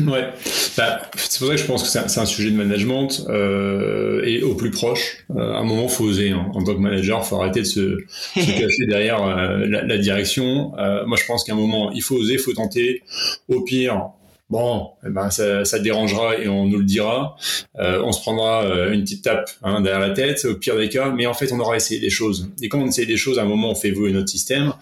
Ouais, 0.06 0.30
bah, 0.78 1.02
c'est 1.14 1.38
pour 1.40 1.48
ça 1.48 1.54
que 1.54 1.60
je 1.60 1.66
pense 1.66 1.82
que 1.82 1.88
c'est 1.88 2.20
un, 2.20 2.24
sujet 2.24 2.50
de 2.50 2.56
management 2.56 3.26
euh, 3.28 4.22
et 4.24 4.42
au 4.42 4.54
plus 4.54 4.70
proche. 4.70 5.26
Euh, 5.36 5.52
à 5.52 5.58
un 5.58 5.64
moment, 5.64 5.88
faut 5.88 6.04
oser. 6.04 6.30
Hein. 6.30 6.46
En 6.54 6.64
tant 6.64 6.74
que 6.74 6.80
manager, 6.80 7.24
faut 7.26 7.36
arrêter 7.36 7.60
de 7.60 7.66
se, 7.66 7.98
se 8.34 8.58
cacher 8.58 8.86
derrière 8.88 9.22
euh, 9.22 9.66
la, 9.66 9.82
la, 9.84 9.98
direction. 9.98 10.72
Euh, 10.78 11.04
moi, 11.06 11.18
je 11.20 11.26
pense 11.26 11.44
qu'à 11.44 11.52
un 11.52 11.56
moment, 11.56 11.92
il 11.92 12.02
faut 12.02 12.16
oser, 12.16 12.34
il 12.34 12.38
faut 12.38 12.54
tenter. 12.54 13.02
Au 13.48 13.60
pire, 13.60 14.08
Bon, 14.50 14.92
eh 15.06 15.10
ben 15.10 15.28
ça, 15.28 15.66
ça, 15.66 15.78
dérangera 15.78 16.38
et 16.38 16.48
on 16.48 16.66
nous 16.66 16.78
le 16.78 16.84
dira. 16.84 17.36
Euh, 17.78 18.00
on 18.02 18.12
se 18.12 18.20
prendra 18.22 18.64
euh, 18.64 18.92
une 18.92 19.02
petite 19.02 19.22
tape 19.22 19.50
hein, 19.62 19.82
derrière 19.82 20.00
la 20.00 20.14
tête, 20.14 20.46
au 20.46 20.54
pire 20.54 20.78
des 20.78 20.88
cas. 20.88 21.10
Mais 21.10 21.26
en 21.26 21.34
fait, 21.34 21.52
on 21.52 21.60
aura 21.60 21.76
essayé 21.76 22.00
des 22.00 22.08
choses. 22.08 22.50
Et 22.62 22.70
quand 22.70 22.80
on 22.80 22.86
essaye 22.86 23.06
des 23.06 23.18
choses, 23.18 23.38
à 23.38 23.42
un 23.42 23.46
moment, 23.46 23.70
on 23.70 23.74
fait 23.74 23.88
évoluer 23.88 24.12
notre 24.12 24.30
système. 24.30 24.72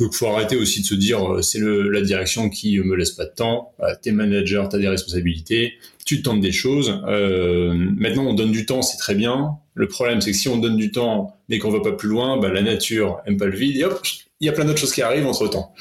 Donc, 0.00 0.12
faut 0.12 0.26
arrêter 0.26 0.56
aussi 0.56 0.80
de 0.82 0.86
se 0.86 0.96
dire 0.96 1.34
euh, 1.34 1.40
c'est 1.40 1.60
la 1.60 2.00
direction 2.00 2.50
qui 2.50 2.80
me 2.80 2.96
laisse 2.96 3.12
pas 3.12 3.26
de 3.26 3.30
temps. 3.30 3.70
Bah, 3.78 3.94
t'es 3.94 4.10
manager, 4.10 4.68
t'as 4.68 4.78
des 4.78 4.88
responsabilités. 4.88 5.74
Tu 6.04 6.22
tentes 6.22 6.40
des 6.40 6.52
choses. 6.52 7.00
Euh, 7.06 7.74
maintenant, 7.96 8.24
on 8.26 8.34
donne 8.34 8.50
du 8.50 8.66
temps, 8.66 8.82
c'est 8.82 8.98
très 8.98 9.14
bien. 9.14 9.56
Le 9.74 9.86
problème, 9.86 10.20
c'est 10.20 10.32
que 10.32 10.36
si 10.36 10.48
on 10.48 10.56
donne 10.56 10.76
du 10.76 10.90
temps 10.90 11.36
mais 11.48 11.60
qu'on 11.60 11.70
va 11.70 11.80
pas 11.80 11.92
plus 11.92 12.08
loin, 12.08 12.38
bah, 12.38 12.48
la 12.48 12.62
nature 12.62 13.20
aime 13.26 13.36
pas 13.36 13.46
le 13.46 13.56
vide 13.56 13.76
et 13.76 13.84
hop, 13.84 14.00
il 14.40 14.46
y 14.46 14.48
a 14.48 14.52
plein 14.52 14.64
d'autres 14.64 14.78
choses 14.78 14.92
qui 14.92 15.02
arrivent 15.02 15.26
entre 15.26 15.48
temps. 15.48 15.74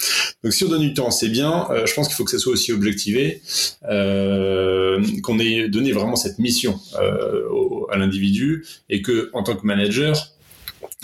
Donc 0.44 0.54
si 0.54 0.64
on 0.64 0.70
donne 0.70 0.82
du 0.82 0.94
temps, 0.94 1.12
c'est 1.12 1.28
bien. 1.28 1.68
Euh, 1.72 1.86
je 1.86 1.94
pense 1.94 2.08
qu'il 2.08 2.16
faut 2.16 2.24
que 2.24 2.32
ça 2.32 2.40
soit 2.40 2.54
aussi 2.54 2.72
objectivé, 2.72 3.42
euh, 3.90 5.04
qu'on 5.24 5.40
ait 5.40 5.68
donné 5.68 5.92
vraiment 5.92 6.16
cette 6.16 6.40
mission 6.40 6.80
euh, 7.00 7.44
à 7.92 7.98
l'individu 7.98 8.66
et 8.90 9.02
que 9.02 9.30
en 9.34 9.44
tant 9.44 9.56
que 9.56 9.66
manager, 9.66 10.32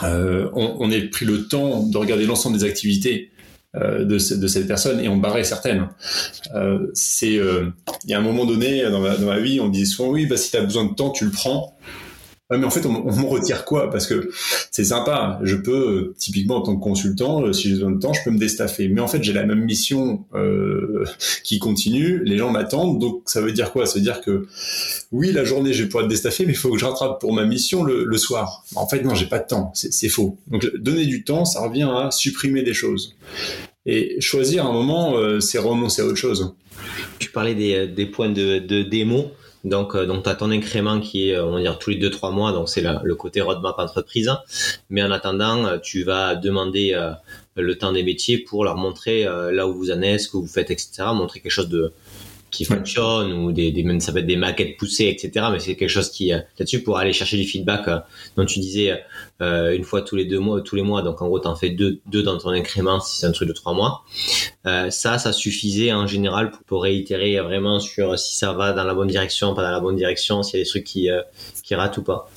on, 0.02 0.90
ait 0.92 1.02
pris 1.02 1.26
le 1.26 1.48
temps 1.48 1.84
de 1.84 1.98
regarder 1.98 2.26
l'ensemble 2.26 2.58
des 2.58 2.64
activités 2.64 3.32
de, 3.76 4.18
cette 4.18 4.68
personne 4.68 5.00
et 5.00 5.08
on 5.08 5.18
barrait 5.18 5.44
certaines. 5.44 5.90
Il 6.56 7.72
y 8.08 8.14
a 8.14 8.18
un 8.18 8.22
moment 8.22 8.46
donné 8.46 8.84
dans 8.90 9.00
ma, 9.00 9.40
vie, 9.40 9.60
on 9.60 9.70
disait 9.70 9.86
souvent 9.86 10.10
oui, 10.10 10.26
bah 10.26 10.38
si 10.38 10.50
tu 10.50 10.58
as 10.58 10.62
besoin 10.62 10.86
de 10.86 10.96
temps, 10.96 11.12
tu 11.12 11.26
le 11.26 11.32
prends 11.32 11.78
mais 12.58 12.66
en 12.66 12.70
fait, 12.70 12.86
on, 12.86 13.08
on 13.08 13.28
retire 13.28 13.66
quoi? 13.66 13.90
Parce 13.90 14.08
que 14.08 14.30
c'est 14.72 14.84
sympa. 14.84 15.40
Je 15.44 15.56
peux, 15.56 16.14
typiquement 16.18 16.58
en 16.58 16.62
tant 16.62 16.76
que 16.76 16.84
consultant, 16.84 17.44
euh, 17.44 17.54
si 17.54 17.70
j'ai 17.70 17.76
besoin 17.76 17.92
de 17.92 18.00
temps, 18.00 18.14
je 18.14 18.24
peux 18.24 18.32
me 18.32 18.38
déstaffer. 18.38 18.88
Mais 18.90 19.02
en 19.02 19.08
fait, 19.08 19.24
j'ai 19.24 19.34
la 19.34 19.46
même 19.46 19.64
mission 19.64 20.26
euh, 20.36 21.06
qui 21.44 21.60
continue. 21.60 22.24
Les 22.24 22.38
gens 22.38 22.52
m'attendent. 22.52 23.00
Donc, 23.00 23.24
ça 23.26 23.42
veut 23.42 23.52
dire 23.52 23.72
quoi? 23.72 23.86
Ça 23.86 23.96
veut 23.96 24.04
dire 24.04 24.22
que 24.22 24.48
oui, 25.12 25.32
la 25.32 25.44
journée, 25.44 25.74
je 25.74 25.84
vais 25.84 25.90
pouvoir 25.90 26.04
être 26.06 26.10
déstaffé, 26.10 26.46
mais 26.46 26.54
il 26.54 26.58
faut 26.58 26.72
que 26.72 26.78
je 26.78 26.86
rattrape 26.86 27.20
pour 27.20 27.34
ma 27.34 27.46
mission 27.46 27.84
le, 27.84 28.04
le 28.06 28.18
soir. 28.18 28.64
En 28.76 28.88
fait, 28.88 29.04
non, 29.04 29.16
j'ai 29.16 29.28
pas 29.28 29.40
de 29.40 29.48
temps. 29.48 29.72
C'est 29.74 30.10
faux. 30.10 30.38
Donc, 30.48 30.70
donner 30.78 31.06
du 31.06 31.24
temps, 31.24 31.46
ça 31.46 31.62
revient 31.62 31.90
à 31.92 32.12
supprimer 32.12 32.64
des 32.64 32.74
choses. 32.74 33.16
Et 33.86 34.20
choisir 34.20 34.66
un 34.66 34.74
moment, 34.74 35.16
c'est 35.40 35.58
renoncer 35.58 36.02
à 36.02 36.06
autre 36.06 36.18
chose. 36.18 36.54
Tu 37.20 37.32
parlais 37.32 37.56
des, 37.56 37.88
des 37.88 38.06
points 38.06 38.30
de, 38.30 38.60
démo. 38.84 39.32
Donc, 39.64 39.96
donc 39.96 40.24
tu 40.24 40.30
as 40.30 40.36
ton 40.36 40.50
incrément 40.50 41.00
qui 41.00 41.30
est, 41.30 41.40
on 41.40 41.52
va 41.52 41.62
dire, 41.62 41.78
tous 41.78 41.92
les 41.92 42.00
2-3 42.00 42.34
mois, 42.34 42.52
donc 42.52 42.68
c'est 42.68 42.82
le 42.82 43.16
côté 43.16 43.42
roadmap 43.42 43.78
entreprise. 43.78 44.32
Mais 44.90 45.04
en 45.04 45.12
attendant, 45.12 45.78
tu 45.80 46.04
vas 46.04 46.36
demander 46.36 47.00
le 47.56 47.78
temps 47.78 47.92
des 47.92 48.02
métiers 48.02 48.40
pour 48.40 48.64
leur 48.66 48.76
montrer 48.76 49.24
là 49.24 49.68
où 49.68 49.74
vous 49.76 49.92
en 49.92 50.02
êtes, 50.02 50.22
ce 50.22 50.30
que 50.30 50.38
vous 50.38 50.48
faites, 50.48 50.72
etc. 50.72 51.04
Montrer 51.14 51.42
quelque 51.42 51.52
chose 51.52 51.70
de, 51.70 51.94
qui 52.52 52.66
fonctionne 52.66 53.32
ou 53.32 53.52
des, 53.52 53.72
des, 53.72 54.00
ça 54.00 54.12
peut 54.12 54.20
être 54.20 54.28
des 54.28 54.36
maquettes 54.36 54.78
poussées, 54.78 55.08
etc. 55.08 55.48
Mais 55.52 55.60
c'est 55.60 55.76
quelque 55.76 55.90
chose 55.90 56.12
qui 56.12 56.34
euh, 56.34 56.40
là-dessus 56.60 56.84
pour 56.84 56.98
aller 56.98 57.14
chercher 57.14 57.38
du 57.38 57.46
feedback. 57.46 57.88
Euh, 57.88 58.00
dont 58.36 58.46
tu 58.46 58.60
disais 58.60 59.04
euh, 59.42 59.76
une 59.76 59.84
fois 59.84 60.02
tous 60.02 60.16
les 60.16 60.26
deux 60.26 60.40
mois, 60.40 60.62
tous 60.62 60.76
les 60.76 60.84
mois. 60.84 61.02
Donc 61.02 61.22
en 61.22 61.28
gros, 61.28 61.40
t'en 61.40 61.56
fais 61.56 61.70
deux, 61.70 62.02
deux 62.08 62.24
dans 62.24 62.38
ton 62.38 62.50
incrément 62.50 63.00
si 63.00 63.20
c'est 63.20 63.26
un 63.26 63.32
truc 63.32 63.48
de 63.48 63.54
trois 63.54 63.74
mois. 63.74 64.04
Euh, 64.66 64.90
ça, 64.90 65.18
ça 65.18 65.34
suffisait 65.34 65.94
en 65.94 66.06
général 66.08 66.52
pour, 66.52 66.64
pour, 66.64 66.84
réitérer 66.84 67.40
vraiment 67.40 67.80
sur 67.80 68.20
si 68.20 68.36
ça 68.36 68.54
va 68.54 68.74
dans 68.74 68.84
la 68.84 68.94
bonne 68.94 69.08
direction, 69.08 69.54
pas 69.54 69.64
dans 69.64 69.72
la 69.72 69.80
bonne 69.80 69.96
direction, 69.96 70.44
s'il 70.44 70.60
y 70.60 70.62
a 70.62 70.64
des 70.64 70.70
trucs 70.70 70.84
qui 70.84 71.10
qui 71.64 71.76
ratent 71.76 71.98
ou 71.98 72.04
pas. 72.04 72.30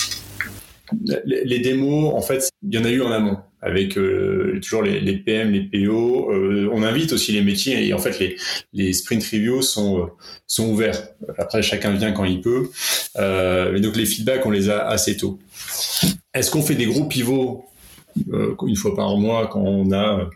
Les, 1.24 1.58
démos, 1.60 2.12
en 2.14 2.20
fait, 2.20 2.50
il 2.62 2.74
y 2.74 2.78
en 2.78 2.84
a 2.84 2.90
eu 2.90 3.00
en 3.00 3.10
amont 3.10 3.38
avec 3.64 3.96
euh, 3.96 4.60
toujours 4.62 4.82
les, 4.82 5.16
PM, 5.16 5.50
les 5.50 5.62
PO. 5.62 6.30
Euh, 6.30 6.68
on 6.72 6.82
invite 6.82 7.12
aussi 7.14 7.32
les 7.32 7.40
métiers 7.40 7.86
et 7.86 7.94
en 7.94 7.98
fait 7.98 8.18
les, 8.18 8.36
les 8.74 8.92
sprint 8.92 9.24
reviews 9.24 9.62
sont 9.62 10.00
euh, 10.00 10.06
sont 10.46 10.68
ouverts. 10.68 11.08
Après 11.38 11.62
chacun 11.62 11.92
vient 11.92 12.12
quand 12.12 12.24
il 12.24 12.42
peut. 12.42 12.68
mais 13.16 13.80
donc 13.80 13.96
les 13.96 14.04
feedbacks 14.04 14.44
on 14.44 14.50
les 14.50 14.68
a 14.68 14.86
assez 14.86 15.16
tôt. 15.16 15.38
Est-ce 16.34 16.50
qu'on 16.50 16.62
fait 16.62 16.74
des 16.74 16.86
gros 16.86 17.04
pivots 17.04 17.64
une 18.66 18.76
fois 18.76 18.94
par 18.94 19.16
mois 19.16 19.48
quand 19.48 19.62
on 19.62 19.90
a 19.92 20.28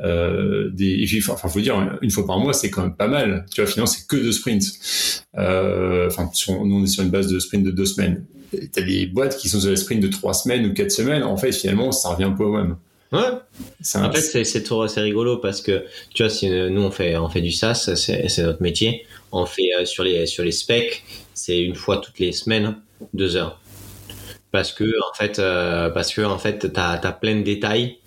euh, 0.00 0.70
des 0.72 1.06
enfin 1.30 1.48
faut 1.48 1.60
dire 1.60 1.98
une 2.02 2.10
fois 2.10 2.26
par 2.26 2.38
mois 2.38 2.52
c'est 2.52 2.68
quand 2.68 2.82
même 2.82 2.96
pas 2.96 3.08
mal 3.08 3.46
tu 3.50 3.62
vois 3.62 3.70
finalement 3.70 3.86
c'est 3.86 4.06
que 4.06 4.16
deux 4.16 4.32
sprints 4.32 4.64
euh, 5.38 6.06
enfin 6.08 6.30
nous 6.48 6.76
on 6.76 6.84
est 6.84 6.86
sur 6.86 7.02
une 7.02 7.10
base 7.10 7.28
de 7.28 7.38
sprint 7.38 7.64
de 7.64 7.70
deux 7.70 7.86
semaines 7.86 8.26
t'as 8.72 8.82
des 8.82 9.06
boîtes 9.06 9.36
qui 9.36 9.48
sont 9.48 9.60
sur 9.60 9.70
des 9.70 9.76
sprints 9.76 10.02
de 10.02 10.08
trois 10.08 10.34
semaines 10.34 10.66
ou 10.66 10.74
quatre 10.74 10.90
semaines. 10.90 11.22
En 11.22 11.36
fait, 11.36 11.52
finalement, 11.52 11.92
ça 11.92 12.10
revient 12.10 12.32
pas 12.36 12.44
au 12.44 12.52
même. 12.52 12.76
Ouais. 13.12 13.20
En 13.94 14.12
fait, 14.12 14.20
c'est 14.20 14.44
c'est 14.44 15.00
rigolo 15.00 15.36
parce 15.38 15.62
que 15.62 15.84
tu 16.12 16.24
vois, 16.24 16.30
si 16.30 16.50
nous 16.50 16.82
on 16.82 16.90
fait 16.90 17.16
on 17.16 17.28
fait 17.28 17.40
du 17.40 17.52
SaaS, 17.52 17.92
c'est 17.94 18.42
notre 18.42 18.62
métier. 18.62 19.06
On 19.30 19.46
fait 19.46 19.70
euh, 19.78 19.84
sur 19.84 20.02
les 20.02 20.26
sur 20.26 20.42
les 20.42 20.52
specs, 20.52 21.04
c'est 21.32 21.60
une 21.60 21.76
fois 21.76 21.98
toutes 21.98 22.18
les 22.18 22.32
semaines, 22.32 22.76
deux 23.14 23.36
heures. 23.36 23.60
Parce 24.50 24.72
que 24.72 24.84
en 24.84 25.14
fait, 25.14 25.38
euh, 25.38 25.88
parce 25.90 26.12
que 26.12 26.22
en 26.22 26.38
fait, 26.38 26.72
t'as 26.72 26.94
as 26.94 27.12
plein 27.12 27.36
de 27.36 27.42
détails 27.42 27.98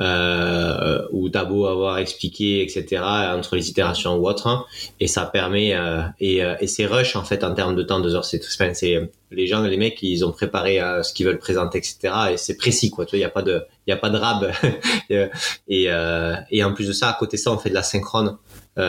euh, 0.00 0.67
où 1.12 1.28
t'as 1.28 1.44
beau 1.44 1.66
avoir 1.66 1.98
expliqué, 1.98 2.62
etc., 2.62 3.02
entre 3.02 3.56
les 3.56 3.70
itérations 3.70 4.16
ou 4.16 4.28
autre, 4.28 4.46
hein, 4.46 4.64
et 5.00 5.06
ça 5.06 5.26
permet, 5.26 5.74
euh, 5.74 6.02
et, 6.20 6.44
euh, 6.44 6.54
et 6.60 6.66
c'est 6.66 6.86
rush, 6.86 7.16
en 7.16 7.24
fait, 7.24 7.44
en 7.44 7.54
termes 7.54 7.74
de 7.74 7.82
temps, 7.82 8.00
deux 8.00 8.14
heures, 8.14 8.24
c'est 8.24 8.42
c'est 8.74 9.10
les 9.30 9.46
gens, 9.46 9.62
les 9.62 9.76
mecs, 9.76 10.02
ils 10.02 10.24
ont 10.24 10.32
préparé 10.32 10.80
euh, 10.80 11.02
ce 11.02 11.12
qu'ils 11.12 11.26
veulent 11.26 11.38
présenter, 11.38 11.78
etc., 11.78 12.14
et 12.32 12.36
c'est 12.36 12.56
précis, 12.56 12.90
quoi, 12.90 13.04
tu 13.04 13.10
vois, 13.10 13.18
il 13.18 13.20
n'y 13.20 13.26
a 13.26 13.30
pas 13.30 13.42
de, 13.42 13.62
il 13.86 13.90
y 13.90 13.92
a 13.92 13.96
pas 13.96 14.10
de 14.10 14.16
rab, 14.16 14.50
et, 15.10 15.90
euh, 15.90 16.34
et 16.50 16.64
en 16.64 16.72
plus 16.72 16.88
de 16.88 16.92
ça, 16.92 17.10
à 17.10 17.12
côté 17.14 17.36
de 17.36 17.42
ça, 17.42 17.52
on 17.52 17.58
fait 17.58 17.70
de 17.70 17.74
la 17.74 17.82
synchrone, 17.82 18.36
dans 18.76 18.82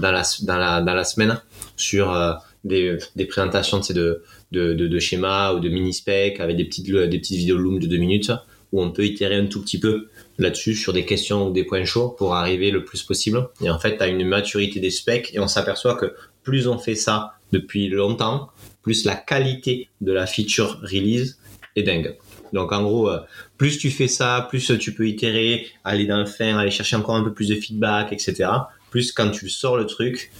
la, 0.00 0.22
dans 0.42 0.56
la, 0.56 0.80
dans 0.80 0.94
la 0.94 1.04
semaine, 1.04 1.38
sur 1.76 2.16
des, 2.64 2.96
des 3.16 3.26
présentations, 3.26 3.80
de, 3.80 4.22
de, 4.50 4.72
de, 4.72 4.86
de 4.86 4.98
schémas 4.98 5.52
ou 5.52 5.60
de 5.60 5.68
mini-specs, 5.68 6.40
avec 6.40 6.56
des 6.56 6.64
petites, 6.64 6.90
des 6.90 7.18
petites 7.18 7.36
vidéos 7.36 7.58
Loom 7.58 7.78
de 7.78 7.86
deux 7.86 7.98
minutes, 7.98 8.32
où 8.72 8.82
on 8.82 8.90
peut 8.90 9.04
itérer 9.04 9.36
un 9.36 9.46
tout 9.46 9.62
petit 9.62 9.78
peu 9.78 10.08
là-dessus 10.38 10.74
sur 10.74 10.92
des 10.92 11.04
questions 11.04 11.48
ou 11.48 11.52
des 11.52 11.64
points 11.64 11.84
chauds 11.84 12.10
pour 12.10 12.34
arriver 12.34 12.70
le 12.70 12.84
plus 12.84 13.02
possible. 13.02 13.48
Et 13.62 13.70
en 13.70 13.78
fait, 13.78 13.96
tu 13.96 14.02
as 14.02 14.08
une 14.08 14.26
maturité 14.26 14.80
des 14.80 14.90
specs 14.90 15.34
et 15.34 15.40
on 15.40 15.48
s'aperçoit 15.48 15.94
que 15.94 16.14
plus 16.42 16.68
on 16.68 16.78
fait 16.78 16.94
ça 16.94 17.34
depuis 17.52 17.88
longtemps, 17.88 18.50
plus 18.82 19.04
la 19.04 19.14
qualité 19.14 19.88
de 20.00 20.12
la 20.12 20.26
feature 20.26 20.80
release 20.82 21.38
est 21.74 21.82
dingue. 21.82 22.16
Donc 22.52 22.72
en 22.72 22.82
gros, 22.82 23.10
euh, 23.10 23.18
plus 23.58 23.78
tu 23.78 23.90
fais 23.90 24.08
ça, 24.08 24.46
plus 24.48 24.72
tu 24.78 24.94
peux 24.94 25.08
itérer, 25.08 25.66
aller 25.84 26.06
dans 26.06 26.18
le 26.18 26.26
fin, 26.26 26.56
aller 26.56 26.70
chercher 26.70 26.96
encore 26.96 27.16
un 27.16 27.24
peu 27.24 27.32
plus 27.32 27.48
de 27.48 27.54
feedback, 27.54 28.12
etc. 28.12 28.48
Plus 28.90 29.12
quand 29.12 29.30
tu 29.30 29.48
sors 29.48 29.76
le 29.76 29.86
truc, 29.86 30.30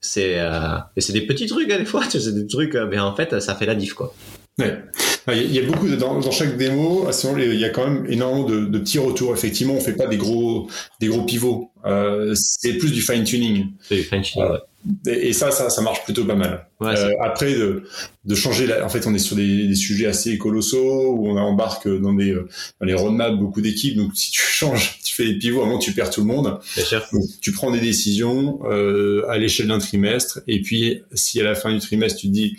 c'est 0.00 0.40
euh, 0.40 0.78
c'est 0.96 1.12
des 1.12 1.26
petits 1.26 1.46
trucs 1.46 1.70
à 1.70 1.74
hein, 1.74 1.78
des 1.78 1.84
fois, 1.84 2.02
c'est 2.08 2.34
des 2.34 2.46
trucs, 2.46 2.74
euh, 2.74 2.86
mais 2.90 2.98
en 2.98 3.14
fait 3.14 3.40
ça 3.40 3.54
fait 3.54 3.66
la 3.66 3.74
diff 3.74 3.94
quoi. 3.94 4.14
Ouais. 4.58 4.82
Il 5.28 5.52
y 5.52 5.58
a 5.58 5.62
beaucoup 5.62 5.88
de, 5.88 5.94
dans, 5.94 6.18
dans, 6.18 6.30
chaque 6.30 6.56
démo, 6.56 7.08
il 7.36 7.54
y 7.54 7.64
a 7.64 7.68
quand 7.68 7.88
même 7.88 8.06
énormément 8.08 8.44
de, 8.44 8.64
de, 8.64 8.78
petits 8.78 8.98
retours. 8.98 9.32
Effectivement, 9.32 9.74
on 9.74 9.80
fait 9.80 9.92
pas 9.92 10.06
des 10.06 10.16
gros 10.16 10.68
des 11.00 11.06
gros 11.06 11.22
pivots. 11.22 11.70
Euh, 11.84 12.34
c'est 12.34 12.74
plus 12.74 12.92
du 12.92 13.02
fine 13.02 13.24
tuning. 13.24 13.66
C'est 13.82 13.96
du 13.96 14.02
fine 14.02 14.22
tuning. 14.22 14.44
Euh, 14.44 14.58
et, 15.06 15.32
ça, 15.32 15.50
ça, 15.50 15.70
ça 15.70 15.80
marche 15.82 16.04
plutôt 16.04 16.24
pas 16.24 16.34
mal. 16.34 16.66
Ouais, 16.80 16.98
euh, 16.98 17.12
après, 17.22 17.54
de, 17.54 17.84
de 18.24 18.34
changer, 18.34 18.66
la, 18.66 18.84
en 18.84 18.88
fait, 18.88 19.06
on 19.06 19.14
est 19.14 19.18
sur 19.18 19.36
des, 19.36 19.68
des, 19.68 19.74
sujets 19.76 20.06
assez 20.06 20.36
colossaux 20.38 21.12
où 21.12 21.28
on 21.28 21.36
embarque 21.36 21.88
dans 21.88 22.12
des 22.12 22.32
dans 22.32 22.86
les 22.86 22.94
roadmaps 22.94 23.38
beaucoup 23.38 23.60
d'équipes. 23.60 23.96
Donc, 23.96 24.12
si 24.14 24.32
tu 24.32 24.40
changes, 24.44 24.98
tu 25.04 25.14
fais 25.14 25.24
des 25.24 25.38
pivots, 25.38 25.64
moment, 25.64 25.78
tu 25.78 25.92
perds 25.92 26.10
tout 26.10 26.22
le 26.22 26.26
monde. 26.26 26.58
Bien 26.74 26.84
sûr. 26.84 27.04
Donc, 27.12 27.22
tu 27.40 27.52
prends 27.52 27.70
des 27.70 27.80
décisions 27.80 28.60
euh, 28.64 29.24
à 29.28 29.38
l'échelle 29.38 29.68
d'un 29.68 29.78
trimestre. 29.78 30.40
Et 30.48 30.60
puis, 30.60 31.02
si 31.12 31.40
à 31.40 31.44
la 31.44 31.54
fin 31.54 31.72
du 31.72 31.78
trimestre, 31.78 32.18
tu 32.18 32.26
te 32.26 32.32
dis, 32.32 32.56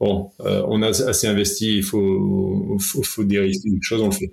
bon, 0.00 0.30
euh, 0.40 0.62
on 0.66 0.82
a 0.82 0.88
assez 0.88 1.28
investi, 1.28 1.76
il 1.76 1.84
faut, 1.84 2.76
faut, 2.80 3.02
faut 3.02 3.24
dériver 3.24 3.56
quelque 3.58 3.82
chose, 3.82 4.00
on 4.00 4.06
le 4.06 4.12
fait. 4.12 4.32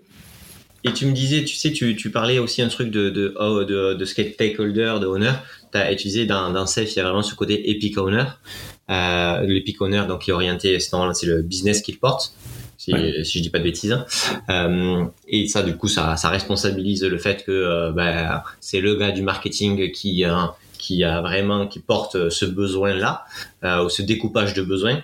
Et 0.88 0.94
tu 0.94 1.06
me 1.06 1.12
disais, 1.12 1.44
tu 1.44 1.56
sais, 1.56 1.72
tu, 1.72 1.96
tu 1.96 2.10
parlais 2.10 2.40
aussi 2.40 2.62
un 2.62 2.70
truc 2.70 2.90
de, 2.90 3.10
de, 3.10 3.34
oh, 3.40 3.64
de, 3.64 3.94
de 3.94 4.06
stakeholder, 4.06 4.96
de 5.02 5.06
owner. 5.06 5.34
Tu 5.72 5.78
as 5.78 5.92
utilisé 5.92 6.26
dans, 6.26 6.52
dans 6.52 6.66
Safe, 6.66 6.92
il 6.92 6.98
y 6.98 7.00
a 7.00 7.04
vraiment 7.04 7.24
ce 7.24 7.36
côté 7.36 7.70
epic 7.70 7.98
owner. 7.98 8.26
Euh, 8.90 9.42
l'epic 9.42 9.82
owner, 9.82 10.04
donc, 10.08 10.28
il 10.28 10.32
est 10.32 10.34
orienté, 10.34 10.80
c'est 10.80 11.26
le 11.26 11.42
business 11.42 11.82
qu'il 11.82 12.00
porte. 12.00 12.34
Si, 12.80 12.94
si 13.26 13.40
je 13.40 13.44
dis 13.44 13.50
pas 13.50 13.58
de 13.58 13.64
bêtises. 13.64 13.92
Hein. 13.92 14.06
Euh, 14.50 15.04
et 15.28 15.48
ça, 15.48 15.64
du 15.64 15.76
coup, 15.76 15.88
ça, 15.88 16.16
ça 16.16 16.30
responsabilise 16.30 17.04
le 17.04 17.18
fait 17.18 17.44
que 17.44 17.52
euh, 17.52 17.92
bah, 17.92 18.44
c'est 18.62 18.82
le 18.82 18.96
gars 18.96 19.12
du 19.12 19.24
marketing 19.24 19.92
qui, 19.92 20.24
euh, 20.24 20.36
qui 20.78 21.04
a 21.04 21.22
vraiment, 21.22 21.68
qui 21.68 21.80
porte 21.80 22.30
ce 22.30 22.46
besoin-là, 22.46 23.26
euh, 23.64 23.84
ou 23.84 23.90
ce 23.90 24.04
découpage 24.04 24.54
de 24.54 24.62
besoins. 24.62 25.02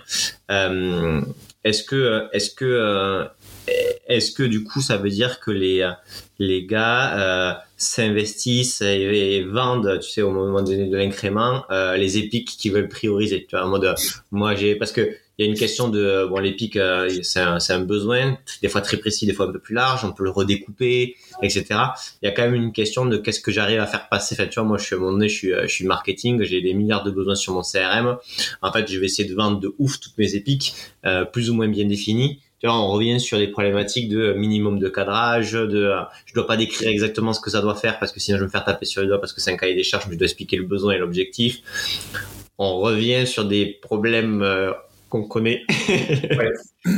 Est-ce 0.48 1.82
que, 1.82 2.28
est-ce 2.32 2.50
que 2.54 3.26
est-ce 4.06 4.32
que 4.32 4.42
du 4.42 4.64
coup 4.64 4.80
ça 4.80 4.96
veut 4.96 5.10
dire 5.10 5.40
que 5.40 5.50
les 5.50 5.82
les 6.38 6.66
gars 6.66 7.18
euh, 7.18 7.54
s'investissent 7.76 8.80
et, 8.82 9.42
vendent, 9.42 9.98
tu 10.02 10.10
sais, 10.10 10.22
au 10.22 10.30
moment 10.30 10.62
donné 10.62 10.88
de 10.88 10.96
l'incrément, 10.96 11.64
euh, 11.70 11.96
les 11.96 12.18
épiques 12.18 12.56
qui 12.58 12.70
veulent 12.70 12.88
prioriser. 12.88 13.46
Tu 13.48 13.56
vois, 13.56 13.64
en 13.64 13.68
mode, 13.68 13.94
moi 14.30 14.54
j'ai 14.54 14.74
parce 14.74 14.92
que 14.92 15.16
il 15.36 15.44
y 15.44 15.48
a 15.48 15.50
une 15.50 15.58
question 15.58 15.88
de 15.88 16.28
bon 16.30 16.38
l'épique 16.38 16.76
euh, 16.76 17.10
c'est 17.22 17.40
un, 17.40 17.58
un, 17.68 17.80
besoin 17.80 18.38
des 18.62 18.68
fois 18.68 18.80
très 18.82 18.98
précis 18.98 19.26
des 19.26 19.32
fois 19.32 19.48
un 19.48 19.52
peu 19.52 19.58
plus 19.58 19.74
large 19.74 20.04
on 20.04 20.12
peut 20.12 20.22
le 20.22 20.30
redécouper 20.30 21.16
etc 21.42 21.64
il 22.22 22.26
y 22.26 22.28
a 22.28 22.30
quand 22.30 22.42
même 22.42 22.54
une 22.54 22.70
question 22.70 23.04
de 23.04 23.16
qu'est-ce 23.16 23.40
que 23.40 23.50
j'arrive 23.50 23.80
à 23.80 23.86
faire 23.88 24.08
passer. 24.08 24.36
Fait 24.36 24.48
tu 24.48 24.60
vois 24.60 24.68
moi 24.68 24.78
je 24.78 24.84
suis 24.84 24.94
à 24.94 24.98
mon 25.00 25.10
donné 25.10 25.28
je 25.28 25.34
suis 25.34 25.52
je 25.60 25.66
suis 25.66 25.86
marketing 25.86 26.44
j'ai 26.44 26.60
des 26.60 26.72
milliards 26.72 27.02
de 27.02 27.10
besoins 27.10 27.34
sur 27.34 27.52
mon 27.52 27.62
CRM 27.62 28.16
en 28.62 28.72
fait 28.72 28.88
je 28.88 28.96
vais 29.00 29.06
essayer 29.06 29.28
de 29.28 29.34
vendre 29.34 29.58
de 29.58 29.74
ouf 29.80 29.98
toutes 29.98 30.16
mes 30.18 30.36
épiques 30.36 30.76
plus 31.32 31.50
ou 31.50 31.54
moins 31.54 31.66
bien 31.66 31.84
définies 31.84 32.38
on 32.72 32.88
revient 32.88 33.20
sur 33.20 33.38
les 33.38 33.48
problématiques 33.48 34.08
de 34.08 34.32
minimum 34.32 34.78
de 34.78 34.88
cadrage, 34.88 35.52
de 35.52 35.92
je 36.26 36.34
dois 36.34 36.46
pas 36.46 36.56
décrire 36.56 36.88
exactement 36.88 37.32
ce 37.32 37.40
que 37.40 37.50
ça 37.50 37.60
doit 37.60 37.74
faire 37.74 37.98
parce 37.98 38.12
que 38.12 38.20
sinon 38.20 38.38
je 38.38 38.42
vais 38.42 38.46
me 38.46 38.50
faire 38.50 38.64
taper 38.64 38.86
sur 38.86 39.02
les 39.02 39.08
doigts 39.08 39.20
parce 39.20 39.32
que 39.32 39.40
c'est 39.40 39.52
un 39.52 39.56
cahier 39.56 39.74
des 39.74 39.84
charges, 39.84 40.06
mais 40.06 40.14
je 40.14 40.18
dois 40.18 40.26
expliquer 40.26 40.56
le 40.56 40.64
besoin 40.64 40.94
et 40.94 40.98
l'objectif. 40.98 41.60
On 42.58 42.78
revient 42.78 43.26
sur 43.26 43.44
des 43.44 43.66
problèmes 43.66 44.42
euh, 44.42 44.72
qu'on 45.08 45.24
connaît. 45.24 45.62
Ouais, 45.88 46.52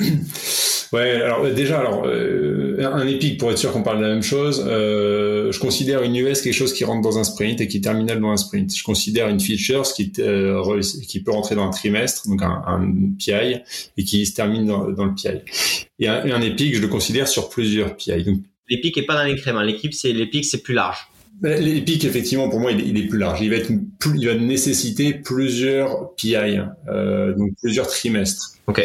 alors 0.96 1.44
euh, 1.44 1.52
déjà, 1.52 1.80
alors 1.80 2.04
euh, 2.06 2.78
un 2.80 3.06
Epic 3.06 3.38
pour 3.38 3.50
être 3.50 3.58
sûr 3.58 3.72
qu'on 3.72 3.82
parle 3.82 3.98
de 3.98 4.02
la 4.02 4.10
même 4.10 4.22
chose. 4.22 4.64
Euh, 4.66 5.52
je 5.52 5.58
considère 5.60 6.02
une 6.02 6.16
US 6.16 6.42
quelque 6.42 6.52
chose 6.52 6.72
qui 6.72 6.84
rentre 6.84 7.02
dans 7.02 7.18
un 7.18 7.24
sprint 7.24 7.60
et 7.60 7.68
qui 7.68 7.78
est 7.78 7.80
terminal 7.80 8.20
dans 8.20 8.30
un 8.30 8.36
sprint. 8.36 8.74
Je 8.74 8.82
considère 8.82 9.28
une 9.28 9.40
feature 9.40 9.86
ce 9.86 9.94
qui, 9.94 10.12
euh, 10.18 10.80
qui 11.06 11.22
peut 11.22 11.32
rentrer 11.32 11.54
dans 11.54 11.66
un 11.66 11.70
trimestre, 11.70 12.28
donc 12.28 12.42
un, 12.42 12.62
un 12.66 12.92
PI, 13.18 13.60
et 13.96 14.04
qui 14.04 14.26
se 14.26 14.34
termine 14.34 14.66
dans, 14.66 14.90
dans 14.90 15.04
le 15.04 15.14
PI. 15.14 15.40
Et 15.98 16.08
un, 16.08 16.24
un, 16.32 16.40
Epic, 16.42 16.74
je 16.74 16.80
le 16.80 16.88
considère 16.88 17.28
sur 17.28 17.48
plusieurs 17.48 17.96
PI. 17.96 18.24
Donc 18.24 18.38
L'Epic 18.68 18.98
est 18.98 19.06
pas 19.06 19.14
dans 19.14 19.24
l'écrément. 19.24 19.62
L'équipe, 19.62 19.94
c'est 19.94 20.12
l'Epic, 20.12 20.44
c'est 20.44 20.62
plus 20.62 20.74
large. 20.74 21.08
L'Epic, 21.42 22.04
effectivement, 22.04 22.48
pour 22.48 22.60
moi, 22.60 22.72
il 22.72 22.80
est, 22.80 22.88
il 22.88 22.98
est, 22.98 23.06
plus 23.06 23.18
large. 23.18 23.40
Il 23.42 23.50
va 23.50 23.56
être 23.56 23.70
plus, 23.98 24.18
il 24.18 24.26
va 24.26 24.34
nécessiter 24.34 25.14
plusieurs 25.14 26.14
PI, 26.14 26.58
euh, 26.88 27.34
donc 27.34 27.50
plusieurs 27.60 27.86
trimestres. 27.86 28.56
Ok. 28.66 28.82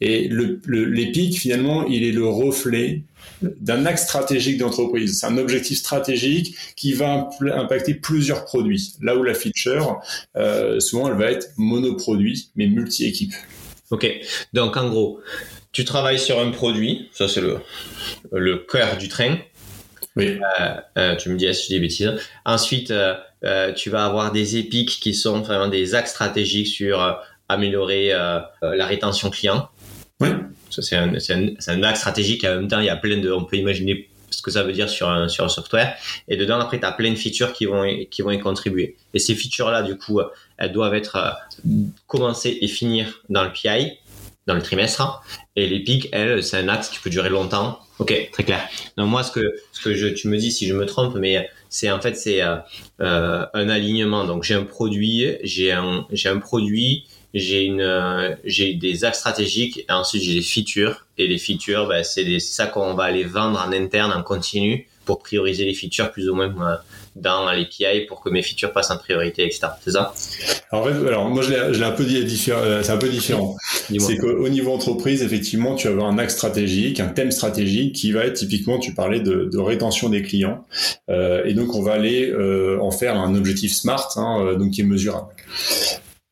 Et 0.00 0.28
l'EPIC, 0.28 1.34
le, 1.34 1.38
finalement, 1.38 1.86
il 1.86 2.04
est 2.04 2.12
le 2.12 2.26
reflet 2.26 3.02
d'un 3.42 3.86
axe 3.86 4.04
stratégique 4.04 4.58
d'entreprise. 4.58 5.20
C'est 5.20 5.26
un 5.26 5.38
objectif 5.38 5.78
stratégique 5.78 6.54
qui 6.76 6.92
va 6.92 7.30
impacter 7.54 7.94
plusieurs 7.94 8.44
produits. 8.44 8.94
Là 9.00 9.16
où 9.16 9.22
la 9.22 9.34
feature, 9.34 10.00
euh, 10.36 10.80
souvent, 10.80 11.08
elle 11.08 11.16
va 11.16 11.30
être 11.30 11.48
monoproduit, 11.56 12.50
mais 12.56 12.66
multi-équipe. 12.66 13.32
Ok. 13.90 14.06
Donc, 14.52 14.76
en 14.76 14.88
gros, 14.88 15.20
tu 15.72 15.84
travailles 15.84 16.18
sur 16.18 16.40
un 16.40 16.50
produit, 16.50 17.08
ça 17.12 17.28
c'est 17.28 17.40
le, 17.40 17.58
le 18.32 18.58
cœur 18.58 18.98
du 18.98 19.08
train. 19.08 19.38
Oui. 20.16 20.38
tu 21.18 21.28
me 21.28 21.36
dis 21.36 21.54
si 21.54 21.64
je 21.64 21.66
dis 21.68 21.74
des 21.74 21.80
bêtises. 21.80 22.12
Ensuite, 22.46 22.92
tu 23.76 23.90
vas 23.90 24.04
avoir 24.06 24.32
des 24.32 24.56
épiques 24.56 24.98
qui 25.00 25.14
sont 25.14 25.40
vraiment 25.40 25.68
des 25.68 25.94
axes 25.94 26.10
stratégiques 26.10 26.68
sur 26.68 27.18
améliorer 27.50 28.08
la 28.08 28.86
rétention 28.86 29.28
client. 29.28 29.68
Oui. 30.20 30.28
Ça, 30.70 30.82
c'est 30.82 30.96
un, 30.96 31.14
un, 31.14 31.48
un, 31.68 31.82
axe 31.82 32.00
stratégique. 32.00 32.44
En 32.44 32.56
même 32.56 32.68
temps, 32.68 32.80
il 32.80 32.86
y 32.86 32.90
a 32.90 32.96
plein 32.96 33.18
de, 33.18 33.30
on 33.30 33.44
peut 33.44 33.56
imaginer 33.56 34.08
ce 34.30 34.42
que 34.42 34.50
ça 34.50 34.62
veut 34.62 34.72
dire 34.72 34.88
sur 34.88 35.08
un, 35.08 35.28
sur 35.28 35.44
un 35.44 35.48
software. 35.48 35.96
Et 36.28 36.36
dedans, 36.36 36.58
après, 36.58 36.78
tu 36.78 36.86
as 36.86 36.92
plein 36.92 37.10
de 37.10 37.16
features 37.16 37.52
qui 37.52 37.66
vont, 37.66 37.84
qui 38.10 38.22
vont 38.22 38.30
y 38.30 38.38
contribuer. 38.38 38.96
Et 39.14 39.18
ces 39.18 39.34
features-là, 39.34 39.82
du 39.82 39.96
coup, 39.96 40.20
elles 40.58 40.72
doivent 40.72 40.94
être 40.94 41.16
euh, 41.16 41.70
commencer 42.06 42.58
et 42.60 42.68
finir 42.68 43.22
dans 43.28 43.44
le 43.44 43.52
PI, 43.52 43.98
dans 44.46 44.54
le 44.54 44.62
trimestre. 44.62 45.22
Et 45.54 45.66
l'EPIC, 45.66 46.08
elle, 46.12 46.42
c'est 46.42 46.58
un 46.58 46.68
axe 46.68 46.88
qui 46.88 46.98
peut 46.98 47.10
durer 47.10 47.30
longtemps. 47.30 47.78
Ok, 47.98 48.28
très 48.32 48.44
clair. 48.44 48.60
Donc 48.96 49.08
moi, 49.08 49.22
ce 49.22 49.32
que, 49.32 49.40
ce 49.72 49.80
que 49.80 49.94
je, 49.94 50.08
tu 50.08 50.28
me 50.28 50.36
dis 50.36 50.52
si 50.52 50.66
je 50.66 50.74
me 50.74 50.84
trompe, 50.84 51.14
mais 51.16 51.48
c'est 51.70 51.90
en 51.90 52.00
fait 52.00 52.14
c'est 52.14 52.42
euh, 52.42 52.56
euh 53.00 53.46
un 53.54 53.68
alignement. 53.70 54.24
Donc 54.24 54.44
j'ai 54.44 54.54
un 54.54 54.64
produit, 54.64 55.36
j'ai 55.42 55.72
un, 55.72 56.06
j'ai 56.12 56.28
un 56.28 56.38
produit 56.38 57.06
j'ai 57.36 57.64
une 57.64 57.82
euh, 57.82 58.34
j'ai 58.44 58.74
des 58.74 59.04
axes 59.04 59.18
stratégiques 59.18 59.84
et 59.88 59.92
ensuite 59.92 60.22
j'ai 60.22 60.34
des 60.34 60.42
features 60.42 61.06
et 61.18 61.26
les 61.26 61.38
features 61.38 61.86
ben, 61.86 62.02
c'est 62.02 62.38
ça 62.40 62.66
qu'on 62.66 62.94
va 62.94 63.04
aller 63.04 63.24
vendre 63.24 63.62
en 63.64 63.72
interne 63.72 64.12
en 64.12 64.22
continu 64.22 64.88
pour 65.04 65.20
prioriser 65.20 65.64
les 65.64 65.74
features 65.74 66.10
plus 66.10 66.28
ou 66.28 66.34
moins 66.34 66.48
euh, 66.48 66.76
dans 67.16 67.46
l'API 67.46 68.06
pour 68.06 68.20
que 68.20 68.28
mes 68.28 68.42
features 68.42 68.72
passent 68.72 68.90
en 68.90 68.98
priorité, 68.98 69.44
etc. 69.44 69.68
C'est 69.82 69.92
ça? 69.92 70.12
Alors, 70.70 70.86
alors, 70.88 71.28
moi, 71.30 71.42
je 71.42 71.50
l'ai 71.50 71.84
un 71.84 71.92
peu 71.92 72.04
différent. 72.04 72.60
Euh, 72.62 72.82
c'est 72.82 72.92
un 72.92 72.98
peu 72.98 73.08
différent. 73.08 73.56
C'est 73.98 74.18
qu'au 74.18 74.48
niveau 74.48 74.72
entreprise, 74.72 75.22
effectivement, 75.22 75.74
tu 75.74 75.86
vas 75.86 75.94
avoir 75.94 76.08
un 76.08 76.18
axe 76.18 76.34
stratégique, 76.34 77.00
un 77.00 77.08
thème 77.08 77.30
stratégique 77.30 77.94
qui 77.94 78.12
va 78.12 78.26
être 78.26 78.34
typiquement, 78.34 78.78
tu 78.78 78.94
parlais 78.94 79.20
de, 79.20 79.48
de 79.50 79.58
rétention 79.58 80.08
des 80.10 80.22
clients, 80.22 80.66
euh, 81.08 81.44
et 81.44 81.54
donc 81.54 81.74
on 81.74 81.82
va 81.82 81.92
aller 81.92 82.30
euh, 82.30 82.78
en 82.80 82.90
faire 82.90 83.16
un 83.16 83.34
objectif 83.34 83.72
smart, 83.72 84.08
hein, 84.16 84.54
donc 84.58 84.72
qui 84.72 84.82
est 84.82 84.84
mesurable 84.84 85.28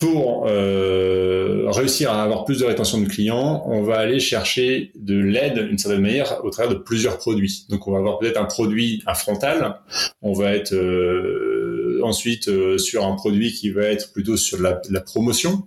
pour 0.05 0.47
euh, 0.47 1.71
réussir 1.71 2.13
à 2.13 2.23
avoir 2.23 2.45
plus 2.45 2.59
de 2.59 2.67
rétention 2.67 3.01
de 3.01 3.09
clients, 3.09 3.65
on 3.67 3.81
va 3.81 3.97
aller 3.97 4.21
chercher 4.21 4.93
de 4.97 5.17
l'aide 5.19 5.67
d'une 5.67 5.79
certaine 5.79 6.03
manière 6.03 6.45
au 6.45 6.51
travers 6.51 6.71
de 6.75 6.79
plusieurs 6.79 7.17
produits. 7.17 7.65
Donc 7.71 7.89
on 7.89 7.93
va 7.93 8.01
avoir 8.01 8.19
peut-être 8.19 8.39
un 8.39 8.45
produit, 8.45 9.03
un 9.07 9.15
frontal, 9.15 9.77
on 10.21 10.35
va 10.35 10.53
être 10.53 10.75
euh, 10.75 12.01
ensuite 12.03 12.49
euh, 12.49 12.77
sur 12.77 13.07
un 13.07 13.15
produit 13.15 13.55
qui 13.55 13.71
va 13.71 13.85
être 13.85 14.13
plutôt 14.13 14.37
sur 14.37 14.61
la, 14.61 14.75
promotion. 15.01 15.63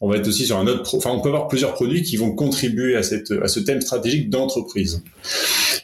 On 0.00 0.08
va 0.08 0.16
être 0.16 0.28
aussi 0.28 0.46
sur 0.46 0.56
un 0.56 0.66
autre, 0.66 0.96
enfin 0.96 1.10
on 1.10 1.20
peut 1.20 1.28
avoir 1.28 1.48
plusieurs 1.48 1.74
produits 1.74 2.02
qui 2.02 2.16
vont 2.16 2.34
contribuer 2.34 2.96
à, 2.96 3.00
à 3.00 3.48
ce 3.48 3.60
thème 3.60 3.82
stratégique 3.82 4.30
d'entreprise. 4.30 5.02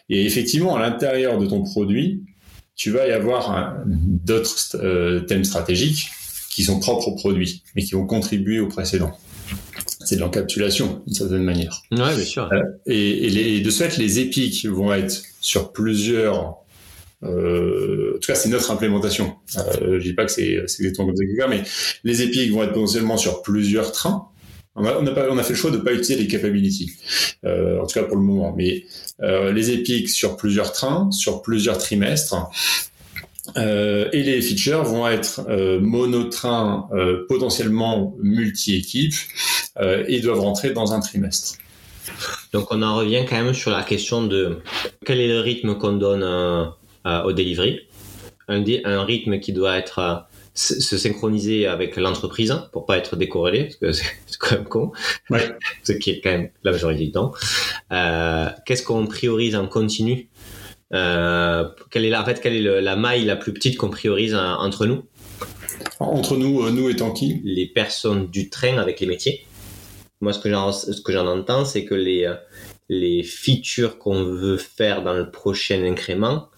Et 0.09 0.24
effectivement, 0.24 0.74
à 0.74 0.80
l'intérieur 0.80 1.39
de 1.39 1.45
ton 1.45 1.62
produit, 1.62 2.22
tu 2.76 2.91
vas 2.91 3.07
y 3.07 3.12
avoir 3.12 3.76
d'autres 3.85 5.26
thèmes 5.26 5.45
stratégiques 5.45 6.09
qui 6.55 6.62
sont 6.62 6.78
propres 6.78 7.09
au 7.09 7.16
produit, 7.16 7.64
mais 7.74 7.82
qui 7.82 7.94
vont 7.94 8.07
contribuer 8.07 8.61
au 8.61 8.68
précédent. 8.68 9.11
C'est 10.05 10.14
de 10.14 10.20
l'encapsulation, 10.20 11.02
d'une 11.05 11.14
certaine 11.14 11.42
manière. 11.42 11.82
Oui, 11.90 11.98
bien 11.98 12.24
sûr. 12.24 12.48
Euh, 12.52 12.62
et, 12.86 13.28
les, 13.28 13.61
de 13.61 13.70
ce 13.70 13.82
fait, 13.82 13.96
les 13.98 14.20
épiques 14.20 14.64
vont 14.66 14.92
être 14.92 15.20
sur 15.40 15.72
plusieurs... 15.72 16.59
Euh, 17.24 18.12
en 18.14 18.18
tout 18.20 18.26
cas, 18.26 18.36
c'est 18.36 18.50
notre 18.50 18.70
implémentation. 18.70 19.34
Euh, 19.57 19.98
je 19.98 20.05
dis 20.05 20.12
pas 20.12 20.26
que 20.26 20.30
c'est 20.30 20.62
exactement 20.62 21.09
comme 21.09 21.16
ça, 21.16 21.48
mais 21.48 21.64
les 22.05 22.22
épiques 22.22 22.52
vont 22.52 22.62
être 22.62 22.72
potentiellement 22.72 23.16
sur 23.16 23.42
plusieurs 23.42 23.90
trains. 23.90 24.28
On 24.76 24.84
a, 24.84 24.96
on 25.00 25.07
a, 25.07 25.11
pas, 25.11 25.26
on 25.30 25.38
a 25.38 25.42
fait 25.42 25.55
le 25.55 25.59
choix 25.59 25.70
de 25.70 25.76
ne 25.78 25.82
pas 25.82 25.92
utiliser 25.92 26.16
les 26.16 26.28
capabilities, 26.28 26.92
euh, 27.44 27.80
en 27.80 27.86
tout 27.86 27.94
cas 27.94 28.05
pour 28.05 28.16
le 28.16 28.22
moment. 28.22 28.55
Mais 28.57 28.84
euh, 29.22 29.52
les 29.52 29.70
épiques 29.70 30.09
sur 30.09 30.36
plusieurs 30.36 30.72
trains, 30.72 31.11
sur 31.12 31.42
plusieurs 31.42 31.78
trimestres, 31.78 32.36
euh, 33.57 34.09
et 34.12 34.22
les 34.22 34.40
features 34.40 34.84
vont 34.84 35.07
être 35.07 35.42
euh, 35.49 35.78
monotrain, 35.80 36.88
euh, 36.92 37.26
potentiellement 37.28 38.14
multi-équipes, 38.22 39.14
euh, 39.80 40.05
et 40.09 40.20
doivent 40.20 40.40
rentrer 40.40 40.70
dans 40.70 40.92
un 40.92 41.01
trimestre. 41.01 41.59
Donc 42.53 42.68
on 42.70 42.82
en 42.82 42.97
revient 42.97 43.24
quand 43.28 43.42
même 43.42 43.55
sur 43.55 43.70
la 43.70 43.82
question 43.82 44.26
de 44.26 44.61
quel 45.05 45.20
est 45.20 45.28
le 45.28 45.40
rythme 45.40 45.76
qu'on 45.76 45.95
donne 45.95 46.22
au 47.05 47.32
delivery. 47.32 47.80
Un, 48.49 48.62
un, 48.84 49.05
rythme 49.05 49.40
qui 49.40 49.53
doit 49.53 49.78
être 49.78 50.26
se 50.55 50.99
synchroniser 50.99 51.66
avec 51.66 51.97
l'entreprise 51.97 52.55
pour 52.72 52.84
pas 52.84 52.99
être 52.99 53.16
décorrélé, 53.16 53.64
parce 53.64 53.76
que 53.76 53.92
c'est 54.26 54.38
quand 54.38 54.53
même 54.53 54.64
con, 54.64 54.92
ouais. 55.30 55.51
ce 55.82 55.92
qui 55.92 56.11
est 56.11 56.20
quand 56.20 56.30
même 56.30 56.51
la 56.62 56.72
majorité 56.72 57.07
du 57.07 57.12
temps. 57.12 57.32
Qu'est-ce 57.90 58.82
qu'on 58.82 59.07
priorise 59.07 59.57
en 59.57 59.66
continu 59.66 60.28
euh, 60.93 61.68
quelle 61.91 62.05
est 62.05 62.11
la, 62.11 62.22
en 62.22 62.24
fait, 62.24 62.41
quelle 62.41 62.55
est 62.57 62.80
la 62.80 62.97
maille 62.97 63.24
la 63.24 63.37
plus 63.37 63.53
petite 63.53 63.76
qu'on 63.76 63.91
priorise 63.91 64.35
hein, 64.35 64.57
entre 64.61 64.87
nous? 64.87 65.05
Entre 66.01 66.37
nous, 66.37 66.62
euh, 66.62 66.70
nous 66.70 66.89
étant 66.89 67.12
qui? 67.12 67.41
Les 67.45 67.66
personnes 67.66 68.28
du 68.28 68.51
train 68.51 68.78
avec 68.78 69.01
les 69.01 69.07
métiers. 69.07 69.47
Moi, 70.20 70.32
ce 70.32 70.39
que 70.39 70.51
j'en, 70.51 70.72
ce 70.72 71.01
que 71.01 71.12
j'en 71.12 71.26
entends, 71.26 71.64
c'est 71.64 71.85
que 71.85 71.95
les, 71.95 72.24
euh, 72.24 72.35
les 72.89 73.22
features 73.22 73.99
qu'on 73.99 74.24
veut 74.24 74.57
faire 74.57 75.03
dans 75.03 75.14
le 75.14 75.30
prochain 75.30 75.85
incrément, 75.85 76.49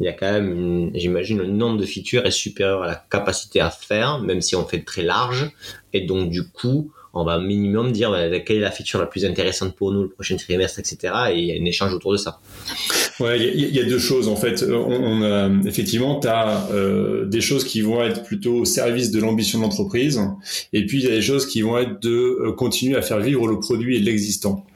il 0.00 0.06
y 0.06 0.08
a 0.08 0.12
quand 0.12 0.30
même, 0.30 0.90
j'imagine, 0.94 1.38
le 1.38 1.46
nombre 1.46 1.78
de 1.78 1.86
features 1.86 2.26
est 2.26 2.30
supérieur 2.30 2.82
à 2.82 2.86
la 2.86 2.96
capacité 2.96 3.60
à 3.60 3.70
faire, 3.70 4.20
même 4.20 4.42
si 4.42 4.54
on 4.54 4.66
fait 4.66 4.82
très 4.82 5.02
large. 5.02 5.50
Et 5.92 6.02
donc, 6.02 6.28
du 6.30 6.46
coup, 6.48 6.92
on 7.16 7.24
va 7.24 7.38
minimum 7.38 7.92
dire 7.92 8.10
bah, 8.10 8.38
quelle 8.40 8.58
est 8.58 8.60
la 8.60 8.70
feature 8.70 9.00
la 9.00 9.06
plus 9.06 9.24
intéressante 9.24 9.74
pour 9.74 9.92
nous 9.92 10.02
le 10.02 10.08
prochain 10.08 10.36
trimestre, 10.36 10.78
etc. 10.78 11.12
Et 11.32 11.38
il 11.38 11.44
y 11.46 11.52
a 11.52 11.60
un 11.60 11.64
échange 11.64 11.92
autour 11.92 12.12
de 12.12 12.18
ça. 12.18 12.40
Ouais, 13.20 13.40
il 13.40 13.74
y, 13.74 13.80
a 13.80 13.84
deux 13.84 13.98
choses 13.98 14.28
en 14.28 14.36
fait. 14.36 14.62
On, 14.62 15.22
a, 15.22 15.50
effectivement, 15.66 16.20
tu 16.20 16.28
as 16.28 16.68
euh, 16.70 17.24
des 17.24 17.40
choses 17.40 17.64
qui 17.64 17.80
vont 17.80 18.02
être 18.02 18.22
plutôt 18.22 18.56
au 18.56 18.64
service 18.64 19.10
de 19.10 19.20
l'ambition 19.20 19.58
de 19.58 19.64
l'entreprise, 19.64 20.20
et 20.72 20.84
puis 20.84 20.98
il 20.98 21.04
y 21.04 21.08
a 21.08 21.14
des 21.14 21.22
choses 21.22 21.46
qui 21.46 21.62
vont 21.62 21.78
être 21.78 22.02
de 22.02 22.10
euh, 22.10 22.52
continuer 22.52 22.96
à 22.96 23.02
faire 23.02 23.20
vivre 23.20 23.48
le 23.48 23.58
produit 23.58 23.96
et 23.96 24.00
l'existant. 24.00 24.66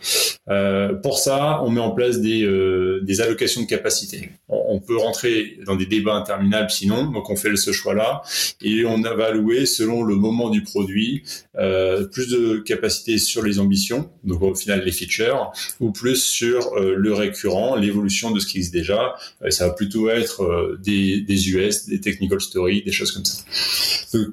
Euh, 0.49 0.95
pour 0.95 1.19
ça, 1.19 1.63
on 1.63 1.71
met 1.71 1.81
en 1.81 1.91
place 1.91 2.21
des, 2.21 2.43
euh, 2.43 3.01
des 3.03 3.21
allocations 3.21 3.61
de 3.61 3.67
capacité. 3.67 4.31
On, 4.49 4.81
peut 4.81 4.97
rentrer 4.97 5.59
dans 5.67 5.77
des 5.77 5.87
débats 5.87 6.15
interminables 6.15 6.71
sinon, 6.71 7.11
donc 7.11 7.29
on 7.29 7.37
fait 7.37 7.55
ce 7.57 7.71
choix-là, 7.71 8.23
et 8.63 8.85
on 8.87 9.01
va 9.01 9.27
allouer 9.27 9.67
selon 9.67 10.03
le 10.03 10.17
moment 10.17 10.49
du 10.49 10.63
produit 10.63 11.23
euh, 11.59 12.07
plus 12.07 12.29
de 12.29 12.57
capacité 12.57 13.19
sur 13.19 13.43
les 13.43 13.59
ambitions, 13.59 14.11
donc 14.25 14.43
au 14.43 14.55
final 14.55 14.83
les 14.83 14.93
features, 14.93 15.53
ou 15.81 15.93
plus 15.93 16.17
sur 16.17 16.75
le 16.77 17.13
récurrent, 17.13 17.77
l'évolution 17.77 18.31
de 18.31 18.41
ce 18.41 18.47
qui 18.47 18.57
existe 18.57 18.73
déjà. 18.73 19.15
Euh, 19.43 19.51
ça 19.51 19.69
va 19.69 19.75
plutôt 19.75 20.09
être 20.09 20.43
euh, 20.43 20.79
des, 20.83 21.21
des 21.21 21.51
US, 21.51 21.87
des 21.87 22.01
technical 22.01 22.41
stories, 22.41 22.83
des 22.83 22.93
choses 22.93 23.13
comme 23.13 23.25
ça. 23.25 23.43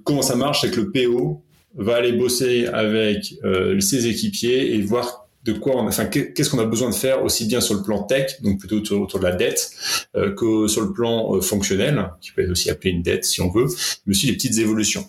comment 0.03 0.21
ça 0.21 0.35
marche 0.35 0.61
C'est 0.61 0.71
que 0.71 0.81
le 0.81 0.91
PO 0.91 1.43
va 1.75 1.95
aller 1.95 2.13
bosser 2.13 2.65
avec 2.67 3.35
euh, 3.43 3.79
ses 3.79 4.07
équipiers 4.07 4.75
et 4.75 4.81
voir 4.81 5.26
de 5.53 5.59
quoi 5.59 5.81
enfin 5.81 6.05
qu'est-ce 6.05 6.49
qu'on 6.49 6.59
a 6.59 6.65
besoin 6.65 6.89
de 6.89 6.95
faire 6.95 7.23
aussi 7.23 7.45
bien 7.45 7.61
sur 7.61 7.75
le 7.75 7.83
plan 7.83 8.03
tech 8.03 8.41
donc 8.41 8.59
plutôt 8.59 8.77
autour, 8.77 9.19
de 9.19 9.23
la 9.23 9.35
dette 9.35 9.71
que 10.13 10.67
sur 10.67 10.81
le 10.81 10.93
plan 10.93 11.39
fonctionnel 11.41 12.11
qui 12.21 12.31
peut 12.31 12.43
être 12.43 12.51
aussi 12.51 12.69
appelé 12.69 12.91
une 12.91 13.01
dette 13.01 13.25
si 13.25 13.41
on 13.41 13.49
veut 13.49 13.67
mais 14.05 14.11
aussi 14.11 14.27
les 14.27 14.33
petites 14.33 14.57
évolutions 14.57 15.05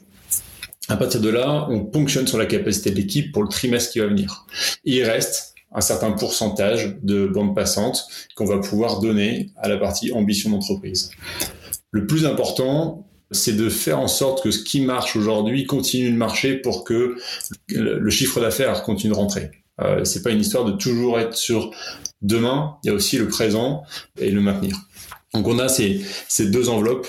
à 0.88 0.96
partir 0.96 1.20
de 1.20 1.28
là 1.28 1.66
on 1.70 1.80
ponctionne 1.84 2.26
sur 2.26 2.38
la 2.38 2.46
capacité 2.46 2.90
de 2.90 2.96
l'équipe 2.96 3.32
pour 3.32 3.42
le 3.42 3.48
trimestre 3.48 3.92
qui 3.92 3.98
va 3.98 4.06
venir 4.06 4.46
il 4.84 5.02
reste 5.04 5.54
un 5.72 5.80
certain 5.80 6.12
pourcentage 6.12 6.96
de 7.02 7.26
bande 7.26 7.54
passante 7.54 8.06
qu'on 8.34 8.46
va 8.46 8.58
pouvoir 8.58 9.00
donner 9.00 9.50
à 9.56 9.68
la 9.68 9.76
partie 9.76 10.12
ambition 10.12 10.50
d'entreprise. 10.50 11.10
Le 11.90 12.06
plus 12.06 12.26
important, 12.26 13.06
c'est 13.30 13.56
de 13.56 13.68
faire 13.68 14.00
en 14.00 14.08
sorte 14.08 14.42
que 14.42 14.50
ce 14.50 14.62
qui 14.62 14.80
marche 14.80 15.16
aujourd'hui 15.16 15.66
continue 15.66 16.10
de 16.10 16.16
marcher 16.16 16.54
pour 16.54 16.84
que 16.84 17.16
le 17.68 18.10
chiffre 18.10 18.40
d'affaires 18.40 18.82
continue 18.82 19.12
de 19.12 19.18
rentrer. 19.18 19.50
Euh, 19.80 20.04
c'est 20.04 20.22
pas 20.22 20.30
une 20.30 20.40
histoire 20.40 20.64
de 20.64 20.72
toujours 20.72 21.18
être 21.18 21.36
sur 21.36 21.70
demain, 22.22 22.76
il 22.82 22.88
y 22.88 22.90
a 22.90 22.94
aussi 22.94 23.16
le 23.16 23.28
présent 23.28 23.84
et 24.20 24.30
le 24.30 24.40
maintenir. 24.40 24.76
Donc 25.34 25.46
on 25.46 25.58
a 25.58 25.68
ces, 25.68 26.00
ces 26.26 26.50
deux 26.50 26.68
enveloppes 26.68 27.06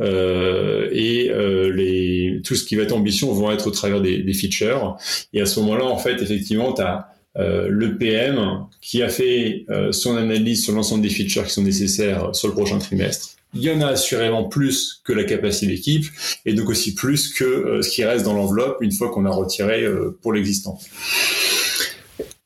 euh, 0.00 0.88
et 0.92 1.30
euh, 1.30 1.72
les, 1.72 2.40
tout 2.44 2.54
ce 2.54 2.64
qui 2.64 2.76
va 2.76 2.82
être 2.82 2.92
ambition 2.92 3.32
vont 3.32 3.50
être 3.50 3.66
au 3.66 3.70
travers 3.70 4.00
des, 4.00 4.18
des 4.18 4.34
features. 4.34 4.96
Et 5.32 5.40
à 5.40 5.46
ce 5.46 5.58
moment-là, 5.60 5.84
en 5.86 5.96
fait, 5.96 6.20
effectivement, 6.20 6.72
tu 6.74 6.82
as 6.82 7.12
euh, 7.38 7.68
le 7.68 7.96
PM 7.96 8.66
qui 8.82 9.02
a 9.02 9.08
fait 9.08 9.64
euh, 9.70 9.90
son 9.90 10.16
analyse 10.16 10.64
sur 10.64 10.74
l'ensemble 10.74 11.02
des 11.02 11.08
features 11.08 11.44
qui 11.46 11.52
sont 11.52 11.62
nécessaires 11.62 12.34
sur 12.34 12.48
le 12.48 12.54
prochain 12.54 12.78
trimestre. 12.78 13.36
Il 13.54 13.62
y 13.62 13.70
en 13.70 13.80
a 13.80 13.88
assurément 13.88 14.44
plus 14.44 15.00
que 15.04 15.12
la 15.12 15.24
capacité 15.24 15.66
d'équipe 15.66 16.04
et 16.44 16.52
donc 16.52 16.68
aussi 16.68 16.94
plus 16.94 17.32
que 17.32 17.44
euh, 17.44 17.82
ce 17.82 17.88
qui 17.88 18.04
reste 18.04 18.24
dans 18.24 18.34
l'enveloppe 18.34 18.78
une 18.82 18.92
fois 18.92 19.10
qu'on 19.10 19.24
a 19.24 19.30
retiré 19.30 19.86
pour 20.20 20.34
l'existant. 20.34 20.78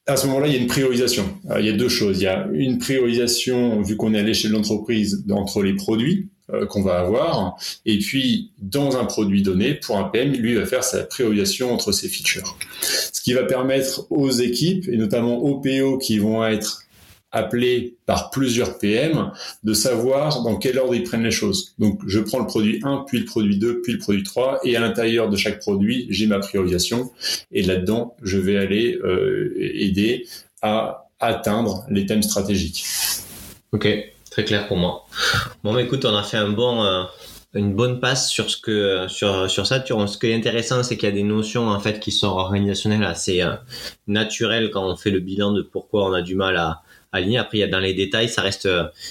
À 0.07 0.17
ce 0.17 0.27
moment-là, 0.29 0.47
il 0.47 0.55
y 0.55 0.57
a 0.57 0.61
une 0.61 0.69
priorisation. 0.69 1.25
il 1.59 1.67
y 1.67 1.69
a 1.69 1.73
deux 1.73 1.89
choses. 1.89 2.21
Il 2.21 2.25
y 2.25 2.29
a 2.29 2.47
une 2.53 2.79
priorisation, 2.79 3.83
vu 3.83 3.97
qu'on 3.97 4.15
est 4.15 4.21
à 4.21 4.23
l'échelle 4.23 4.53
de 4.53 4.57
l'entreprise, 4.57 5.25
entre 5.31 5.63
les 5.63 5.75
produits, 5.75 6.29
euh, 6.53 6.65
qu'on 6.65 6.83
va 6.83 7.01
avoir. 7.01 7.57
Et 7.87 7.99
puis, 7.99 8.53
dans 8.59 8.97
un 8.97 9.05
produit 9.05 9.43
donné, 9.43 9.75
pour 9.75 9.99
un 9.99 10.05
PM, 10.05 10.33
lui 10.33 10.55
va 10.55 10.65
faire 10.65 10.85
sa 10.85 11.03
priorisation 11.03 11.73
entre 11.73 11.91
ses 11.91 12.09
features. 12.09 12.57
Ce 12.81 13.21
qui 13.21 13.33
va 13.33 13.43
permettre 13.43 14.07
aux 14.11 14.31
équipes, 14.31 14.89
et 14.89 14.97
notamment 14.97 15.39
aux 15.39 15.61
PO 15.61 15.99
qui 15.99 16.19
vont 16.21 16.47
être 16.47 16.86
appelés 17.37 17.97
par 18.07 18.30
plusieurs 18.30 18.78
PM 18.78 19.30
de 19.62 19.74
savoir 19.74 20.43
dans 20.43 20.57
quel 20.57 20.78
ordre 20.78 20.95
ils 20.95 21.03
prennent 21.03 21.22
les 21.22 21.30
choses. 21.30 21.74
Donc 21.78 22.01
je 22.07 22.18
prends 22.18 22.39
le 22.39 22.47
produit 22.47 22.80
1, 22.82 23.05
puis 23.07 23.18
le 23.20 23.24
produit 23.26 23.59
2, 23.59 23.82
puis 23.82 23.93
le 23.93 23.99
produit 23.99 24.22
3, 24.22 24.61
et 24.64 24.74
à 24.74 24.80
l'intérieur 24.80 25.28
de 25.28 25.37
chaque 25.37 25.61
produit, 25.61 26.07
j'ai 26.09 26.26
ma 26.26 26.39
priorisation, 26.39 27.11
et 27.53 27.62
là-dedans, 27.62 28.16
je 28.22 28.39
vais 28.39 28.57
aller 28.57 28.99
euh, 29.05 29.55
aider 29.59 30.26
à 30.62 31.09
atteindre 31.20 31.84
les 31.91 32.07
thèmes 32.07 32.22
stratégiques. 32.22 32.84
Ok, 33.72 33.87
très 34.30 34.45
clair 34.45 34.66
pour 34.66 34.78
moi. 34.78 35.07
Bon, 35.62 35.74
bah, 35.74 35.82
écoute, 35.82 36.05
on 36.07 36.16
a 36.16 36.22
fait 36.22 36.39
euh, 36.39 37.05
une 37.55 37.74
bonne 37.74 38.01
passe 38.01 38.30
sur 38.30 38.51
ce 38.51 38.57
que 38.57 39.07
sur 39.09 39.51
sur 39.51 39.66
ça. 39.66 39.84
Ce 39.84 40.18
qui 40.18 40.26
est 40.26 40.34
intéressant, 40.34 40.82
c'est 40.82 40.97
qu'il 40.97 41.09
y 41.09 41.12
a 41.12 41.14
des 41.14 41.22
notions 41.22 41.68
en 41.68 41.80
fait 41.80 42.01
qui 42.01 42.12
sont 42.12 42.28
organisationnelles 42.28 43.05
assez 43.05 43.43
euh, 43.43 43.55
naturelles 44.07 44.70
quand 44.70 44.87
on 44.87 44.97
fait 44.97 45.11
le 45.11 45.20
bilan 45.20 45.53
de 45.53 45.62
pourquoi 45.62 46.09
on 46.09 46.12
a 46.12 46.22
du 46.22 46.34
mal 46.34 46.57
à 46.57 46.82
aligner. 47.13 47.39
Après, 47.39 47.59
il 47.59 47.61
y 47.61 47.65
a 47.65 47.69
dans 47.69 47.81
les 47.81 47.95
détails, 47.95 48.29
ça 48.29 48.43
reste 48.43 48.69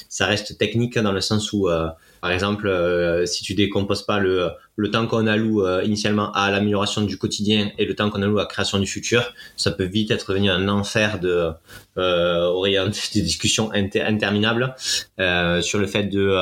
ça 0.10 0.26
reste 0.26 0.58
technique 0.58 0.98
dans 0.98 1.12
le 1.12 1.22
sens 1.22 1.54
où 1.54 1.70
euh, 1.70 1.88
par 2.26 2.32
exemple, 2.32 2.68
euh, 2.68 3.28
si 3.28 3.44
tu 3.44 3.54
décomposes 3.54 4.02
pas 4.02 4.18
le, 4.18 4.50
le 4.78 4.90
temps 4.90 5.06
qu'on 5.06 5.28
alloue 5.28 5.64
euh, 5.64 5.84
initialement 5.84 6.32
à 6.32 6.50
l'amélioration 6.50 7.02
du 7.02 7.20
quotidien 7.20 7.70
et 7.78 7.86
le 7.86 7.94
temps 7.94 8.10
qu'on 8.10 8.24
alloue 8.24 8.40
à 8.40 8.42
la 8.42 8.48
création 8.48 8.80
du 8.80 8.88
futur, 8.88 9.32
ça 9.56 9.70
peut 9.70 9.84
vite 9.84 10.10
être 10.10 10.32
devenu 10.32 10.50
un 10.50 10.68
enfer 10.68 11.20
de 11.20 11.52
euh, 12.00 12.90
des 13.14 13.22
discussions 13.22 13.72
interminables 13.72 14.76
euh, 15.20 15.62
sur 15.62 15.78
le 15.78 15.86
fait 15.86 16.06
de 16.06 16.36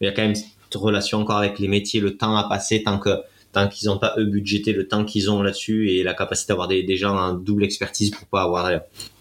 il 0.00 0.06
y 0.06 0.08
a 0.08 0.12
quand 0.12 0.22
même 0.22 0.34
cette 0.34 0.74
relation 0.74 1.18
encore 1.18 1.36
avec 1.36 1.58
les 1.58 1.68
métiers, 1.68 2.00
le 2.00 2.16
temps 2.16 2.34
à 2.36 2.48
passer 2.48 2.82
tant 2.82 2.98
que 2.98 3.10
tant 3.52 3.68
qu'ils 3.68 3.88
n'ont 3.88 3.98
pas 3.98 4.14
eux 4.18 4.24
budgété 4.24 4.72
le 4.72 4.86
temps 4.86 5.04
qu'ils 5.04 5.30
ont 5.30 5.42
là-dessus 5.42 5.90
et 5.90 6.02
la 6.02 6.14
capacité 6.14 6.52
d'avoir 6.52 6.68
des, 6.68 6.82
des 6.82 6.96
gens 6.96 7.16
en 7.16 7.32
double 7.32 7.64
expertise 7.64 8.10
pour 8.10 8.26
pas 8.26 8.42
avoir 8.42 8.70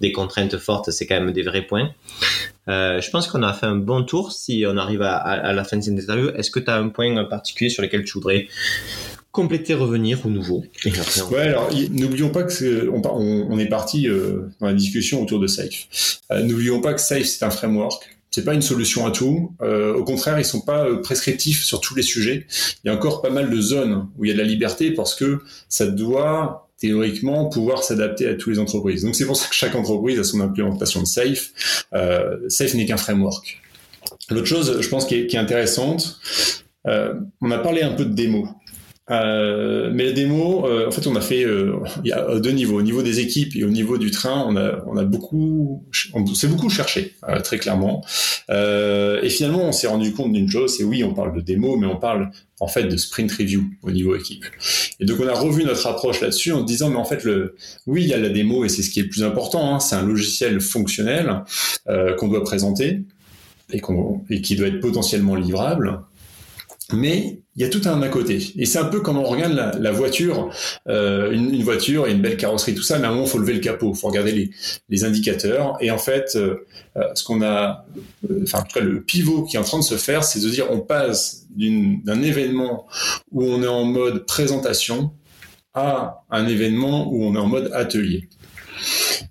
des 0.01 0.11
contraintes 0.11 0.57
fortes, 0.57 0.91
c'est 0.91 1.07
quand 1.07 1.19
même 1.19 1.31
des 1.31 1.43
vrais 1.43 1.63
points. 1.63 1.89
Euh, 2.69 3.01
je 3.01 3.09
pense 3.09 3.27
qu'on 3.27 3.41
a 3.41 3.53
fait 3.53 3.65
un 3.65 3.75
bon 3.75 4.03
tour 4.03 4.31
si 4.31 4.63
on 4.67 4.77
arrive 4.77 5.01
à, 5.01 5.53
la 5.53 5.63
fin 5.63 5.77
de 5.77 5.81
cette 5.81 5.93
interview. 5.93 6.29
Est-ce 6.29 6.51
que 6.51 6.59
tu 6.59 6.69
as 6.69 6.75
un 6.75 6.89
point 6.89 7.23
particulier 7.25 7.69
sur 7.69 7.81
lequel 7.81 8.03
tu 8.03 8.13
voudrais 8.13 8.47
compléter, 9.31 9.73
revenir 9.73 10.25
ou 10.25 10.29
nouveau 10.29 10.63
Ouais, 11.31 11.39
alors 11.39 11.69
n'oublions 11.91 12.29
pas 12.29 12.43
que 12.43 12.89
on, 12.89 13.01
on, 13.05 13.59
est 13.59 13.67
parti 13.67 14.07
euh, 14.07 14.49
dans 14.59 14.67
la 14.67 14.73
discussion 14.73 15.21
autour 15.21 15.39
de 15.39 15.47
Safe. 15.47 16.19
Euh, 16.31 16.43
n'oublions 16.43 16.81
pas 16.81 16.93
que 16.93 17.01
Safe 17.01 17.23
c'est 17.23 17.45
un 17.45 17.51
framework 17.51 18.18
c'est 18.31 18.45
pas 18.45 18.53
une 18.53 18.61
solution 18.61 19.05
à 19.05 19.11
tout. 19.11 19.55
Euh, 19.61 19.93
au 19.95 20.03
contraire, 20.03 20.39
ils 20.39 20.45
sont 20.45 20.61
pas 20.61 20.85
euh, 20.85 21.01
prescriptifs 21.01 21.63
sur 21.63 21.81
tous 21.81 21.95
les 21.95 22.03
sujets. 22.03 22.45
Il 22.83 22.87
y 22.87 22.89
a 22.91 22.93
encore 22.93 23.21
pas 23.21 23.29
mal 23.29 23.49
de 23.49 23.61
zones 23.61 24.07
où 24.17 24.25
il 24.25 24.27
y 24.27 24.31
a 24.31 24.33
de 24.33 24.39
la 24.39 24.45
liberté 24.45 24.91
parce 24.91 25.15
que 25.15 25.39
ça 25.67 25.87
doit 25.87 26.69
théoriquement 26.79 27.49
pouvoir 27.49 27.83
s'adapter 27.83 28.27
à 28.27 28.35
toutes 28.35 28.53
les 28.53 28.59
entreprises. 28.59 29.03
Donc 29.03 29.15
c'est 29.15 29.25
pour 29.25 29.35
ça 29.35 29.47
que 29.47 29.55
chaque 29.55 29.75
entreprise 29.75 30.19
a 30.19 30.23
son 30.23 30.39
implémentation 30.39 31.01
de 31.01 31.07
Safe. 31.07 31.85
Euh, 31.93 32.37
Safe 32.47 32.73
n'est 32.73 32.85
qu'un 32.85 32.97
framework. 32.97 33.61
L'autre 34.29 34.47
chose, 34.47 34.79
je 34.79 34.87
pense, 34.89 35.05
qui 35.05 35.15
est, 35.15 35.35
intéressante, 35.35 36.19
euh, 36.87 37.13
on 37.41 37.51
a 37.51 37.57
parlé 37.59 37.81
un 37.81 37.91
peu 37.91 38.05
de 38.05 38.13
démo. 38.13 38.47
Euh, 39.11 39.89
mais 39.93 40.05
la 40.05 40.11
démo, 40.11 40.67
euh, 40.67 40.87
en 40.87 40.91
fait, 40.91 41.07
on 41.07 41.15
a 41.15 41.21
fait, 41.21 41.43
euh, 41.43 41.79
il 42.03 42.09
y 42.09 42.11
a 42.11 42.39
deux 42.39 42.51
niveaux. 42.51 42.77
Au 42.77 42.81
niveau 42.81 43.01
des 43.01 43.19
équipes 43.19 43.55
et 43.55 43.63
au 43.63 43.69
niveau 43.69 43.97
du 43.97 44.11
train, 44.11 44.45
on 44.47 44.55
a, 44.55 44.83
on 44.85 44.97
a 44.97 45.03
beaucoup, 45.03 45.83
on 46.13 46.25
s'est 46.27 46.47
beaucoup 46.47 46.69
cherché, 46.69 47.15
très 47.43 47.57
clairement. 47.57 48.03
et 48.49 49.29
finalement, 49.29 49.63
on 49.63 49.71
s'est 49.71 49.87
rendu 49.87 50.13
compte 50.13 50.33
d'une 50.33 50.49
chose, 50.49 50.75
c'est 50.77 50.83
oui, 50.83 51.03
on 51.03 51.13
parle 51.13 51.35
de 51.35 51.41
démo, 51.41 51.75
mais 51.77 51.87
on 51.87 51.97
parle 51.97 52.29
en 52.59 52.67
fait 52.67 52.83
de 52.83 52.97
sprint 52.97 53.31
review 53.31 53.63
au 53.83 53.91
niveau 53.91 54.15
équipe. 54.15 54.45
Et 54.99 55.05
donc, 55.05 55.19
on 55.19 55.27
a 55.27 55.33
revu 55.33 55.63
notre 55.63 55.87
approche 55.87 56.21
là-dessus 56.21 56.51
en 56.51 56.61
disant, 56.61 56.89
mais 56.89 56.97
en 56.97 57.05
fait, 57.05 57.23
le, 57.23 57.55
oui, 57.87 58.03
il 58.03 58.09
y 58.09 58.13
a 58.13 58.17
la 58.17 58.29
démo 58.29 58.65
et 58.65 58.69
c'est 58.69 58.83
ce 58.83 58.89
qui 58.89 58.99
est 58.99 59.03
le 59.03 59.09
plus 59.09 59.23
important. 59.23 59.73
Hein, 59.75 59.79
c'est 59.79 59.95
un 59.95 60.05
logiciel 60.05 60.61
fonctionnel 60.61 61.43
qu'on 62.17 62.27
doit 62.27 62.43
présenter 62.43 63.01
et, 63.71 63.79
qu'on, 63.79 64.23
et 64.29 64.41
qui 64.41 64.55
doit 64.55 64.67
être 64.67 64.79
potentiellement 64.79 65.35
livrable. 65.35 66.01
Mais 66.93 67.41
il 67.55 67.61
y 67.61 67.65
a 67.65 67.69
tout 67.69 67.81
un 67.85 68.01
à 68.01 68.07
côté. 68.07 68.39
Et 68.57 68.65
c'est 68.65 68.79
un 68.79 68.85
peu 68.85 69.01
comme 69.01 69.17
on 69.17 69.23
regarde 69.23 69.53
la, 69.53 69.91
voiture, 69.91 70.49
euh, 70.87 71.29
une, 71.31 71.61
voiture 71.61 72.07
et 72.07 72.11
une 72.11 72.21
belle 72.21 72.37
carrosserie, 72.37 72.73
tout 72.73 72.83
ça, 72.83 72.99
mais 72.99 73.05
à 73.05 73.09
un 73.09 73.11
moment, 73.11 73.25
il 73.25 73.29
faut 73.29 73.37
lever 73.37 73.53
le 73.53 73.59
capot, 73.59 73.91
il 73.93 73.99
faut 73.99 74.07
regarder 74.07 74.31
les, 74.31 74.49
les, 74.87 75.03
indicateurs. 75.03 75.77
Et 75.81 75.91
en 75.91 75.97
fait, 75.97 76.31
euh, 76.35 76.65
euh, 76.95 77.03
ce 77.15 77.23
qu'on 77.23 77.41
a, 77.41 77.85
enfin, 78.43 78.59
en 78.59 78.63
tout 78.63 78.79
cas, 78.79 78.85
le 78.85 79.01
pivot 79.01 79.43
qui 79.43 79.57
est 79.57 79.59
en 79.59 79.63
train 79.63 79.79
de 79.79 79.83
se 79.83 79.95
faire, 79.95 80.23
c'est 80.23 80.39
de 80.39 80.49
dire 80.49 80.67
on 80.71 80.79
passe 80.79 81.47
d'un 81.57 82.21
événement 82.21 82.87
où 83.31 83.43
on 83.43 83.61
est 83.61 83.67
en 83.67 83.83
mode 83.83 84.25
présentation 84.25 85.11
à 85.73 86.23
un 86.29 86.47
événement 86.47 87.11
où 87.11 87.25
on 87.25 87.35
est 87.35 87.39
en 87.39 87.47
mode 87.47 87.71
atelier. 87.73 88.29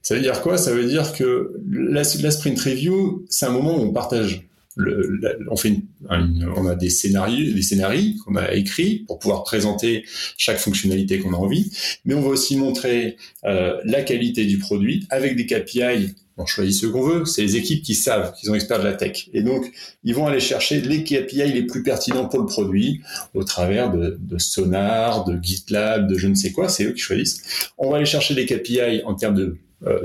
Ça 0.03 0.15
veut 0.15 0.21
dire 0.21 0.43
quoi? 0.43 0.59
Ça 0.59 0.73
veut 0.73 0.85
dire 0.85 1.15
que 1.15 1.55
la, 1.67 2.03
la 2.03 2.31
sprint 2.31 2.61
review, 2.61 3.25
c'est 3.31 3.47
un 3.47 3.51
moment 3.51 3.79
où 3.79 3.81
on 3.81 3.93
partage 3.93 4.48
on 4.79 6.67
a 6.67 6.75
des 6.75 6.91
scénarios, 6.91 7.53
des 7.53 7.63
scénarios 7.63 8.15
qu'on 8.25 8.37
a 8.37 8.53
écrits 8.55 9.05
pour 9.07 9.19
pouvoir 9.19 9.45
présenter 9.45 10.05
chaque 10.37 10.59
fonctionnalité 10.59 11.19
qu'on 11.19 11.33
a 11.33 11.37
envie, 11.37 11.71
mais 12.05 12.15
on 12.15 12.23
va 12.23 12.29
aussi 12.29 12.57
montrer 12.57 13.17
euh, 13.45 13.79
la 13.85 14.03
qualité 14.03 14.45
du 14.45 14.59
produit 14.59 15.07
avec 15.11 15.37
des 15.37 15.47
KPI. 15.47 16.15
On 16.41 16.47
choisit 16.47 16.81
ce 16.81 16.87
qu'on 16.87 17.03
veut, 17.03 17.25
c'est 17.25 17.43
les 17.43 17.57
équipes 17.57 17.83
qui 17.83 17.97
savent, 17.97 18.33
qui 18.39 18.47
sont 18.47 18.55
experts 18.55 18.79
de 18.79 18.85
la 18.85 18.93
tech. 18.93 19.29
Et 19.33 19.43
donc, 19.43 19.73
ils 20.05 20.15
vont 20.15 20.29
aller 20.29 20.39
chercher 20.39 20.81
les 20.81 21.03
KPI 21.03 21.53
les 21.53 21.65
plus 21.65 21.83
pertinents 21.83 22.29
pour 22.29 22.39
le 22.39 22.47
produit 22.47 23.01
au 23.35 23.43
travers 23.43 23.91
de, 23.91 24.17
de 24.21 24.39
Sonar, 24.39 25.25
de 25.25 25.37
GitLab, 25.43 26.09
de 26.09 26.17
je 26.17 26.29
ne 26.29 26.37
sais 26.37 26.53
quoi, 26.53 26.69
c'est 26.69 26.85
eux 26.85 26.93
qui 26.93 27.01
choisissent. 27.01 27.71
On 27.77 27.91
va 27.91 27.97
aller 27.97 28.07
chercher 28.07 28.35
les 28.35 28.47
KPI 28.47 29.03
en 29.05 29.15
termes 29.15 29.35
de 29.35 29.59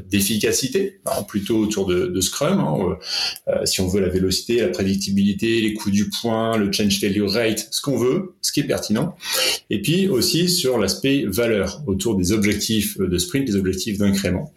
d'efficacité, 0.08 1.00
hein, 1.06 1.24
plutôt 1.24 1.58
autour 1.58 1.88
de, 1.88 2.22
Scrum. 2.22 2.60
Hein, 2.60 2.78
euh, 2.80 3.54
euh, 3.54 3.66
si 3.66 3.82
on 3.82 3.88
veut 3.88 4.02
la 4.02 4.10
vélocité, 4.10 4.62
la 4.62 4.68
prédictibilité, 4.68 5.62
les 5.62 5.74
coûts 5.74 5.92
du 5.92 6.10
point, 6.10 6.58
le 6.58 6.72
change 6.72 7.00
failure 7.00 7.32
rate, 7.32 7.68
ce 7.72 7.82
qu'on 7.82 7.98
veut, 7.98 8.36
ce 8.42 8.52
qui 8.52 8.60
est 8.60 8.66
pertinent. 8.66 9.16
Et 9.70 9.82
puis 9.82 10.08
aussi 10.08 10.48
sur 10.48 10.78
l'aspect 10.78 11.26
valeur, 11.26 11.82
autour 11.88 12.16
des 12.16 12.32
objectifs 12.32 12.98
de 13.00 13.18
sprint, 13.18 13.46
des 13.46 13.56
objectifs 13.56 13.98
d'incrément. 13.98 14.54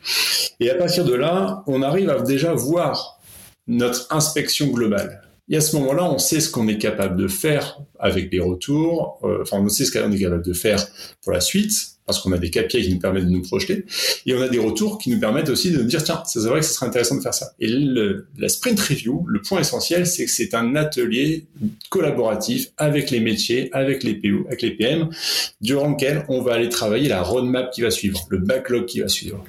Et 0.60 0.70
à 0.70 0.74
partir 0.74 1.04
de 1.04 1.14
là, 1.14 1.64
on 1.66 1.82
arrive 1.82 2.10
à 2.10 2.20
déjà 2.20 2.52
voir 2.52 3.18
notre 3.66 4.06
inspection 4.10 4.68
globale. 4.68 5.22
Et 5.48 5.56
à 5.56 5.60
ce 5.60 5.76
moment-là, 5.76 6.10
on 6.10 6.18
sait 6.18 6.40
ce 6.40 6.50
qu'on 6.50 6.68
est 6.68 6.78
capable 6.78 7.16
de 7.16 7.28
faire 7.28 7.78
avec 7.98 8.30
des 8.30 8.40
retours, 8.40 9.20
enfin 9.40 9.58
on 9.60 9.68
sait 9.68 9.84
ce 9.84 9.92
qu'on 9.92 10.10
est 10.10 10.18
capable 10.18 10.44
de 10.44 10.52
faire 10.52 10.86
pour 11.22 11.32
la 11.32 11.40
suite, 11.40 11.95
parce 12.06 12.20
qu'on 12.20 12.32
a 12.32 12.38
des 12.38 12.50
KPI 12.50 12.82
qui 12.82 12.94
nous 12.94 13.00
permettent 13.00 13.26
de 13.26 13.30
nous 13.30 13.42
projeter, 13.42 13.84
et 14.24 14.34
on 14.34 14.40
a 14.40 14.48
des 14.48 14.58
retours 14.58 14.98
qui 14.98 15.10
nous 15.10 15.18
permettent 15.18 15.48
aussi 15.48 15.70
de 15.72 15.78
nous 15.78 15.84
dire, 15.84 16.02
tiens, 16.02 16.22
c'est 16.26 16.38
vrai 16.40 16.60
que 16.60 16.66
ce 16.66 16.74
serait 16.74 16.86
intéressant 16.86 17.16
de 17.16 17.20
faire 17.20 17.34
ça. 17.34 17.52
Et 17.58 17.66
le, 17.66 18.26
la 18.38 18.48
sprint 18.48 18.78
review, 18.80 19.24
le 19.26 19.42
point 19.42 19.60
essentiel, 19.60 20.06
c'est 20.06 20.24
que 20.24 20.30
c'est 20.30 20.54
un 20.54 20.76
atelier 20.76 21.46
collaboratif 21.90 22.68
avec 22.76 23.10
les 23.10 23.20
métiers, 23.20 23.68
avec 23.72 24.04
les 24.04 24.14
PO, 24.14 24.46
avec 24.46 24.62
les 24.62 24.70
PM, 24.70 25.08
durant 25.60 25.90
lequel 25.90 26.24
on 26.28 26.42
va 26.42 26.54
aller 26.54 26.68
travailler 26.68 27.08
la 27.08 27.22
roadmap 27.22 27.72
qui 27.72 27.82
va 27.82 27.90
suivre, 27.90 28.24
le 28.30 28.38
backlog 28.38 28.86
qui 28.86 29.00
va 29.00 29.08
suivre. 29.08 29.42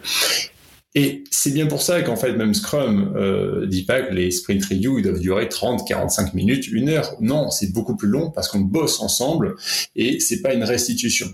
Et 0.96 1.24
c'est 1.30 1.52
bien 1.52 1.68
pour 1.68 1.82
ça 1.82 2.02
qu'en 2.02 2.16
fait, 2.16 2.34
même 2.34 2.54
Scrum 2.54 3.14
euh, 3.16 3.68
dit 3.68 3.84
pas 3.84 4.02
que 4.02 4.14
les 4.14 4.32
sprint 4.32 4.66
review 4.66 4.98
ils 4.98 5.04
doivent 5.04 5.20
durer 5.20 5.48
30, 5.48 5.88
45 5.88 6.34
minutes, 6.34 6.68
une 6.68 6.90
heure. 6.90 7.16
Non, 7.20 7.52
c'est 7.52 7.72
beaucoup 7.72 7.96
plus 7.96 8.08
long 8.08 8.32
parce 8.32 8.48
qu'on 8.48 8.62
bosse 8.62 9.00
ensemble 9.00 9.56
et 9.96 10.20
c'est 10.20 10.42
pas 10.42 10.54
une 10.54 10.64
restitution. 10.64 11.28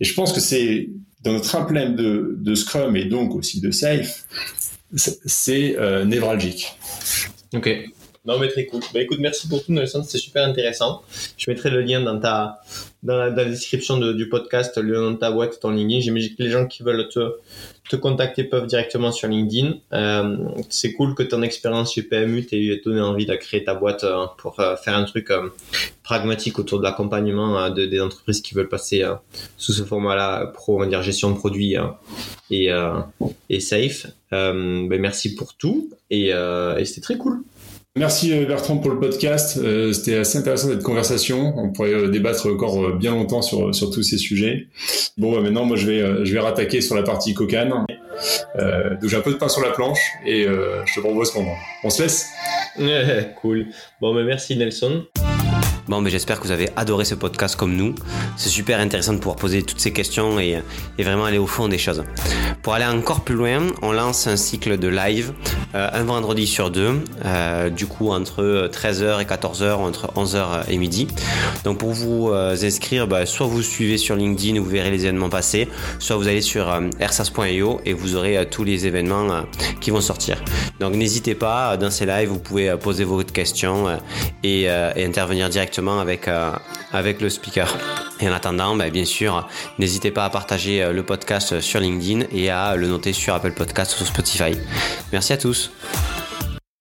Et 0.00 0.04
je 0.04 0.14
pense 0.14 0.32
que 0.32 0.40
c'est 0.40 0.90
dans 1.22 1.32
notre 1.32 1.54
emblème 1.56 1.96
de, 1.96 2.36
de, 2.38 2.54
Scrum 2.54 2.96
et 2.96 3.06
donc 3.06 3.34
aussi 3.34 3.60
de 3.60 3.70
Safe, 3.70 4.26
c'est 4.94 5.76
euh, 5.76 6.04
névralgique. 6.04 6.78
Ok. 7.54 7.68
Non, 8.26 8.38
mais 8.38 8.48
très 8.48 8.66
cool. 8.66 8.80
Bah, 8.92 9.00
écoute, 9.00 9.18
merci 9.20 9.46
pour 9.48 9.64
tout, 9.64 9.72
Nelson. 9.72 10.02
C'était 10.02 10.18
super 10.18 10.44
intéressant. 10.44 11.02
Je 11.36 11.48
mettrai 11.48 11.70
le 11.70 11.80
lien 11.80 12.00
dans 12.00 12.18
ta, 12.18 12.60
dans 13.04 13.16
la, 13.16 13.30
description 13.30 13.98
du 13.98 14.28
podcast, 14.28 14.76
le 14.76 14.92
lien 14.92 15.10
dans 15.10 15.16
ta 15.16 15.30
boîte, 15.30 15.60
ton 15.60 15.70
LinkedIn. 15.70 16.00
J'imagine 16.00 16.34
que 16.34 16.42
les 16.42 16.50
gens 16.50 16.66
qui 16.66 16.82
veulent 16.82 17.08
te, 17.08 17.36
te 17.88 17.94
contacter 17.94 18.42
peuvent 18.42 18.66
directement 18.66 19.12
sur 19.12 19.28
LinkedIn. 19.28 19.74
Euh, 19.92 20.36
c'est 20.70 20.92
cool 20.92 21.14
que 21.14 21.22
ton 21.22 21.42
expérience 21.42 21.94
chez 21.94 22.02
PMU 22.02 22.44
t'ait 22.44 22.80
donné 22.84 23.00
envie 23.00 23.26
de 23.26 23.34
créer 23.36 23.62
ta 23.62 23.74
boîte 23.74 24.02
euh, 24.02 24.26
pour 24.38 24.58
euh, 24.58 24.74
faire 24.74 24.96
un 24.96 25.04
truc 25.04 25.30
pragmatique 26.02 26.58
autour 26.58 26.80
de 26.80 26.84
l'accompagnement 26.84 27.70
de, 27.70 27.86
des 27.86 28.00
entreprises 28.00 28.40
qui 28.40 28.54
veulent 28.54 28.68
passer 28.68 29.04
sous 29.56 29.72
ce 29.72 29.84
format-là 29.84 30.46
pro, 30.46 30.76
on 30.76 30.80
va 30.80 30.86
dire 30.86 31.02
gestion 31.02 31.30
de 31.30 31.36
produits 31.36 31.76
et, 32.50 32.70
et 33.48 33.60
safe. 33.60 34.06
Ben, 34.30 34.88
merci 34.98 35.34
pour 35.34 35.54
tout 35.54 35.90
et, 36.10 36.28
et 36.28 36.84
c'était 36.84 37.00
très 37.00 37.16
cool. 37.18 37.42
Merci 37.96 38.30
euh, 38.30 38.44
Bertrand 38.44 38.76
pour 38.76 38.90
le 38.90 39.00
podcast. 39.00 39.56
Euh, 39.56 39.90
c'était 39.94 40.16
assez 40.16 40.36
intéressant 40.36 40.68
cette 40.68 40.82
conversation. 40.82 41.54
On 41.56 41.70
pourrait 41.70 41.94
euh, 41.94 42.08
débattre 42.08 42.46
encore 42.46 42.92
bien 42.92 43.12
longtemps 43.12 43.40
sur, 43.40 43.74
sur 43.74 43.90
tous 43.90 44.02
ces 44.02 44.18
sujets. 44.18 44.68
Bon, 45.16 45.32
bah, 45.32 45.40
maintenant, 45.40 45.64
moi, 45.64 45.78
je 45.78 45.86
vais, 45.86 46.26
je 46.26 46.32
vais 46.32 46.40
rattaquer 46.40 46.82
sur 46.82 46.94
la 46.94 47.02
partie 47.02 47.32
cocane. 47.32 47.70
Donc 47.70 49.08
j'ai 49.08 49.16
un 49.16 49.20
peu 49.20 49.32
de 49.32 49.38
pain 49.38 49.48
sur 49.48 49.62
la 49.62 49.70
planche 49.70 50.00
et 50.26 50.44
je 50.44 50.94
te 50.94 51.00
propose 51.00 51.30
qu'on 51.30 51.46
on 51.84 51.90
se 51.90 52.02
laisse. 52.02 52.28
cool. 53.40 53.66
Bon, 54.00 54.14
bah, 54.14 54.22
merci 54.24 54.56
Nelson. 54.56 55.04
Bon, 55.88 56.00
mais 56.00 56.10
j'espère 56.10 56.40
que 56.40 56.46
vous 56.46 56.52
avez 56.52 56.68
adoré 56.74 57.04
ce 57.04 57.14
podcast 57.14 57.54
comme 57.54 57.76
nous. 57.76 57.94
C'est 58.36 58.48
super 58.48 58.80
intéressant 58.80 59.12
de 59.12 59.18
pouvoir 59.18 59.36
poser 59.36 59.62
toutes 59.62 59.78
ces 59.78 59.92
questions 59.92 60.40
et, 60.40 60.60
et, 60.98 61.02
vraiment 61.04 61.24
aller 61.24 61.38
au 61.38 61.46
fond 61.46 61.68
des 61.68 61.78
choses. 61.78 62.02
Pour 62.62 62.74
aller 62.74 62.84
encore 62.84 63.20
plus 63.20 63.36
loin, 63.36 63.68
on 63.82 63.92
lance 63.92 64.26
un 64.26 64.36
cycle 64.36 64.78
de 64.78 64.88
live 64.88 65.32
euh, 65.76 65.88
un 65.92 66.04
vendredi 66.04 66.46
sur 66.46 66.70
deux, 66.70 67.02
euh, 67.24 67.68
du 67.68 67.86
coup 67.86 68.10
entre 68.10 68.70
13h 68.72 69.20
et 69.20 69.24
14h, 69.24 69.74
entre 69.74 70.06
11h 70.14 70.70
et 70.70 70.78
midi. 70.78 71.06
Donc 71.64 71.78
pour 71.78 71.90
vous 71.90 72.30
euh, 72.30 72.56
inscrire, 72.62 73.06
bah, 73.06 73.26
soit 73.26 73.46
vous 73.46 73.62
suivez 73.62 73.98
sur 73.98 74.16
LinkedIn, 74.16 74.58
vous 74.58 74.70
verrez 74.70 74.90
les 74.90 75.04
événements 75.04 75.28
passés, 75.28 75.68
soit 75.98 76.16
vous 76.16 76.28
allez 76.28 76.40
sur 76.40 76.72
ersas.io 76.98 77.80
et 77.84 77.92
vous 77.92 78.16
aurez 78.16 78.48
tous 78.50 78.64
les 78.64 78.86
événements 78.86 79.44
qui 79.80 79.90
vont 79.90 80.00
sortir. 80.00 80.42
Donc 80.80 80.94
n'hésitez 80.94 81.34
pas, 81.34 81.76
dans 81.76 81.90
ces 81.90 82.06
lives, 82.06 82.30
vous 82.30 82.38
pouvez 82.38 82.74
poser 82.76 83.04
vos 83.04 83.22
questions 83.22 83.98
et, 84.42 84.62
et 84.62 85.04
intervenir 85.04 85.50
directement 85.50 85.75
avec, 85.78 86.28
avec 86.92 87.20
le 87.20 87.28
speaker. 87.28 87.76
Et 88.20 88.28
en 88.28 88.32
attendant, 88.32 88.76
bah, 88.76 88.90
bien 88.90 89.04
sûr, 89.04 89.48
n'hésitez 89.78 90.10
pas 90.10 90.24
à 90.24 90.30
partager 90.30 90.90
le 90.92 91.02
podcast 91.02 91.60
sur 91.60 91.80
LinkedIn 91.80 92.26
et 92.32 92.50
à 92.50 92.76
le 92.76 92.88
noter 92.88 93.12
sur 93.12 93.34
Apple 93.34 93.52
Podcast 93.52 93.94
ou 93.94 93.96
sur 93.98 94.06
Spotify. 94.06 94.56
Merci 95.12 95.32
à 95.32 95.36
tous. 95.36 95.70